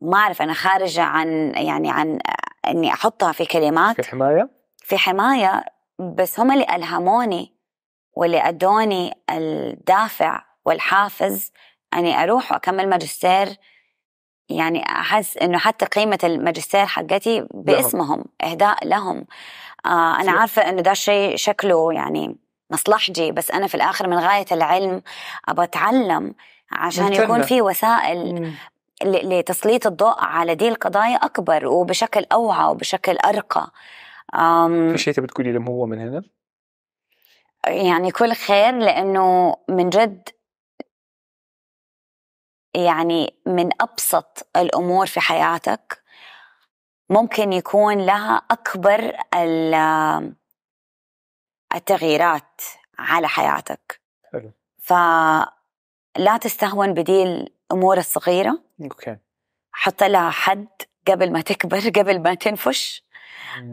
[0.00, 2.18] ما أعرف أنا خارجة عن يعني عن
[2.66, 4.00] إني أحطها في كلمات.
[4.00, 5.64] في حماية؟ في حماية
[5.98, 7.54] بس هم اللي ألهموني
[8.12, 11.52] واللي أدوني الدافع والحافز
[11.94, 13.56] أني أروح وأكمل ماجستير.
[14.48, 19.26] يعني أحس إنه حتى قيمة الماجستير حقتي باسمهم إهداء لهم.
[19.86, 24.46] آه أنا عارفة إنه ده الشيء شكله يعني مصلحجي بس أنا في الآخر من غاية
[24.52, 25.02] العلم
[25.48, 26.34] أبغى أتعلم
[26.72, 27.04] عشان.
[27.24, 28.52] يكون في وسائل
[29.04, 33.70] ل- لتسليط الضوء على دي القضايا أكبر وبشكل أوعى وبشكل أرقى
[34.34, 36.22] أم في شيء تبي تقولي لهم هو من هنا؟
[37.66, 40.28] يعني كل خير لأنه من جد
[42.74, 46.02] يعني من أبسط الأمور في حياتك
[47.10, 49.16] ممكن يكون لها أكبر
[51.74, 52.60] التغييرات
[52.98, 54.00] على حياتك.
[54.32, 54.52] حلو.
[54.82, 58.58] فلا تستهون بدي الأمور الصغيرة.
[58.82, 59.16] أوكي.
[59.72, 60.68] حط لها حد
[61.08, 63.04] قبل ما تكبر قبل ما تنفش.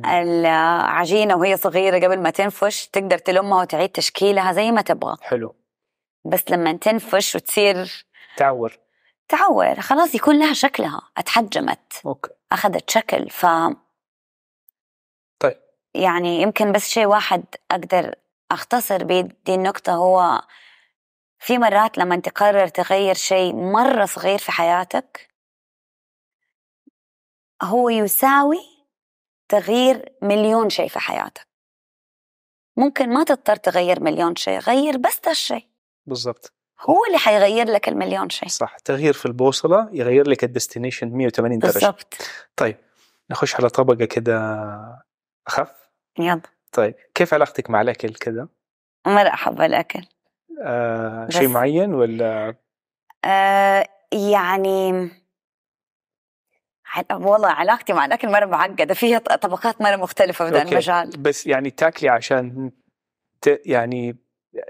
[0.06, 5.18] العجينة وهي صغيرة قبل ما تنفش تقدر تلمها وتعيد تشكيلها زي ما تبغى.
[5.22, 5.56] حلو.
[6.26, 8.06] بس لما تنفش وتصير
[8.38, 8.80] تعور.
[9.28, 12.02] تعور خلاص يكون لها شكلها اتحجمت.
[12.06, 12.30] أوكي.
[12.52, 13.46] أخذت شكل ف.
[15.94, 18.16] يعني يمكن بس شيء واحد أقدر
[18.52, 20.42] أختصر بيه دي النقطة هو
[21.40, 25.32] في مرات لما تقرر تغير شيء مرة صغير في حياتك
[27.64, 28.60] هو يساوي
[29.50, 31.48] تغيير مليون شيء في حياتك.
[32.78, 35.68] ممكن ما تضطر تغير مليون شيء غير بس ده الشيء.
[36.06, 36.54] بالضبط.
[36.80, 38.50] هو اللي حيغير لك المليون شيء.
[38.50, 41.74] صح تغيير في البوصلة يغير لك ال destination 180 درجة.
[41.74, 42.14] بالضبط.
[42.56, 42.78] طيب
[43.30, 44.68] نخش على طبقة كده
[45.48, 45.81] أخف.
[46.20, 46.42] يلا.
[46.72, 48.50] طيب كيف علاقتك مع الأكل كده
[49.08, 50.02] مرة أحب الأكل
[50.64, 52.56] آه شيء معين ولا؟
[53.26, 55.10] آه يعني
[57.12, 60.62] والله علاقتي مع الأكل مرة معقدة فيها طبقات مرة مختلفة في ذا.
[60.62, 61.10] المجال.
[61.20, 62.72] بس يعني تاكلي عشان
[63.42, 63.62] ت...
[63.66, 64.18] يعني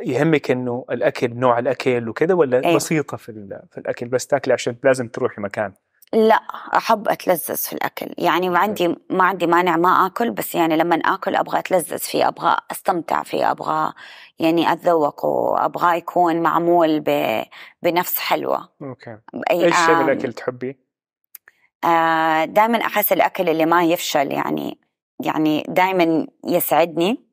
[0.01, 2.75] يهمك إنه الأكل نوع الأكل وكده ولا أيوة.
[2.75, 3.61] بسيطة في ال...
[3.71, 5.73] في الأكل بس تاكلي عشان لازم تروحي مكان؟
[6.13, 6.35] لا
[6.77, 8.13] أحب أتلذذ في الأكل.
[8.17, 12.27] يعني ما عندي ما عندي مانع ما آكل بس يعني لما آكل أبغى أتلذذ فيه
[12.27, 13.93] أبغى أستمتع فيه أبغى
[14.39, 17.41] يعني أتذوقه أبغى يكون معمول ب...
[17.81, 18.69] بنفس حلوة.
[18.81, 19.17] أوكي.
[19.51, 20.79] إيش شيء بالاكل تحبي؟
[21.83, 24.79] آه دائما أحس الأكل اللي ما يفشل يعني
[25.19, 27.25] يعني دائما يسعدني.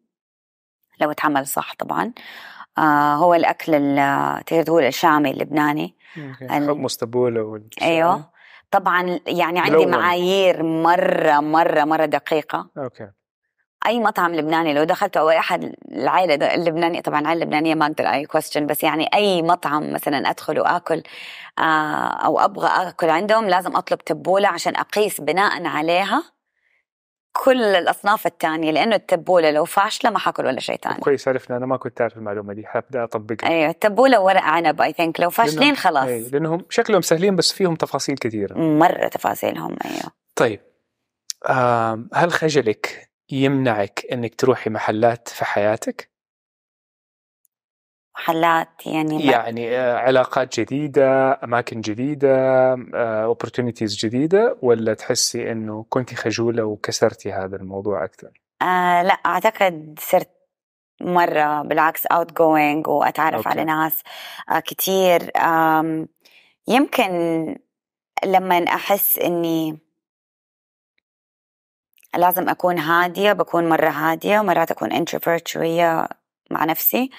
[1.01, 2.13] لو اتعمل صح طبعا.
[2.79, 5.97] آه هو الأكل ال- تقدر تقول الشامي اللبناني.
[6.43, 7.69] ال- حمص تبوله وال...
[8.71, 9.87] طبعا يعني عندي.
[9.87, 12.69] معايير مرة مرة مرة دقيقة.
[12.79, 13.11] okay.
[13.87, 17.87] أي مطعم لبناني لو دخلت أو أي أحد العائلة د- اللبنانية طبعا العائلة اللبنانية ما
[17.87, 21.03] أقدر أي question بس يعني أي مطعم مثلا أدخل وآكل
[21.59, 21.63] آه
[22.25, 26.23] أو أبغى آكل عندهم لازم أطلب تبولة عشان أقيس بناء عليها.
[27.45, 31.01] كل الأصناف التانية لأنه التبولة لو فاشلة ما حأكل ولا شيء تاني.
[31.01, 33.49] كويس عرفنا أنا ما كنت أعرف المعلومة دي حابدأ أطبقها.
[33.51, 36.07] أيوه التبولة ورق عنب اي ثينك لو فاشلين خلاص.
[36.09, 38.59] أي، لأنهم شكلهم سهلين بس فيهم تفاصيل كثيرة.
[38.59, 40.13] مرة تفاصيلهم أيوه.
[40.37, 40.61] طيب.
[41.51, 46.11] آم، هل خجلك يمنعك إنك تروحي محلات في حياتك؟
[48.19, 52.29] محلات يعني يعني آه، علاقات جديدة أماكن جديدة
[53.25, 58.31] opportunities جديدة ولا تحسي أنه كنت خجولة وكسرتي هذا الموضوع أكثر؟
[58.63, 60.31] آه لا أعتقد صرت
[61.01, 63.49] مرة بالعكس outgoing واتعرف okay.
[63.49, 64.03] على ناس
[64.51, 65.31] آه كتير.
[66.69, 67.57] يمكن
[68.25, 69.79] لما أحس إني
[72.17, 76.09] لازم أكون هادية بكون مرة هادية مرات أكون introvert شوية.
[76.51, 77.11] مع نفسي.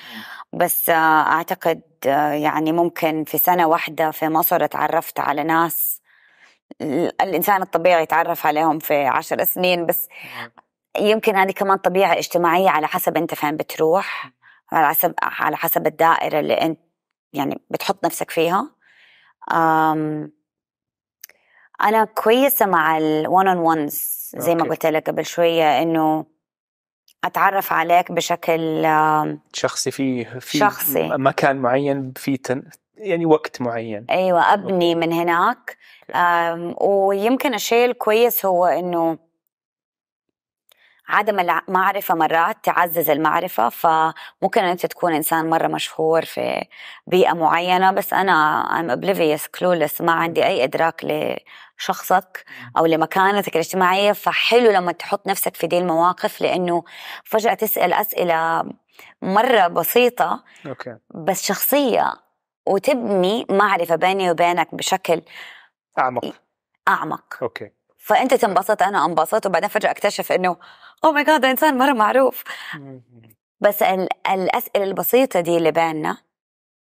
[0.53, 6.01] بس آه أعتقد آه يعني ممكن في سنة واحدة في مصر اتعرفت على ناس
[6.81, 10.07] ال- الإنسان الطبيعي يتعرف عليهم في عشر سنين بس
[10.99, 14.31] يمكن هذه كمان طبيعة اجتماعية على حسب أنت فين بتروح
[14.72, 16.80] على حسب على حسب الدائرة اللي أنت
[17.34, 18.72] يعني بتحط نفسك فيها.
[19.53, 20.31] أم
[21.81, 24.64] أنا كويسة مع الون اون وانز زي ما.
[24.64, 26.26] قلت لك قبل شوية إنه
[27.24, 28.88] أتعرف عليك بشكل
[29.54, 31.10] شخصي فيه في شخصي.
[31.10, 32.64] مكان معين في تن
[32.98, 34.06] يعني وقت معين.
[34.10, 35.78] أيوة أبني من هناك.
[36.82, 39.18] ويمكن الشيء الكويس هو إنه
[41.10, 46.65] عدم المعرفة مرات تعزز المعرفة فممكن أنت تكون إنسان مرة مشهور في
[47.07, 51.02] بيئة معينة بس أنا I'm oblivious clueless ما عندي أي إدراك
[51.80, 52.45] لشخصك
[52.77, 56.84] أو لمكانتك الاجتماعية فحلو لما تحط نفسك في دي المواقف لأنه
[57.23, 58.64] فجأة تسأل أسئلة
[59.22, 60.98] مرة بسيطة okay.
[61.15, 62.14] بس شخصية
[62.68, 65.22] وتبني معرفة بيني وبينك بشكل
[65.99, 66.26] أعمق.
[66.88, 67.38] أعمق.
[67.41, 67.72] okay.
[68.10, 70.57] فأنت تنبسط أنا أنبسط وبعدين فجأة أكتشف إنه
[71.03, 72.44] oh my God إنسان مرة معروف
[73.60, 76.18] بس ال- الأسئلة البسيطة دي اللي بيننا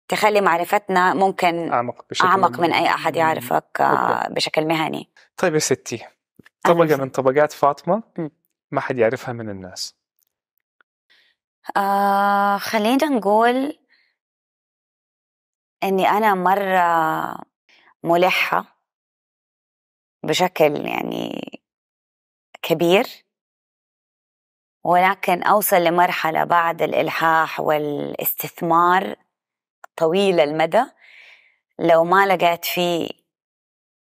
[0.07, 4.33] تخلي معرفتنا ممكن أعمق بشكل أعمق من أي أحد يعرفك آه، okay.
[4.33, 6.05] بشكل مهني طيب يا ستي
[6.69, 6.97] وسهلاً.
[6.97, 8.27] من طبقات فاطمة م.
[8.71, 9.95] ما حد يعرفها من الناس
[11.77, 13.79] آه خلينا نقول
[15.83, 17.45] إني أنا مرة
[18.03, 18.78] ملحة
[20.23, 21.41] بشكل يعني
[22.61, 23.05] كبير
[24.83, 29.15] ولكن أوصل لمرحلة بعد الإلحاح والاستثمار
[29.95, 30.83] طويل المدى
[31.79, 33.09] لو ما لقيت فيه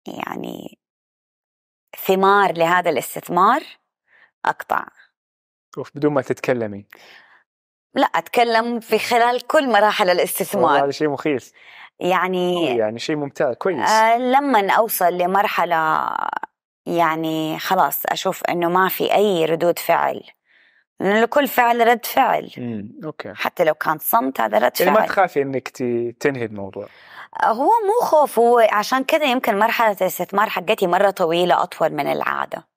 [0.07, 0.80] يعني
[2.06, 3.61] ثمار لهذا الاستثمار
[4.45, 4.86] أقطع.
[5.77, 6.86] وف- بدون ما تتكلمي.
[7.94, 10.84] لا أتكلم في خلال كل مراحل الاستثمار.
[10.84, 11.52] هذا شيء مخيف.
[11.99, 13.89] يعني يعني شيء ممتاز كويس.
[13.89, 16.09] آه لما أوصل لمرحلة
[16.85, 20.23] يعني خلاص أشوف إنه ما في أي ردود فعل
[20.99, 22.51] لأنه لكل فعل رد فعل.
[22.57, 23.34] امم أوكي.
[23.34, 25.07] حتى لو كان صمت هذا رد يعني ما فعل.
[25.07, 25.67] تخافي إنك
[26.19, 26.88] تنهي الموضوع؟
[27.43, 32.67] هو مو خوف هو عشان كذا يمكن مرحلة الاستثمار حقتي مرة طويلة أطول من العادة.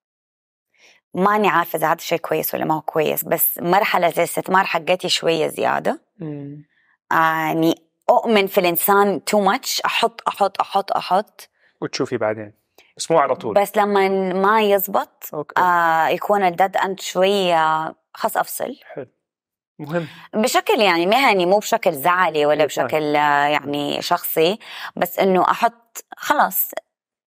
[1.14, 5.46] ماني عارفة إذا هذا شيء كويس ولا ما هو كويس بس مرحلة الاستثمار حقتي شوية
[5.46, 6.00] زيادة.
[7.10, 7.74] يعني
[8.12, 11.48] أؤمن في الإنسان too much أحط أحط أحط أحط.
[11.80, 12.52] وتشوفي بعدين.
[12.96, 13.54] بس مو على طول.
[13.54, 15.60] بس لما ما يزبط okay.
[15.60, 18.76] آه يكون ال dead end شوية خلاص أفصل.
[18.94, 19.06] حلو.
[19.78, 20.06] مهم.
[20.34, 24.58] بشكل يعني مهني مو بشكل زعلي ولا إيه، بشكل آه، يعني شخصي
[24.96, 26.70] بس إنه أحط خلاص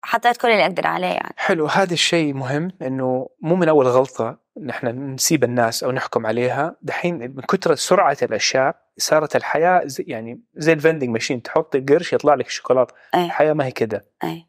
[0.03, 1.35] حطيت كل اللي أقدر عليه يعني.
[1.37, 1.67] حلو.
[1.67, 6.77] هذا الشيء مهم إنه مو من أول غلطة نحن نسيب الناس أو نحكم عليها.
[6.83, 12.35] دحين من كثر سرعة الأشياء صارت الحياة زي يعني زي الفندنج ماشين تحط قرش يطلع
[12.35, 12.95] لك الشوكولاته.
[13.15, 14.07] الحياة ما هي كده.
[14.25, 14.47] أي.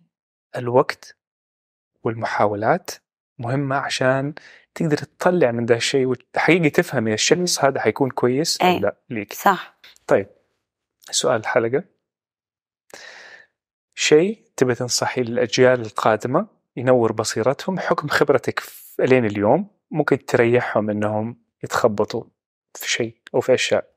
[0.57, 1.17] الوقت
[2.03, 2.91] والمحاولات
[3.37, 4.33] مهمة عشان
[4.75, 6.05] تقدر تطلع من ده الشيء
[6.35, 8.79] وحقيقي تفهمي الشخص هذا حيكون كويس أو أي.
[8.79, 9.33] لا ليك.
[9.33, 9.79] صح.
[10.07, 10.27] طيب
[11.11, 11.83] سؤال الحلقة.
[13.95, 21.41] شيء تبي تنصحي للأجيال القادمة ينور بصيرتهم حكم خبرتك في- لين اليوم؟ ممكن تريحهم أنهم
[21.63, 22.23] يتخبطوا
[22.73, 23.87] في شيء أو في أشياء.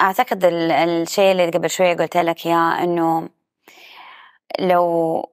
[0.00, 3.28] أعتقد ال- الشيء اللي قبل شوية قلت لك إياه إنه
[4.60, 5.24] لو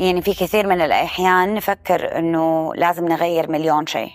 [0.00, 4.10] يعني في كثير من الأحيان نفكر إنه لازم نغير مليون شيء.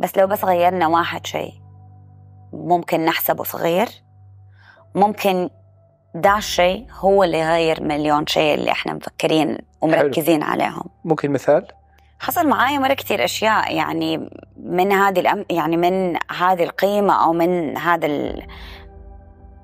[0.00, 1.52] بس لو بس غيرنا واحد شيء
[2.52, 3.88] ممكن نحسبه صغير.
[4.94, 5.50] ممكن
[6.14, 10.84] ده الشيء هو اللي يغير مليون شيء اللي إحنا مفكرين ومركزين عليهم.
[11.04, 11.66] ممكن مثال؟
[12.20, 17.76] حصل معايا مرة كثير أشياء يعني من هذه الأم يعني من هذه القيمة أو من
[17.76, 18.46] هذا ال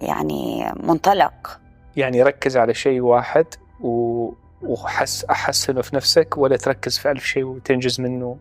[0.00, 1.60] يعني منطلق.
[1.96, 3.46] يعني ركز على شيء واحد
[3.80, 4.30] و...
[4.62, 8.36] وحس أحسنه في نفسك ولا تركز في ألف شيء وتنجز منه؟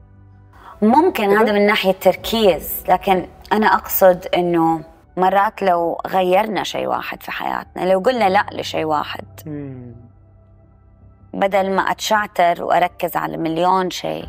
[0.81, 4.83] ممكن هذا من ناحية تركيز لكن أنا أقصد إنه
[5.17, 9.25] مرات لو غيرنا شيء واحد في حياتنا لو قلنا لا لشيء واحد.
[11.35, 14.27] بدل ما أتشعتر وأركز على مليون شيء.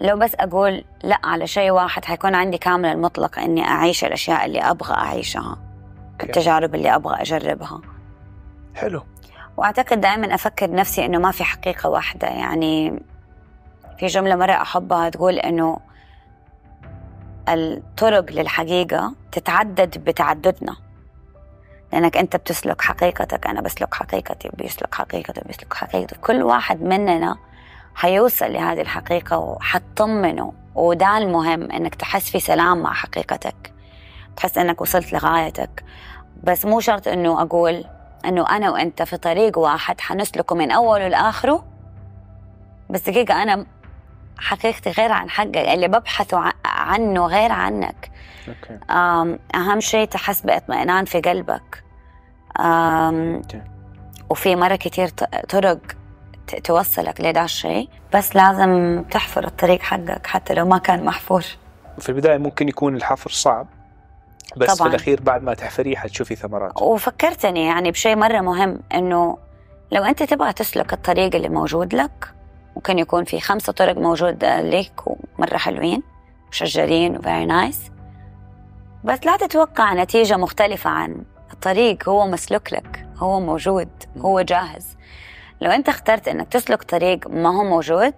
[0.00, 4.60] لو بس أقول لا على شيء واحد حيكون عندي كامل المطلق إني أعيش الأشياء اللي
[4.60, 5.58] أبغى أعيشها
[6.22, 7.80] التجارب اللي أبغى أجربها.
[8.74, 9.02] حلو.
[9.56, 12.28] وأعتقد دائما أفكر نفسي إنه ما في حقيقة واحدة.
[12.28, 13.02] يعني
[13.98, 15.78] في جملة مرة أحبها تقول إنه
[17.48, 20.76] الطرق للحقيقة تتعدد بتعددنا.
[21.92, 27.36] لأنك أنت بتسلك حقيقتك أنا بسلك حقيقتي بيسلك حقيقته بيسلك حقيقته كل واحد مننا
[27.94, 33.72] حيوصل لهذه الحقيقة وحتطمنه وده المهم إنك تحس في سلام مع حقيقتك.
[34.36, 35.84] تحس إنك وصلت لغايتك.
[36.44, 37.84] بس مو شرط إنه أقول
[38.24, 41.64] إنه أنا وأنت في طريق واحد حنسلكه من أوله لآخره.
[42.90, 43.66] بس دقيقة أنا
[44.38, 46.34] حقيقتي غير عن حقك اللي ببحث
[46.64, 48.10] عنه غير عنك.
[48.48, 48.78] okay.
[49.54, 51.84] أهم شيء تحس باطمئنان في قلبك
[52.56, 53.62] okay.
[54.30, 55.08] وفي مرة كتير
[55.48, 55.78] طرق
[56.64, 61.44] توصلك لدا الشيء بس لازم تحفر الطريق حقك حتى لو ما كان محفور
[61.98, 63.66] في البداية ممكن يكون الحفر صعب
[64.56, 64.88] بس طبعاً.
[64.88, 69.38] في الأخير بعد ما تحفريه حتشوفي ثمراته وفكرتني يعني بشيء مرة مهم إنه
[69.92, 72.32] لو أنت تبغى تسلك الطريق اللي موجود لك
[72.76, 76.02] ممكن يكون في خمسة طرق موجودة لك ومرة حلوين
[76.50, 77.90] مشجرين وفيري نايس
[79.04, 83.88] بس لا تتوقع نتيجة مختلفة عن الطريق هو مسلوك لك هو موجود
[84.18, 84.96] هو جاهز.
[85.60, 88.14] لو أنت اخترت إنك تسلك طريق ما هو موجود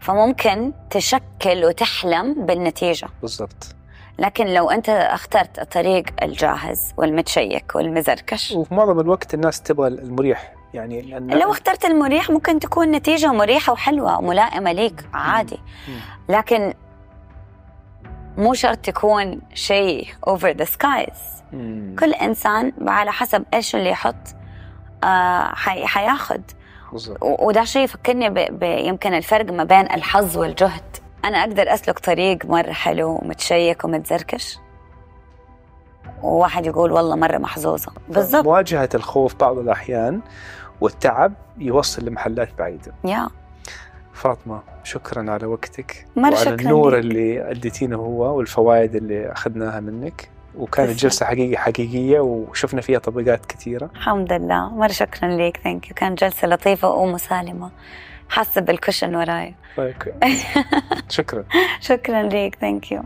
[0.00, 3.08] فممكن تشكل وتحلم بالنتيجة.
[3.22, 3.74] بالضبط.
[4.18, 8.52] لكن لو أنت اخترت الطريق الجاهز والمتشيك والمزركش.
[8.52, 13.72] وفي معظم الوقت الناس تبغى المريح يعني لأن لو اخترت المريح ممكن تكون نتيجة مريحة
[13.72, 15.58] وحلوة وملائمة ليك عادي.
[16.28, 16.74] لكن
[18.38, 21.18] مو شرط تكون شيء over the skies.
[21.52, 21.96] مم.
[21.98, 24.14] كل إنسان على حسب إيش اللي يحط
[25.04, 26.42] آه حي حياخد.
[27.20, 30.96] وده شيء يفكرني ب- ب- يمكن الفرق ما بين الحظ والجهد.
[31.24, 34.58] أنا أقدر أسلك طريق مرة حلو ومتشيك ومتزركش
[36.22, 37.92] وواحد يقول والله مرة محظوظة.
[38.08, 38.44] بالضبط.
[38.44, 40.20] مواجهة الخوف بعض الأحيان
[40.80, 42.92] والتعب يوصل لمحلات بعيدة.
[43.04, 43.28] يا
[44.18, 47.04] فاطمة شكرا على وقتك مرة وعلى شكراً النور ليك.
[47.04, 50.28] اللي أديتينه هو والفوائد اللي أخذناها منك.
[50.58, 51.08] وكانت تسلم.
[51.08, 53.90] جلسة حقيقه حقيقية وشفنا فيها تطبيقات كثيرة.
[53.94, 54.68] الحمد لله.
[54.74, 55.60] مرة شكرا لك.
[55.64, 57.70] Thank you كانت جلسة لطيفة ومسالمة.
[58.28, 59.54] حاسة بالكشن وراي.
[59.76, 59.94] طيب
[61.08, 61.44] شكرا.
[61.80, 62.54] شكرا لك.
[62.60, 63.02] Thank you